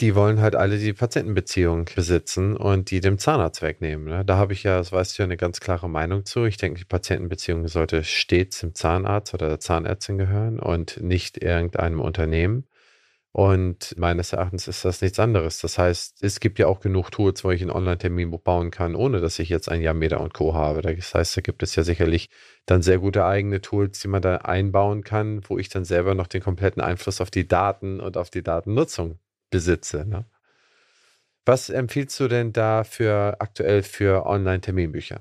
die 0.00 0.14
wollen 0.14 0.40
halt 0.40 0.56
alle 0.56 0.78
die 0.78 0.92
Patientenbeziehung 0.92 1.88
besitzen 1.94 2.56
und 2.56 2.90
die 2.90 3.00
dem 3.00 3.18
Zahnarzt 3.18 3.62
wegnehmen. 3.62 4.06
Ne? 4.06 4.24
Da 4.24 4.36
habe 4.36 4.52
ich 4.52 4.62
ja, 4.62 4.78
das 4.78 4.92
weißt 4.92 5.18
du 5.18 5.22
ja, 5.22 5.24
eine 5.24 5.36
ganz 5.36 5.60
klare 5.60 5.88
Meinung 5.88 6.24
zu. 6.24 6.44
Ich 6.44 6.56
denke, 6.56 6.78
die 6.78 6.84
Patientenbeziehung 6.84 7.68
sollte 7.68 8.04
stets 8.04 8.60
dem 8.60 8.74
Zahnarzt 8.74 9.34
oder 9.34 9.48
der 9.48 9.60
Zahnärztin 9.60 10.18
gehören 10.18 10.58
und 10.60 11.00
nicht 11.02 11.42
irgendeinem 11.42 12.00
Unternehmen. 12.00 12.66
Und 13.32 13.94
meines 13.98 14.32
Erachtens 14.32 14.66
ist 14.66 14.84
das 14.86 15.02
nichts 15.02 15.18
anderes. 15.18 15.60
Das 15.60 15.76
heißt, 15.76 16.22
es 16.22 16.40
gibt 16.40 16.58
ja 16.58 16.68
auch 16.68 16.80
genug 16.80 17.10
Tools, 17.10 17.44
wo 17.44 17.50
ich 17.50 17.60
einen 17.60 17.70
Online-Terminbuch 17.70 18.40
bauen 18.40 18.70
kann, 18.70 18.94
ohne 18.94 19.20
dass 19.20 19.38
ich 19.38 19.50
jetzt 19.50 19.68
ein 19.70 19.82
Yameda 19.82 20.16
und 20.16 20.32
Co. 20.32 20.54
habe. 20.54 20.80
Das 20.80 21.14
heißt, 21.14 21.36
da 21.36 21.40
gibt 21.42 21.62
es 21.62 21.76
ja 21.76 21.82
sicherlich 21.82 22.30
dann 22.64 22.80
sehr 22.80 22.98
gute 22.98 23.26
eigene 23.26 23.60
Tools, 23.60 24.00
die 24.00 24.08
man 24.08 24.22
da 24.22 24.36
einbauen 24.38 25.04
kann, 25.04 25.42
wo 25.48 25.58
ich 25.58 25.68
dann 25.68 25.84
selber 25.84 26.14
noch 26.14 26.28
den 26.28 26.40
kompletten 26.42 26.80
Einfluss 26.80 27.20
auf 27.20 27.30
die 27.30 27.46
Daten 27.46 28.00
und 28.00 28.16
auf 28.16 28.30
die 28.30 28.42
Datennutzung 28.42 29.18
besitze. 29.50 30.04
Ne? 30.06 30.26
Was 31.44 31.70
empfiehlst 31.70 32.18
du 32.20 32.28
denn 32.28 32.52
da 32.52 32.84
für 32.84 33.36
aktuell 33.40 33.82
für 33.82 34.26
Online-Terminbücher? 34.26 35.20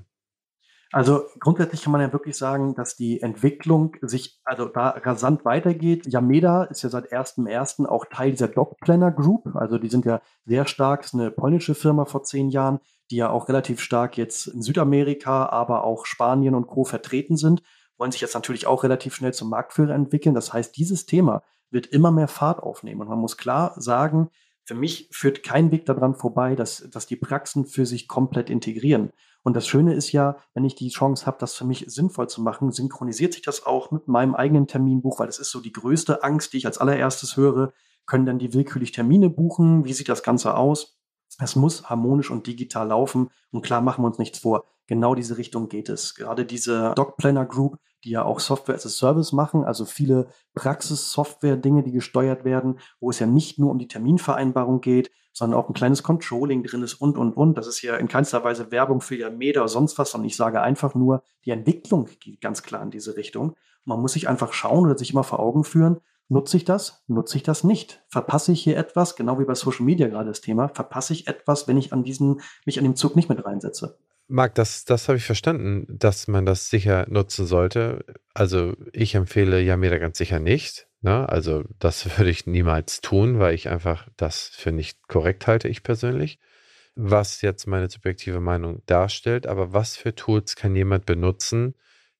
Also 0.91 1.25
grundsätzlich 1.39 1.83
kann 1.83 1.91
man 1.91 1.99
ja 1.99 2.13
wirklich 2.13 2.37
sagen, 2.37 2.73
dass 2.73 2.95
die 2.95 3.21
Entwicklung 3.21 3.97
sich 4.01 4.39
also 4.45 4.65
da 4.65 4.91
rasant 4.91 5.43
weitergeht. 5.43 6.07
Yameda 6.07 6.63
ist 6.63 6.83
ja 6.83 6.89
seit 6.89 7.11
1.1. 7.11 7.85
auch 7.85 8.05
Teil 8.05 8.31
dieser 8.31 8.47
Dog 8.47 8.77
Planner 8.79 9.11
Group. 9.11 9.55
Also 9.55 9.77
die 9.77 9.89
sind 9.89 10.05
ja 10.05 10.21
sehr 10.45 10.65
stark, 10.65 11.03
ist 11.03 11.13
eine 11.13 11.31
polnische 11.31 11.75
Firma 11.75 12.05
vor 12.05 12.23
zehn 12.23 12.49
Jahren, 12.49 12.79
die 13.11 13.17
ja 13.17 13.29
auch 13.29 13.49
relativ 13.49 13.81
stark 13.81 14.17
jetzt 14.17 14.47
in 14.47 14.61
Südamerika, 14.61 15.47
aber 15.47 15.83
auch 15.83 16.05
Spanien 16.05 16.55
und 16.55 16.67
Co. 16.67 16.85
vertreten 16.85 17.35
sind, 17.35 17.61
wollen 17.97 18.11
sich 18.11 18.21
jetzt 18.21 18.33
natürlich 18.33 18.65
auch 18.65 18.83
relativ 18.83 19.15
schnell 19.15 19.33
zum 19.33 19.49
Marktführer 19.49 19.93
entwickeln. 19.93 20.33
Das 20.33 20.53
heißt, 20.53 20.77
dieses 20.77 21.05
Thema 21.05 21.43
wird 21.75 21.85
immer 21.87 22.09
mehr 22.09 22.27
Fahrt 22.27 22.63
aufnehmen. 22.63 23.01
Und 23.01 23.09
man 23.09 23.19
muss 23.19 23.37
klar 23.37 23.73
sagen, 23.77 24.31
für 24.63 24.73
mich 24.73 25.09
führt 25.11 25.43
kein 25.43 25.71
Weg 25.71 25.85
daran 25.85 26.15
vorbei, 26.15 26.55
dass, 26.55 26.89
dass 26.89 27.05
die 27.05 27.17
Praxen 27.17 27.67
für 27.67 27.85
sich 27.85 28.07
komplett 28.07 28.49
integrieren. 28.49 29.11
Und 29.43 29.55
das 29.55 29.67
Schöne 29.67 29.93
ist 29.93 30.11
ja, 30.11 30.37
wenn 30.55 30.65
ich 30.65 30.73
die 30.73 30.89
Chance 30.89 31.27
habe, 31.27 31.37
das 31.39 31.53
für 31.53 31.65
mich 31.65 31.85
sinnvoll 31.87 32.27
zu 32.27 32.41
machen, 32.41 32.71
synchronisiert 32.71 33.33
sich 33.33 33.43
das 33.43 33.63
auch 33.63 33.91
mit 33.91 34.07
meinem 34.07 34.33
eigenen 34.33 34.65
Terminbuch, 34.65 35.19
weil 35.19 35.27
das 35.27 35.37
ist 35.37 35.51
so 35.51 35.61
die 35.61 35.71
größte 35.71 36.23
Angst, 36.23 36.53
die 36.53 36.57
ich 36.57 36.65
als 36.65 36.79
allererstes 36.79 37.37
höre. 37.37 37.73
Können 38.07 38.25
dann 38.25 38.39
die 38.39 38.53
willkürlich 38.53 38.91
Termine 38.91 39.29
buchen? 39.29 39.85
Wie 39.85 39.93
sieht 39.93 40.09
das 40.09 40.23
Ganze 40.23 40.55
aus? 40.55 40.97
Es 41.39 41.55
muss 41.55 41.89
harmonisch 41.89 42.31
und 42.31 42.47
digital 42.47 42.87
laufen. 42.87 43.29
Und 43.51 43.61
klar, 43.61 43.81
machen 43.81 44.03
wir 44.03 44.07
uns 44.07 44.17
nichts 44.17 44.39
vor. 44.39 44.63
Genau 44.87 45.13
diese 45.13 45.37
Richtung 45.37 45.69
geht 45.69 45.89
es. 45.89 46.15
Gerade 46.15 46.45
diese 46.45 46.93
Doc 46.95 47.17
Planner 47.17 47.45
Group, 47.45 47.77
die 48.05 48.11
ja 48.11 48.23
auch 48.23 48.39
Software 48.39 48.75
as 48.75 48.85
a 48.85 48.89
Service 48.89 49.31
machen, 49.33 49.65
also 49.65 49.83
viele 49.83 50.27
Praxis-Software-Dinge, 50.53 51.83
die 51.83 51.91
gesteuert 51.91 52.45
werden, 52.45 52.79
wo 52.99 53.09
es 53.09 53.19
ja 53.19 53.25
nicht 53.25 53.59
nur 53.59 53.71
um 53.71 53.79
die 53.79 53.87
Terminvereinbarung 53.87 54.79
geht, 54.79 55.11
sondern 55.33 55.59
auch 55.59 55.67
ein 55.67 55.73
kleines 55.73 56.03
Controlling 56.03 56.63
drin 56.63 56.83
ist 56.83 56.93
und, 56.93 57.17
und, 57.17 57.33
und. 57.33 57.57
Das 57.57 57.67
ist 57.67 57.81
ja 57.81 57.97
in 57.97 58.07
keinster 58.07 58.43
Weise 58.43 58.71
Werbung 58.71 59.01
für 59.01 59.15
Yameda 59.15 59.61
oder 59.61 59.67
sonst 59.67 59.97
was, 59.97 60.11
sondern 60.11 60.27
ich 60.27 60.37
sage 60.37 60.61
einfach 60.61 60.95
nur, 60.95 61.23
die 61.43 61.51
Entwicklung 61.51 62.07
geht 62.19 62.39
ganz 62.39 62.63
klar 62.63 62.81
in 62.83 62.91
diese 62.91 63.17
Richtung. 63.17 63.55
Man 63.83 63.99
muss 63.99 64.13
sich 64.13 64.29
einfach 64.29 64.53
schauen 64.53 64.85
oder 64.85 64.97
sich 64.97 65.11
immer 65.11 65.23
vor 65.23 65.39
Augen 65.39 65.63
führen, 65.63 65.99
nutze 66.29 66.57
ich 66.57 66.63
das, 66.63 67.03
nutze 67.07 67.37
ich 67.37 67.43
das 67.43 67.63
nicht? 67.63 68.03
Verpasse 68.07 68.51
ich 68.51 68.63
hier 68.63 68.77
etwas, 68.77 69.15
genau 69.15 69.39
wie 69.39 69.45
bei 69.45 69.55
Social 69.55 69.85
Media 69.85 70.07
gerade 70.07 70.29
das 70.29 70.41
Thema, 70.41 70.69
verpasse 70.69 71.13
ich 71.13 71.27
etwas, 71.27 71.67
wenn 71.67 71.77
ich 71.77 71.91
an 71.91 72.03
diesen, 72.03 72.41
mich 72.65 72.77
an 72.77 72.83
dem 72.83 72.95
Zug 72.95 73.15
nicht 73.15 73.29
mit 73.29 73.43
reinsetze? 73.43 73.97
Marc, 74.27 74.55
das, 74.55 74.85
das 74.85 75.07
habe 75.07 75.17
ich 75.17 75.25
verstanden, 75.25 75.85
dass 75.87 76.27
man 76.27 76.45
das 76.45 76.69
sicher 76.69 77.05
nutzen 77.09 77.45
sollte. 77.45 78.05
Also 78.33 78.73
ich 78.91 79.13
empfehle 79.15 79.61
Yameda 79.61 79.99
ganz 79.99 80.17
sicher 80.17 80.39
nicht. 80.39 80.87
Ne? 81.01 81.29
Also 81.29 81.63
das 81.79 82.05
würde 82.17 82.31
ich 82.31 82.47
niemals 82.47 83.01
tun, 83.01 83.39
weil 83.39 83.53
ich 83.53 83.69
einfach 83.69 84.07
das 84.17 84.47
für 84.47 84.71
nicht 84.71 85.07
korrekt 85.07 85.47
halte, 85.47 85.67
ich 85.67 85.83
persönlich. 85.83 86.39
Was 86.95 87.41
jetzt 87.41 87.67
meine 87.67 87.89
subjektive 87.89 88.39
Meinung 88.39 88.81
darstellt, 88.85 89.47
aber 89.47 89.73
was 89.73 89.97
für 89.97 90.15
Tools 90.15 90.55
kann 90.55 90.75
jemand 90.75 91.05
benutzen, 91.05 91.75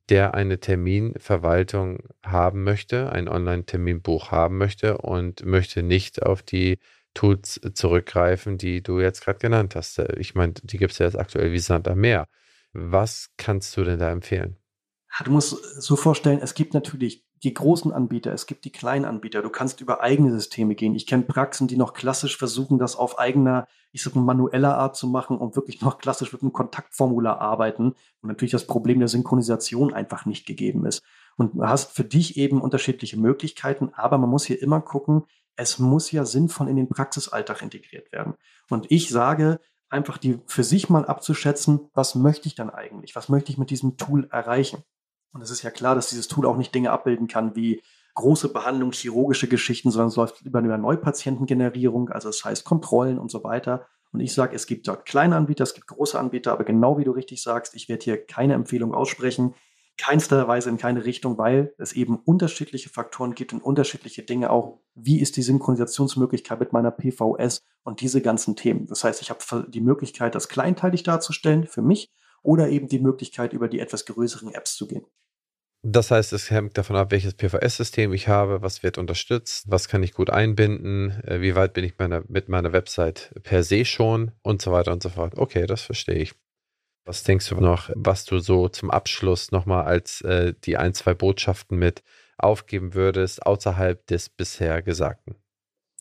der 0.10 0.36
eine 0.36 0.60
Terminverwaltung 0.60 2.00
haben 2.24 2.64
möchte, 2.64 3.12
ein 3.12 3.28
Online-Terminbuch 3.28 4.32
haben 4.32 4.58
möchte 4.58 5.00
und 5.00 5.46
möchte 5.46 5.82
nicht 5.82 6.22
auf 6.24 6.44
die 6.44 6.80
Tools 7.16 7.60
zurückgreifen, 7.74 8.60
die 8.60 8.84
du 8.84 9.00
jetzt 9.00 9.24
gerade 9.24 9.40
genannt 9.40 9.76
hast. 9.76 9.98
Ich 10.18 10.36
meine, 10.36 10.54
die 10.62 10.78
gibt 10.78 10.92
es 10.92 11.00
ja 11.00 11.08
jetzt 11.08 11.18
aktuell 11.18 11.52
wie 11.52 11.60
Sand 11.60 11.88
am 11.88 12.00
Meer. 12.00 12.28
Was 12.74 13.32
kannst 13.38 13.76
du 13.78 13.84
denn 13.84 13.98
da 13.98 14.12
empfehlen? 14.12 14.58
Du 15.24 15.32
musst 15.32 15.82
so 15.82 15.96
vorstellen, 15.96 16.40
es 16.42 16.54
gibt 16.54 16.74
natürlich 16.74 17.26
die 17.44 17.54
großen 17.54 17.92
Anbieter, 17.92 18.34
es 18.34 18.48
gibt 18.48 18.66
die 18.66 18.72
kleinen 18.72 19.06
Anbieter. 19.06 19.42
Du 19.42 19.50
kannst 19.50 19.80
über 19.80 20.02
eigene 20.02 20.32
Systeme 20.32 20.76
gehen. 20.76 20.96
Ich 20.96 21.06
kenne 21.08 21.24
Praxen, 21.24 21.68
die 21.68 21.78
noch 21.78 21.94
klassisch 21.94 22.38
versuchen, 22.38 22.80
das 22.80 22.96
auf 22.96 23.20
eigener, 23.20 23.68
ich 23.92 24.04
sag 24.04 24.16
mal, 24.16 24.24
manueller 24.24 24.78
Art 24.78 24.96
zu 24.96 25.08
machen 25.08 25.38
und 25.38 25.56
wirklich 25.56 25.82
noch 25.82 26.00
klassisch 26.00 26.34
mit 26.34 26.42
einem 26.42 26.54
Kontaktformular 26.54 27.40
arbeiten. 27.40 27.96
Und 28.22 28.30
natürlich 28.30 28.52
das 28.52 28.68
Problem 28.68 29.00
der 29.00 29.08
Synchronisation 29.08 29.94
einfach 29.94 30.26
nicht 30.26 30.46
gegeben 30.46 30.86
ist. 30.86 31.04
Und 31.38 31.56
du 31.56 31.68
hast 31.68 31.92
für 31.92 32.04
dich 32.04 32.38
eben 32.38 32.62
unterschiedliche 32.62 33.18
Möglichkeiten, 33.18 33.92
aber 33.94 34.18
man 34.18 34.30
muss 34.30 34.46
hier 34.46 34.62
immer 34.62 34.82
gucken, 34.82 35.26
es 35.56 35.80
muss 35.80 36.12
ja 36.12 36.26
sinnvoll 36.26 36.70
in 36.70 36.76
den 36.76 36.90
Praxisalltag 36.90 37.62
integriert 37.62 38.12
werden. 38.12 38.36
Und 38.70 38.92
ich 38.92 39.10
sage, 39.10 39.60
einfach 39.90 40.18
die 40.18 40.40
für 40.48 40.64
sich 40.64 40.90
mal 40.90 41.06
abzuschätzen, 41.06 41.90
was 41.94 42.16
möchte 42.16 42.48
ich 42.48 42.56
dann 42.56 42.70
eigentlich? 42.70 43.16
Was 43.16 43.30
möchte 43.30 43.52
ich 43.52 43.58
mit 43.58 43.70
diesem 43.70 43.98
Tool 43.98 44.28
erreichen? 44.32 44.84
Und 45.32 45.42
es 45.42 45.52
ist 45.52 45.64
ja 45.64 45.72
klar, 45.72 45.96
dass 45.96 46.10
dieses 46.10 46.28
Tool 46.28 46.46
auch 46.46 46.58
nicht 46.58 46.74
Dinge 46.74 46.92
abbilden 46.92 47.28
kann 47.28 47.56
wie 47.56 47.82
große 48.16 48.52
Behandlung, 48.54 48.92
chirurgische 48.94 49.48
Geschichten, 49.48 49.92
sondern 49.92 50.08
es 50.08 50.16
läuft 50.16 50.42
über 50.42 50.60
eine 50.60 50.78
Neupatientengenerierung, 50.78 52.10
also 52.10 52.30
das 52.30 52.44
heißt 52.44 52.64
Kontrollen 52.64 53.20
und 53.20 53.30
so 53.30 53.44
weiter. 53.44 53.86
Und 54.14 54.22
ich 54.22 54.34
sage, 54.34 54.56
es 54.56 54.68
gibt 54.68 54.88
dort 54.88 55.06
kleine 55.06 55.36
Anbieter, 55.36 55.64
es 55.64 55.74
gibt 55.74 55.88
große 55.88 56.18
Anbieter, 56.18 56.54
aber 56.54 56.64
genau 56.64 56.98
wie 56.98 57.04
du 57.04 57.12
richtig 57.12 57.44
sagst, 57.44 57.76
ich 57.76 57.90
werde 57.90 58.04
hier 58.06 58.26
keine 58.26 58.54
Empfehlung 58.54 58.94
aussprechen, 58.94 59.54
keinster 59.98 60.48
Weise 60.48 60.70
in 60.70 60.78
keine 60.78 61.06
Richtung, 61.06 61.38
weil 61.38 61.74
es 61.78 61.94
eben 61.94 62.18
unterschiedliche 62.18 62.90
Faktoren 62.90 63.36
gibt 63.36 63.54
und 63.54 63.62
unterschiedliche 63.62 64.24
Dinge 64.24 64.50
auch. 64.50 64.80
Wie 64.94 65.20
ist 65.20 65.38
die 65.38 65.42
Synchronisationsmöglichkeit 65.42 66.60
mit 66.60 66.74
meiner 66.74 66.92
PVS 66.92 67.62
und 67.84 68.02
diese 68.02 68.22
ganzen 68.22 68.56
Themen? 68.56 68.88
Das 68.88 69.04
heißt, 69.04 69.22
ich 69.22 69.30
habe 69.30 69.68
die 69.70 69.82
Möglichkeit, 69.82 70.36
das 70.36 70.50
kleinteilig 70.50 71.04
darzustellen 71.04 71.66
für 71.68 71.82
mich 71.82 72.12
oder 72.42 72.70
eben 72.70 72.88
die 72.88 73.00
Möglichkeit, 73.00 73.54
über 73.54 73.68
die 73.68 73.80
etwas 73.80 74.06
größeren 74.06 74.54
Apps 74.54 74.76
zu 74.76 74.88
gehen. 74.88 75.06
Das 75.88 76.10
heißt, 76.10 76.34
es 76.34 76.50
hängt 76.50 76.80
davon 76.80 76.96
ab, 76.96 77.12
welches 77.12 77.36
PVS-System 77.36 78.12
ich 78.12 78.28
habe, 78.28 78.64
was 78.64 78.82
wird 78.82 78.98
unterstützt, 78.98 79.70
was 79.70 79.88
kann 79.88 80.02
ich 80.02 80.14
gut 80.14 80.32
einbinden, 80.32 81.12
äh, 81.24 81.42
wie 81.42 81.56
weit 81.56 81.74
bin 81.74 81.84
ich 81.84 82.00
meiner, 82.00 82.24
mit 82.28 82.50
meiner 82.50 82.74
Website 82.74 83.32
per 83.44 83.64
se 83.64 83.86
schon 83.86 84.32
und 84.42 84.64
so 84.64 84.72
weiter 84.72 84.92
und 84.94 85.04
so 85.04 85.10
fort. 85.10 85.38
Okay, 85.38 85.68
das 85.68 85.84
verstehe 85.84 86.16
ich. 86.16 86.34
Was 87.06 87.24
denkst 87.24 87.50
du 87.50 87.56
noch, 87.56 87.92
was 87.96 88.26
du 88.26 88.40
so 88.40 88.68
zum 88.68 88.90
Abschluss 88.90 89.52
nochmal 89.52 89.86
als 89.86 90.22
äh, 90.22 90.54
die 90.64 90.78
ein, 90.78 90.96
zwei 90.96 91.14
Botschaften 91.14 91.78
mit 91.78 92.04
aufgeben 92.38 92.96
würdest, 92.96 93.46
außerhalb 93.46 94.06
des 94.08 94.30
bisher 94.30 94.82
Gesagten? 94.82 95.36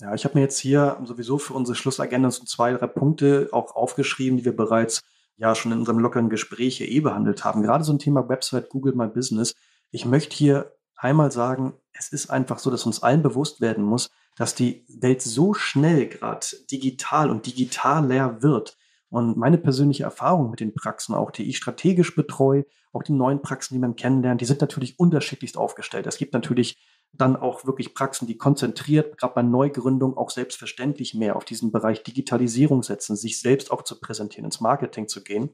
Ja, 0.00 0.14
ich 0.14 0.24
habe 0.24 0.36
mir 0.36 0.42
jetzt 0.42 0.58
hier 0.58 0.98
sowieso 1.04 1.38
für 1.38 1.52
unsere 1.52 1.76
Schlussagenda 1.76 2.30
so 2.30 2.44
zwei, 2.44 2.72
drei 2.72 2.86
Punkte 2.86 3.48
auch 3.52 3.76
aufgeschrieben, 3.76 4.38
die 4.38 4.44
wir 4.44 4.56
bereits 4.56 5.02
ja 5.36 5.54
schon 5.54 5.72
in 5.72 5.78
unserem 5.78 5.98
lockeren 5.98 6.30
Gespräch 6.30 6.78
hier 6.78 6.88
eh 6.88 7.00
behandelt 7.00 7.44
haben. 7.44 7.62
Gerade 7.62 7.84
so 7.84 7.92
ein 7.92 7.98
Thema 7.98 8.28
Website, 8.28 8.70
Google 8.70 8.94
My 8.94 9.06
Business. 9.06 9.54
Ich 9.90 10.06
möchte 10.06 10.34
hier 10.34 10.72
einmal 10.96 11.30
sagen, 11.30 11.74
es 11.92 12.08
ist 12.08 12.30
einfach 12.30 12.58
so, 12.58 12.70
dass 12.70 12.86
uns 12.86 13.02
allen 13.02 13.22
bewusst 13.22 13.60
werden 13.60 13.84
muss, 13.84 14.10
dass 14.36 14.54
die 14.54 14.84
Welt 14.88 15.22
so 15.22 15.54
schnell 15.54 16.08
gerade 16.08 16.46
digital 16.70 17.30
und 17.30 17.46
digitaler 17.46 18.42
wird. 18.42 18.76
Und 19.14 19.36
meine 19.36 19.58
persönliche 19.58 20.02
Erfahrung 20.02 20.50
mit 20.50 20.58
den 20.58 20.74
Praxen, 20.74 21.14
auch 21.14 21.30
die 21.30 21.44
ich 21.44 21.56
strategisch 21.56 22.16
betreue, 22.16 22.64
auch 22.92 23.04
die 23.04 23.12
neuen 23.12 23.42
Praxen, 23.42 23.74
die 23.74 23.78
man 23.78 23.94
kennenlernt, 23.94 24.40
die 24.40 24.44
sind 24.44 24.60
natürlich 24.60 24.98
unterschiedlichst 24.98 25.56
aufgestellt. 25.56 26.08
Es 26.08 26.16
gibt 26.16 26.34
natürlich 26.34 26.84
dann 27.12 27.36
auch 27.36 27.64
wirklich 27.64 27.94
Praxen, 27.94 28.26
die 28.26 28.36
konzentriert, 28.36 29.16
gerade 29.16 29.34
bei 29.34 29.42
Neugründung, 29.42 30.16
auch 30.16 30.30
selbstverständlich 30.30 31.14
mehr 31.14 31.36
auf 31.36 31.44
diesen 31.44 31.70
Bereich 31.70 32.02
Digitalisierung 32.02 32.82
setzen, 32.82 33.14
sich 33.14 33.38
selbst 33.38 33.70
auch 33.70 33.82
zu 33.82 34.00
präsentieren, 34.00 34.46
ins 34.46 34.60
Marketing 34.60 35.06
zu 35.06 35.22
gehen. 35.22 35.50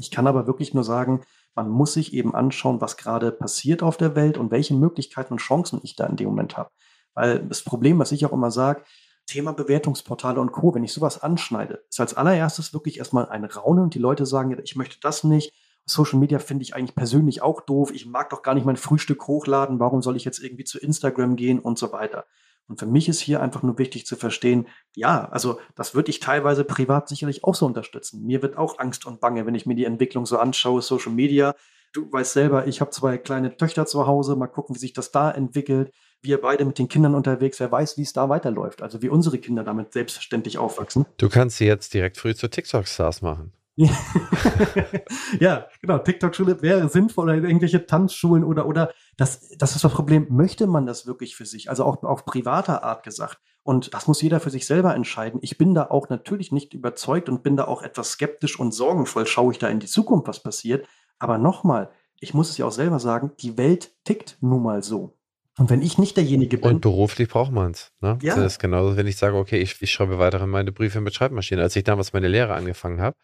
Ich 0.00 0.10
kann 0.10 0.26
aber 0.26 0.48
wirklich 0.48 0.74
nur 0.74 0.82
sagen, 0.82 1.20
man 1.54 1.68
muss 1.68 1.92
sich 1.92 2.14
eben 2.14 2.34
anschauen, 2.34 2.80
was 2.80 2.96
gerade 2.96 3.30
passiert 3.30 3.84
auf 3.84 3.96
der 3.96 4.16
Welt 4.16 4.38
und 4.38 4.50
welche 4.50 4.74
Möglichkeiten 4.74 5.34
und 5.34 5.38
Chancen 5.38 5.78
ich 5.84 5.94
da 5.94 6.06
in 6.06 6.16
dem 6.16 6.30
Moment 6.30 6.56
habe. 6.56 6.70
Weil 7.14 7.46
das 7.46 7.62
Problem, 7.62 8.00
was 8.00 8.10
ich 8.10 8.26
auch 8.26 8.32
immer 8.32 8.50
sage, 8.50 8.82
Thema 9.26 9.52
Bewertungsportale 9.52 10.40
und 10.40 10.52
Co., 10.52 10.74
wenn 10.74 10.84
ich 10.84 10.92
sowas 10.92 11.22
anschneide, 11.22 11.84
ist 11.88 12.00
als 12.00 12.14
allererstes 12.14 12.74
wirklich 12.74 12.98
erstmal 12.98 13.28
ein 13.28 13.44
Raunen 13.44 13.84
und 13.84 13.94
die 13.94 13.98
Leute 13.98 14.26
sagen, 14.26 14.56
ich 14.62 14.76
möchte 14.76 14.98
das 15.00 15.24
nicht. 15.24 15.54
Social 15.86 16.18
Media 16.18 16.38
finde 16.38 16.62
ich 16.62 16.74
eigentlich 16.74 16.94
persönlich 16.94 17.42
auch 17.42 17.60
doof. 17.60 17.90
Ich 17.92 18.06
mag 18.06 18.30
doch 18.30 18.42
gar 18.42 18.54
nicht 18.54 18.64
mein 18.64 18.76
Frühstück 18.76 19.26
hochladen. 19.26 19.80
Warum 19.80 20.02
soll 20.02 20.16
ich 20.16 20.24
jetzt 20.24 20.42
irgendwie 20.42 20.64
zu 20.64 20.78
Instagram 20.78 21.36
gehen 21.36 21.58
und 21.58 21.78
so 21.78 21.92
weiter? 21.92 22.24
Und 22.66 22.78
für 22.78 22.86
mich 22.86 23.08
ist 23.08 23.20
hier 23.20 23.42
einfach 23.42 23.62
nur 23.62 23.78
wichtig 23.78 24.06
zu 24.06 24.16
verstehen, 24.16 24.66
ja, 24.94 25.28
also 25.28 25.60
das 25.74 25.94
würde 25.94 26.08
ich 26.10 26.20
teilweise 26.20 26.64
privat 26.64 27.08
sicherlich 27.08 27.44
auch 27.44 27.54
so 27.54 27.66
unterstützen. 27.66 28.24
Mir 28.24 28.40
wird 28.40 28.56
auch 28.56 28.78
Angst 28.78 29.04
und 29.04 29.20
Bange, 29.20 29.44
wenn 29.44 29.54
ich 29.54 29.66
mir 29.66 29.74
die 29.74 29.84
Entwicklung 29.84 30.24
so 30.24 30.38
anschaue, 30.38 30.80
Social 30.80 31.12
Media. 31.12 31.54
Du 31.92 32.10
weißt 32.10 32.32
selber, 32.32 32.66
ich 32.66 32.80
habe 32.80 32.90
zwei 32.90 33.18
kleine 33.18 33.56
Töchter 33.56 33.84
zu 33.84 34.06
Hause, 34.06 34.34
mal 34.36 34.46
gucken, 34.46 34.74
wie 34.74 34.80
sich 34.80 34.94
das 34.94 35.12
da 35.12 35.30
entwickelt. 35.30 35.92
Wir 36.24 36.40
beide 36.40 36.64
mit 36.64 36.78
den 36.78 36.88
Kindern 36.88 37.14
unterwegs, 37.14 37.60
wer 37.60 37.70
weiß, 37.70 37.98
wie 37.98 38.02
es 38.02 38.14
da 38.14 38.30
weiterläuft. 38.30 38.80
Also 38.80 39.02
wie 39.02 39.10
unsere 39.10 39.36
Kinder 39.36 39.62
damit 39.62 39.92
selbstständig 39.92 40.56
aufwachsen. 40.56 41.04
Du 41.18 41.28
kannst 41.28 41.58
sie 41.58 41.66
jetzt 41.66 41.92
direkt 41.92 42.16
früh 42.16 42.34
zu 42.34 42.48
TikTok-Stars 42.48 43.20
machen. 43.20 43.52
ja, 45.40 45.66
genau. 45.82 45.98
TikTok-Schule 45.98 46.62
wäre 46.62 46.88
sinnvoll 46.88 47.24
oder 47.24 47.34
irgendwelche 47.34 47.84
Tanzschulen 47.84 48.42
oder, 48.42 48.66
oder 48.66 48.92
das, 49.18 49.50
das 49.58 49.76
ist 49.76 49.84
das 49.84 49.92
Problem. 49.92 50.26
Möchte 50.30 50.66
man 50.66 50.86
das 50.86 51.06
wirklich 51.06 51.36
für 51.36 51.44
sich? 51.44 51.68
Also 51.68 51.84
auch 51.84 52.02
auf 52.02 52.24
privater 52.24 52.84
Art 52.84 53.02
gesagt. 53.02 53.38
Und 53.62 53.92
das 53.92 54.06
muss 54.06 54.22
jeder 54.22 54.40
für 54.40 54.50
sich 54.50 54.66
selber 54.66 54.94
entscheiden. 54.94 55.40
Ich 55.42 55.58
bin 55.58 55.74
da 55.74 55.88
auch 55.90 56.08
natürlich 56.08 56.52
nicht 56.52 56.72
überzeugt 56.72 57.28
und 57.28 57.42
bin 57.42 57.56
da 57.56 57.64
auch 57.64 57.82
etwas 57.82 58.12
skeptisch 58.12 58.58
und 58.58 58.72
sorgenvoll. 58.72 59.26
Schaue 59.26 59.52
ich 59.52 59.58
da 59.58 59.68
in 59.68 59.80
die 59.80 59.86
Zukunft, 59.86 60.26
was 60.26 60.42
passiert. 60.42 60.86
Aber 61.18 61.38
nochmal, 61.38 61.90
ich 62.20 62.32
muss 62.34 62.50
es 62.50 62.58
ja 62.58 62.66
auch 62.66 62.72
selber 62.72 62.98
sagen, 62.98 63.32
die 63.40 63.58
Welt 63.58 63.92
tickt 64.04 64.38
nun 64.40 64.62
mal 64.62 64.82
so. 64.82 65.16
Und 65.56 65.70
wenn 65.70 65.82
ich 65.82 65.98
nicht 65.98 66.16
derjenige 66.16 66.58
bin. 66.58 66.68
Und 66.68 66.80
beruflich 66.80 67.28
braucht 67.28 67.52
man 67.52 67.72
es. 67.72 67.92
Ne? 68.00 68.18
Ja. 68.22 68.34
Das 68.34 68.54
ist 68.54 68.58
genauso, 68.58 68.96
wenn 68.96 69.06
ich 69.06 69.16
sage, 69.16 69.36
okay, 69.36 69.58
ich, 69.58 69.80
ich 69.80 69.92
schreibe 69.92 70.18
weiterhin 70.18 70.50
meine 70.50 70.72
Briefe 70.72 71.00
mit 71.00 71.14
Schreibmaschine. 71.14 71.62
Als 71.62 71.76
ich 71.76 71.84
damals 71.84 72.12
meine 72.12 72.26
Lehre 72.26 72.54
angefangen 72.54 73.00
habe, 73.00 73.16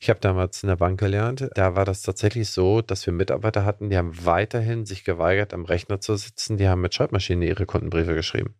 ich 0.00 0.10
habe 0.10 0.20
damals 0.20 0.62
in 0.62 0.68
der 0.68 0.76
Bank 0.76 0.98
gelernt, 0.98 1.48
da 1.54 1.74
war 1.74 1.84
das 1.84 2.02
tatsächlich 2.02 2.50
so, 2.50 2.82
dass 2.82 3.04
wir 3.06 3.12
Mitarbeiter 3.12 3.64
hatten, 3.64 3.90
die 3.90 3.96
haben 3.96 4.24
weiterhin 4.24 4.86
sich 4.86 5.04
geweigert, 5.04 5.52
am 5.52 5.64
Rechner 5.64 6.00
zu 6.00 6.16
sitzen, 6.16 6.56
die 6.56 6.68
haben 6.68 6.80
mit 6.80 6.94
Schreibmaschine 6.94 7.46
ihre 7.46 7.66
Kundenbriefe 7.66 8.14
geschrieben. 8.14 8.54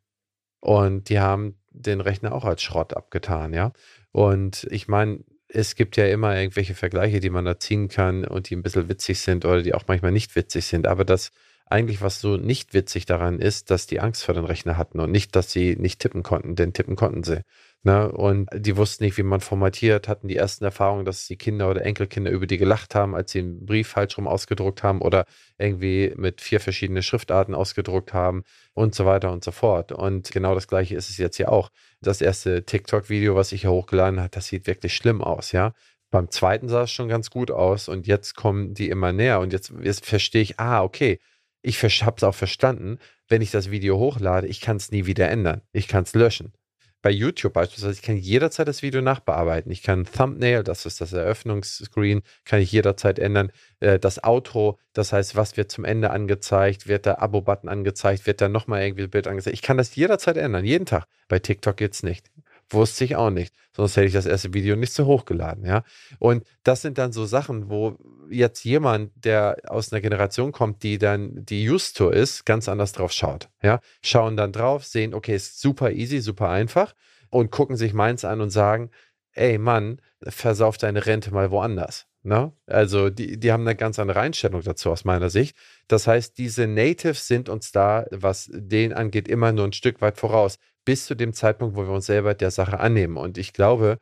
Und 0.61 1.09
die 1.09 1.21
haben 1.21 1.57
den 1.71 2.01
Rechner 2.01 2.33
auch 2.33 2.45
als 2.45 2.63
Schrott 2.63 2.97
abgetan, 2.97 3.53
ja. 3.53 3.73
Und 4.11 4.67
ich 4.71 4.89
meine, 4.89 5.21
es 5.47 5.77
gibt 5.77 5.97
ja 5.97 6.07
immer 6.07 6.37
irgendwelche 6.37 6.75
Vergleiche, 6.75 7.21
die 7.21 7.31
man 7.31 7.45
da 7.45 7.59
ziehen 7.59 7.89
kann 7.89 8.25
und 8.25 8.51
die 8.51 8.57
ein 8.57 8.63
bisschen 8.63 8.89
witzig 8.89 9.21
sind 9.21 9.45
oder 9.45 9.63
die 9.63 9.75
auch 9.75 9.85
manchmal 9.87 10.13
nicht 10.13 10.35
witzig 10.35 10.67
sind. 10.67 10.87
Aber 10.87 11.05
das 11.05 11.31
eigentlich, 11.71 12.01
was 12.01 12.21
so 12.21 12.37
nicht 12.37 12.75
witzig 12.75 13.07
daran 13.07 13.39
ist, 13.41 13.71
dass 13.71 13.87
die 13.87 14.01
Angst 14.01 14.25
vor 14.25 14.35
den 14.35 14.45
Rechner 14.45 14.77
hatten 14.77 15.01
und 15.01 15.11
nicht, 15.11 15.37
dass 15.37 15.51
sie 15.51 15.77
nicht 15.77 16.01
tippen 16.01 16.23
konnten, 16.23 16.57
denn 16.57 16.73
tippen 16.73 16.97
konnten 16.97 17.23
sie. 17.23 17.43
Ne? 17.85 18.11
Und 18.11 18.49
die 18.53 18.77
wussten 18.77 19.05
nicht, 19.05 19.19
wie 19.19 19.23
man 19.23 19.41
formatiert, 19.41 20.09
hatten 20.09 20.27
die 20.29 20.37
ersten 20.37 20.65
Erfahrungen, 20.65 21.05
dass 21.05 21.27
die 21.27 21.37
Kinder 21.37 21.71
oder 21.71 21.85
Enkelkinder 21.85 22.31
über 22.31 22.47
die 22.47 22.59
gelacht 22.59 22.95
haben, 22.95 23.15
als 23.15 23.33
sie 23.33 23.39
einen 23.39 23.65
Brief 23.67 23.89
falsch 23.89 24.19
rum 24.19 24.27
ausgedruckt 24.27 24.83
haben 24.83 25.01
oder 25.01 25.27
irgendwie 25.59 26.13
mit 26.17 26.41
vier 26.41 26.61
verschiedenen 26.61 27.03
Schriftarten 27.03 27.55
ausgedruckt 27.55 28.13
haben 28.13 28.43
und 28.75 28.95
so 28.95 29.07
weiter 29.07 29.31
und 29.31 29.45
so 29.45 29.53
fort. 29.53 29.93
Und 29.93 30.31
genau 30.33 30.55
das 30.55 30.67
gleiche 30.67 30.97
ist 30.97 31.09
es 31.09 31.19
jetzt 31.19 31.37
hier 31.37 31.53
auch. 31.53 31.71
Das 32.01 32.21
erste 32.21 32.65
TikTok-Video, 32.65 33.37
was 33.37 33.53
ich 33.53 33.61
hier 33.63 33.71
hochgeladen 33.71 34.19
habe, 34.19 34.31
das 34.31 34.47
sieht 34.47 34.67
wirklich 34.67 34.95
schlimm 34.95 35.23
aus, 35.23 35.53
ja. 35.53 35.73
Beim 36.11 36.31
zweiten 36.31 36.69
sah 36.69 36.85
es 36.85 36.91
schon 36.91 37.09
ganz 37.09 37.29
gut 37.31 37.51
aus 37.51 37.89
und 37.89 38.07
jetzt 38.07 38.35
kommen 38.35 38.73
die 38.73 38.89
immer 38.89 39.13
näher 39.13 39.41
und 39.41 39.53
jetzt, 39.53 39.73
jetzt 39.83 40.07
verstehe 40.07 40.41
ich, 40.43 40.59
ah, 40.59 40.83
okay, 40.83 41.21
ich 41.69 42.03
habe 42.03 42.17
es 42.17 42.25
auch 42.25 42.35
verstanden, 42.35 42.99
wenn 43.29 43.43
ich 43.43 43.51
das 43.51 43.71
Video 43.71 43.99
hochlade, 43.99 44.47
ich 44.47 44.61
kann 44.61 44.77
es 44.77 44.91
nie 44.91 45.07
wieder 45.07 45.29
ändern. 45.29 45.63
Ich 45.73 45.89
kann 45.89 46.05
es 46.05 46.15
löschen 46.15 46.53
bei 47.01 47.11
YouTube 47.11 47.53
beispielsweise, 47.53 47.95
ich 47.95 48.03
kann 48.03 48.17
jederzeit 48.17 48.67
das 48.67 48.83
Video 48.83 49.01
nachbearbeiten. 49.01 49.71
Ich 49.71 49.83
kann 49.83 50.05
Thumbnail, 50.05 50.65
das 50.65 50.85
ist 50.85 51.01
das 51.01 51.13
Eröffnungsscreen, 51.13 52.23
kann 52.45 52.61
ich 52.61 52.73
jederzeit 52.73 53.19
ändern. 53.19 53.53
Äh, 53.81 53.99
das 53.99 54.25
Outro, 54.25 54.79
das 54.95 55.13
heißt, 55.13 55.37
was 55.37 55.57
wird 55.57 55.71
zum 55.71 55.85
Ende 55.85 56.11
angezeigt, 56.11 56.89
wird 56.89 57.07
der 57.07 57.23
Abo-Button 57.23 57.69
angezeigt, 57.69 58.27
wird 58.27 58.41
da 58.41 58.49
nochmal 58.49 58.83
irgendwie 58.83 59.05
ein 59.05 59.11
Bild 59.11 59.29
angezeigt. 59.29 59.55
Ich 59.55 59.63
kann 59.63 59.77
das 59.77 59.95
jederzeit 59.95 60.37
ändern, 60.37 60.65
jeden 60.65 60.87
Tag. 60.87 61.07
Bei 61.29 61.39
TikTok 61.39 61.81
es 61.81 62.03
nicht. 62.03 62.31
Wusste 62.71 63.05
ich 63.05 63.17
auch 63.17 63.31
nicht. 63.31 63.55
Sonst 63.75 63.97
hätte 63.97 64.07
ich 64.07 64.13
das 64.13 64.27
erste 64.27 64.53
Video 64.53 64.77
nicht 64.77 64.93
so 64.93 65.07
hochgeladen, 65.07 65.65
ja. 65.65 65.85
Und 66.19 66.45
das 66.65 66.83
sind 66.83 66.99
dann 66.99 67.13
so 67.13 67.25
Sachen, 67.25 67.71
wo 67.71 67.97
jetzt 68.29 68.65
jemand, 68.65 69.13
der 69.25 69.57
aus 69.69 69.93
einer 69.93 70.01
Generation 70.01 70.53
kommt, 70.53 70.83
die 70.83 70.99
dann 70.99 71.45
die 71.47 71.65
Justo 71.65 72.11
ist, 72.11 72.45
ganz 72.45 72.69
anders 72.69 72.93
drauf 72.93 73.13
schaut, 73.13 73.49
ja. 73.63 73.81
Schauen 74.03 74.37
dann 74.37 74.53
drauf, 74.53 74.85
sehen, 74.85 75.15
okay, 75.15 75.37
ist 75.37 75.61
super 75.61 75.93
easy, 75.93 76.21
super 76.21 76.51
einfach 76.51 76.95
und 77.31 77.51
gucken 77.51 77.77
sich 77.77 77.95
meins 77.95 78.25
an 78.25 78.41
und 78.41 78.51
sagen, 78.51 78.91
ey 79.33 79.59
Mann, 79.59 80.01
versauf 80.23 80.77
deine 80.79 81.07
Rente 81.07 81.33
mal 81.33 81.51
woanders. 81.51 82.07
Ne? 82.23 82.53
Also 82.67 83.11
die, 83.11 83.39
die 83.39 83.53
haben 83.53 83.67
eine 83.67 83.77
ganz 83.77 83.99
andere 83.99 84.21
Einstellung 84.21 84.63
dazu 84.63 84.91
aus 84.91 85.05
meiner 85.05 85.31
Sicht. 85.31 85.57
Das 85.87 86.07
heißt, 86.07 86.37
diese 86.37 86.67
Natives 86.67 87.27
sind 87.27 87.49
uns 87.49 87.73
da, 87.73 88.07
was 88.11 88.51
den 88.53 88.93
angeht, 88.93 89.29
immer 89.29 89.53
nur 89.53 89.67
ein 89.67 89.73
Stück 89.73 90.01
weit 90.01 90.19
voraus 90.19 90.59
bis 90.89 91.05
zu 91.05 91.15
dem 91.15 91.35
Zeitpunkt, 91.35 91.77
wo 91.77 91.83
wir 91.83 91.93
uns 91.93 92.07
selber 92.07 92.33
der 92.33 92.51
Sache 92.51 92.81
annehmen. 92.81 93.19
Und 93.19 93.37
ich 93.37 93.53
glaube, 93.53 93.99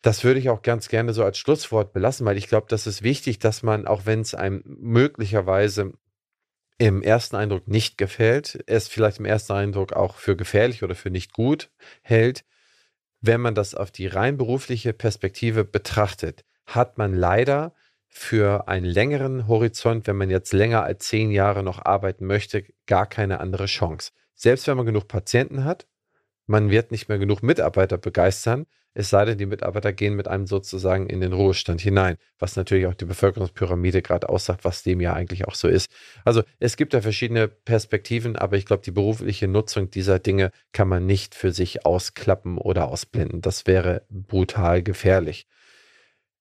das 0.00 0.24
würde 0.24 0.40
ich 0.40 0.48
auch 0.48 0.62
ganz 0.62 0.88
gerne 0.88 1.12
so 1.12 1.22
als 1.22 1.36
Schlusswort 1.36 1.92
belassen, 1.92 2.24
weil 2.24 2.38
ich 2.38 2.48
glaube, 2.48 2.68
das 2.70 2.86
ist 2.86 3.02
wichtig, 3.02 3.38
dass 3.38 3.62
man, 3.62 3.86
auch 3.86 4.06
wenn 4.06 4.22
es 4.22 4.34
einem 4.34 4.62
möglicherweise 4.64 5.92
im 6.78 7.02
ersten 7.02 7.36
Eindruck 7.36 7.68
nicht 7.68 7.98
gefällt, 7.98 8.64
es 8.64 8.88
vielleicht 8.88 9.18
im 9.18 9.26
ersten 9.26 9.52
Eindruck 9.52 9.92
auch 9.92 10.16
für 10.16 10.36
gefährlich 10.36 10.82
oder 10.82 10.94
für 10.94 11.10
nicht 11.10 11.34
gut 11.34 11.70
hält, 12.00 12.46
wenn 13.20 13.42
man 13.42 13.54
das 13.54 13.74
auf 13.74 13.90
die 13.90 14.06
rein 14.06 14.38
berufliche 14.38 14.94
Perspektive 14.94 15.66
betrachtet, 15.66 16.46
hat 16.64 16.96
man 16.96 17.12
leider 17.12 17.74
für 18.08 18.68
einen 18.68 18.86
längeren 18.86 19.48
Horizont, 19.48 20.06
wenn 20.06 20.16
man 20.16 20.30
jetzt 20.30 20.54
länger 20.54 20.82
als 20.82 21.08
zehn 21.08 21.30
Jahre 21.30 21.62
noch 21.62 21.84
arbeiten 21.84 22.24
möchte, 22.24 22.64
gar 22.86 23.06
keine 23.06 23.38
andere 23.38 23.66
Chance. 23.66 24.12
Selbst 24.34 24.66
wenn 24.66 24.78
man 24.78 24.86
genug 24.86 25.08
Patienten 25.08 25.64
hat, 25.64 25.86
man 26.46 26.70
wird 26.70 26.90
nicht 26.90 27.08
mehr 27.08 27.18
genug 27.18 27.42
Mitarbeiter 27.42 27.98
begeistern, 27.98 28.66
es 28.98 29.10
sei 29.10 29.26
denn, 29.26 29.36
die 29.36 29.44
Mitarbeiter 29.44 29.92
gehen 29.92 30.14
mit 30.14 30.26
einem 30.26 30.46
sozusagen 30.46 31.06
in 31.06 31.20
den 31.20 31.34
Ruhestand 31.34 31.82
hinein, 31.82 32.16
was 32.38 32.56
natürlich 32.56 32.86
auch 32.86 32.94
die 32.94 33.04
Bevölkerungspyramide 33.04 34.00
gerade 34.00 34.30
aussagt, 34.30 34.64
was 34.64 34.82
dem 34.84 35.02
ja 35.02 35.12
eigentlich 35.12 35.46
auch 35.46 35.54
so 35.54 35.68
ist. 35.68 35.90
Also 36.24 36.42
es 36.60 36.78
gibt 36.78 36.94
da 36.94 37.02
verschiedene 37.02 37.46
Perspektiven, 37.46 38.36
aber 38.36 38.56
ich 38.56 38.64
glaube, 38.64 38.82
die 38.82 38.92
berufliche 38.92 39.48
Nutzung 39.48 39.90
dieser 39.90 40.18
Dinge 40.18 40.50
kann 40.72 40.88
man 40.88 41.04
nicht 41.04 41.34
für 41.34 41.52
sich 41.52 41.84
ausklappen 41.84 42.56
oder 42.56 42.88
ausblenden. 42.88 43.42
Das 43.42 43.66
wäre 43.66 44.06
brutal 44.08 44.82
gefährlich. 44.82 45.46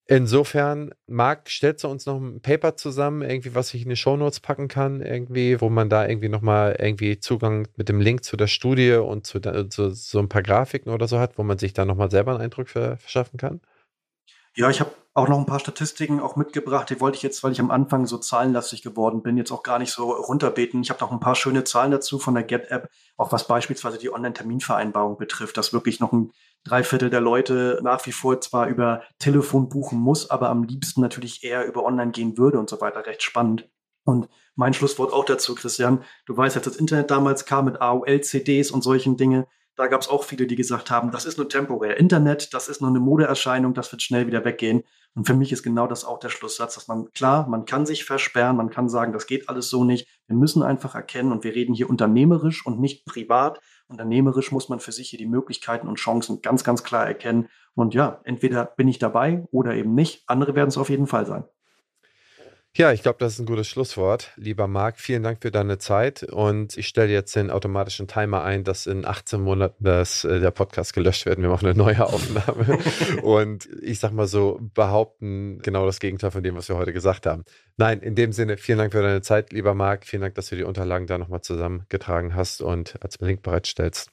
Insofern, 0.07 0.93
Marc, 1.07 1.49
stellst 1.49 1.83
du 1.83 1.87
uns 1.87 2.05
noch 2.05 2.17
ein 2.17 2.39
Paper 2.39 2.75
zusammen, 2.77 3.23
irgendwie, 3.23 3.55
was 3.55 3.73
ich 3.73 3.81
in 3.81 3.89
die 3.89 3.95
Shownotes 3.95 4.39
packen 4.39 4.67
kann, 4.67 5.01
irgendwie, 5.01 5.59
wo 5.59 5.69
man 5.69 5.89
da 5.89 6.07
irgendwie 6.07 6.29
nochmal 6.29 6.75
irgendwie 6.79 7.19
Zugang 7.19 7.67
mit 7.75 7.89
dem 7.89 8.01
Link 8.01 8.23
zu 8.23 8.37
der 8.37 8.45
Studie 8.45 8.93
und 8.93 9.25
zu, 9.25 9.39
zu 9.39 9.89
so 9.89 10.19
ein 10.19 10.29
paar 10.29 10.43
Grafiken 10.43 10.91
oder 10.93 11.07
so 11.07 11.17
hat, 11.17 11.39
wo 11.39 11.43
man 11.43 11.57
sich 11.57 11.73
da 11.73 11.85
nochmal 11.85 12.11
selber 12.11 12.33
einen 12.33 12.41
Eindruck 12.41 12.69
verschaffen 12.69 13.37
kann? 13.37 13.61
Ja, 14.55 14.69
ich 14.69 14.79
habe 14.79 14.91
auch 15.15 15.27
noch 15.27 15.39
ein 15.39 15.45
paar 15.45 15.59
Statistiken 15.59 16.19
auch 16.19 16.35
mitgebracht. 16.35 16.89
Die 16.89 17.01
wollte 17.01 17.17
ich 17.17 17.23
jetzt, 17.23 17.43
weil 17.43 17.51
ich 17.51 17.59
am 17.59 17.71
Anfang 17.71 18.05
so 18.05 18.17
zahlenlastig 18.17 18.83
geworden 18.83 19.23
bin, 19.23 19.37
jetzt 19.37 19.51
auch 19.51 19.63
gar 19.63 19.79
nicht 19.79 19.91
so 19.91 20.11
runterbeten. 20.11 20.81
Ich 20.81 20.91
habe 20.91 20.99
noch 21.01 21.11
ein 21.11 21.19
paar 21.19 21.35
schöne 21.35 21.63
Zahlen 21.63 21.91
dazu 21.91 22.19
von 22.19 22.35
der 22.35 22.43
Get-App, 22.43 22.89
auch 23.17 23.31
was 23.31 23.47
beispielsweise 23.47 23.97
die 23.97 24.13
Online-Terminvereinbarung 24.13 25.17
betrifft, 25.17 25.57
dass 25.57 25.73
wirklich 25.73 25.99
noch 25.99 26.13
ein 26.13 26.31
Dreiviertel 26.65 27.09
der 27.09 27.21
Leute 27.21 27.79
nach 27.83 28.05
wie 28.05 28.11
vor 28.11 28.41
zwar 28.41 28.67
über 28.67 29.03
Telefon 29.19 29.69
buchen 29.69 29.99
muss, 29.99 30.29
aber 30.29 30.49
am 30.49 30.63
liebsten 30.63 30.99
natürlich 30.99 31.43
eher 31.43 31.65
über 31.65 31.85
Online 31.85 32.11
gehen 32.11 32.37
würde 32.37 32.59
und 32.59 32.69
so 32.69 32.81
weiter. 32.81 33.05
Recht 33.05 33.23
spannend. 33.23 33.69
Und 34.03 34.27
mein 34.55 34.73
Schlusswort 34.73 35.13
auch 35.13 35.25
dazu, 35.25 35.55
Christian. 35.55 36.03
Du 36.25 36.35
weißt, 36.35 36.55
als 36.55 36.65
das 36.65 36.75
Internet 36.75 37.11
damals 37.11 37.45
kam 37.45 37.65
mit 37.65 37.81
AOL-CDs 37.81 38.71
und 38.71 38.83
solchen 38.83 39.15
Dingen, 39.15 39.45
da 39.75 39.87
gab 39.87 40.01
es 40.01 40.07
auch 40.07 40.23
viele, 40.23 40.47
die 40.47 40.55
gesagt 40.55 40.89
haben, 40.89 41.11
das 41.11 41.25
ist 41.25 41.37
nur 41.37 41.49
temporär. 41.49 41.97
Internet, 41.97 42.53
das 42.53 42.69
ist 42.69 42.81
nur 42.81 42.89
eine 42.89 42.99
Modeerscheinung, 42.99 43.73
das 43.73 43.91
wird 43.91 44.01
schnell 44.01 44.25
wieder 44.25 44.45
weggehen. 44.45 44.83
Und 45.15 45.27
für 45.27 45.33
mich 45.33 45.51
ist 45.51 45.63
genau 45.63 45.85
das 45.85 46.05
auch 46.05 46.19
der 46.19 46.29
Schlusssatz, 46.29 46.75
dass 46.75 46.87
man, 46.87 47.11
klar, 47.11 47.47
man 47.47 47.65
kann 47.65 47.85
sich 47.85 48.05
versperren, 48.05 48.55
man 48.55 48.69
kann 48.69 48.89
sagen, 48.89 49.11
das 49.11 49.27
geht 49.27 49.49
alles 49.49 49.69
so 49.69 49.83
nicht. 49.83 50.07
Wir 50.27 50.35
müssen 50.35 50.63
einfach 50.63 50.95
erkennen 50.95 51.31
und 51.31 51.43
wir 51.43 51.53
reden 51.55 51.73
hier 51.73 51.89
unternehmerisch 51.89 52.65
und 52.65 52.79
nicht 52.79 53.05
privat. 53.05 53.59
Unternehmerisch 53.87 54.51
muss 54.51 54.69
man 54.69 54.79
für 54.79 54.91
sich 54.91 55.09
hier 55.09 55.19
die 55.19 55.27
Möglichkeiten 55.27 55.87
und 55.87 55.95
Chancen 55.95 56.41
ganz, 56.41 56.63
ganz 56.63 56.83
klar 56.83 57.05
erkennen. 57.05 57.49
Und 57.75 57.93
ja, 57.93 58.21
entweder 58.23 58.65
bin 58.65 58.87
ich 58.87 58.99
dabei 58.99 59.45
oder 59.51 59.75
eben 59.75 59.93
nicht. 59.93 60.23
Andere 60.27 60.55
werden 60.55 60.69
es 60.69 60.77
auf 60.77 60.89
jeden 60.89 61.07
Fall 61.07 61.25
sein. 61.25 61.45
Ja, 62.77 62.91
ich 62.91 63.03
glaube, 63.03 63.19
das 63.19 63.35
ist 63.35 63.39
ein 63.39 63.45
gutes 63.45 63.69
Schlusswort. 63.69 64.33
Lieber 64.35 64.67
Marc, 64.67 64.99
vielen 64.99 65.23
Dank 65.23 65.41
für 65.41 65.49
deine 65.49 65.77
Zeit 65.77 66.23
und 66.23 66.77
ich 66.77 66.89
stelle 66.89 67.09
jetzt 67.09 67.33
den 67.33 67.49
automatischen 67.49 68.05
Timer 68.05 68.43
ein, 68.43 68.65
dass 68.65 68.85
in 68.85 69.05
18 69.05 69.39
Monaten 69.39 69.81
das, 69.81 70.25
äh, 70.25 70.41
der 70.41 70.51
Podcast 70.51 70.93
gelöscht 70.93 71.25
wird. 71.25 71.39
Wir 71.39 71.47
machen 71.47 71.67
eine 71.67 71.77
neue 71.77 72.05
Aufnahme 72.05 72.79
und 73.23 73.65
ich 73.81 73.99
sag 73.99 74.11
mal 74.11 74.27
so, 74.27 74.59
behaupten 74.73 75.59
genau 75.59 75.85
das 75.85 76.01
Gegenteil 76.01 76.31
von 76.31 76.43
dem, 76.43 76.57
was 76.57 76.67
wir 76.67 76.75
heute 76.75 76.91
gesagt 76.91 77.25
haben. 77.25 77.45
Nein, 77.77 78.01
in 78.01 78.13
dem 78.13 78.33
Sinne, 78.33 78.57
vielen 78.57 78.79
Dank 78.79 78.91
für 78.91 79.01
deine 79.01 79.21
Zeit, 79.21 79.53
lieber 79.53 79.73
Marc. 79.73 80.05
Vielen 80.05 80.23
Dank, 80.23 80.35
dass 80.35 80.49
du 80.49 80.57
die 80.57 80.65
Unterlagen 80.65 81.07
da 81.07 81.17
nochmal 81.17 81.39
zusammengetragen 81.39 82.35
hast 82.35 82.61
und 82.61 83.01
als 83.01 83.17
Link 83.21 83.41
bereitstellst. 83.41 84.11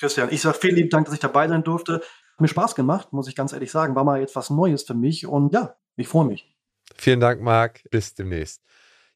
Christian, 0.00 0.30
ich 0.30 0.40
sage 0.40 0.56
vielen 0.58 0.76
lieben 0.76 0.88
Dank, 0.88 1.04
dass 1.04 1.14
ich 1.14 1.20
dabei 1.20 1.46
sein 1.46 1.62
durfte. 1.62 1.96
Hat 1.96 2.40
mir 2.40 2.48
Spaß 2.48 2.74
gemacht, 2.74 3.12
muss 3.12 3.28
ich 3.28 3.36
ganz 3.36 3.52
ehrlich 3.52 3.70
sagen. 3.70 3.94
War 3.94 4.04
mal 4.04 4.18
jetzt 4.18 4.34
was 4.34 4.48
Neues 4.48 4.84
für 4.84 4.94
mich 4.94 5.26
und 5.26 5.52
ja, 5.52 5.76
ich 5.96 6.08
freue 6.08 6.24
mich. 6.24 6.57
Vielen 6.96 7.20
Dank, 7.20 7.40
Marc. 7.40 7.82
Bis 7.90 8.14
demnächst. 8.14 8.62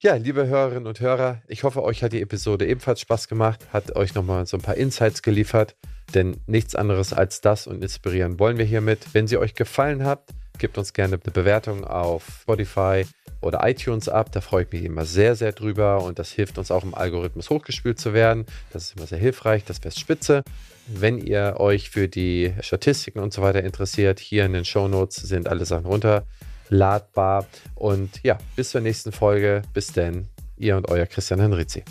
Ja, 0.01 0.17
liebe 0.17 0.49
Hörerinnen 0.49 0.89
und 0.89 0.99
Hörer, 0.99 1.43
ich 1.47 1.63
hoffe, 1.63 1.81
euch 1.85 2.03
hat 2.03 2.13
die 2.13 2.23
Episode 2.23 2.67
ebenfalls 2.67 3.01
Spaß 3.01 3.29
gemacht, 3.29 3.69
hat 3.73 3.95
euch 3.95 4.17
nochmal 4.17 4.47
so 4.47 4.57
ein 4.57 4.61
paar 4.61 4.75
Insights 4.75 5.23
geliefert, 5.23 5.77
denn 6.13 6.39
nichts 6.49 6.75
anderes 6.75 7.13
als 7.13 7.41
das 7.41 7.69
und 7.69 7.85
inspirieren 7.85 8.41
wollen 8.41 8.59
wir 8.59 8.65
hiermit. 8.65 8.99
Wenn 9.13 9.29
sie 9.29 9.37
euch 9.37 9.55
gefallen 9.55 10.05
hat, 10.05 10.25
gebt 10.59 10.77
uns 10.77 10.93
gerne 10.93 11.21
eine 11.23 11.33
Bewertung 11.33 11.85
auf 11.85 12.41
Spotify 12.43 13.07
oder 13.41 13.61
iTunes 13.63 14.09
ab. 14.09 14.33
Da 14.33 14.41
freue 14.41 14.65
ich 14.65 14.73
mich 14.73 14.83
immer 14.83 15.05
sehr, 15.05 15.37
sehr 15.37 15.53
drüber 15.53 16.03
und 16.03 16.19
das 16.19 16.33
hilft 16.33 16.59
uns 16.59 16.73
auch 16.73 16.83
im 16.83 16.97
Algorithmus 16.97 17.49
hochgespielt 17.49 18.01
zu 18.01 18.13
werden. 18.13 18.47
Das 18.73 18.83
ist 18.85 18.97
immer 18.97 19.07
sehr 19.07 19.19
hilfreich, 19.19 19.65
das 19.65 19.85
wäre 19.85 19.95
spitze. 19.97 20.43
Wenn 20.89 21.19
ihr 21.19 21.59
euch 21.59 21.91
für 21.91 22.09
die 22.09 22.55
Statistiken 22.61 23.21
und 23.21 23.33
so 23.33 23.41
weiter 23.41 23.63
interessiert, 23.63 24.19
hier 24.19 24.47
in 24.47 24.53
den 24.53 24.65
Show 24.65 24.89
Notes 24.89 25.15
sind 25.15 25.47
alle 25.47 25.65
Sachen 25.65 25.87
runter 25.87 26.27
ladbar. 26.73 27.47
Und 27.75 28.23
ja, 28.23 28.39
bis 28.57 28.71
zur 28.71 28.81
nächsten 28.81 29.13
Folge. 29.13 29.63
Bis 29.73 29.93
denn, 29.93 30.29
ihr 30.57 30.77
und 30.77 30.89
euer 30.89 31.07
Christian 31.07 31.41
Henrizi. 31.41 31.85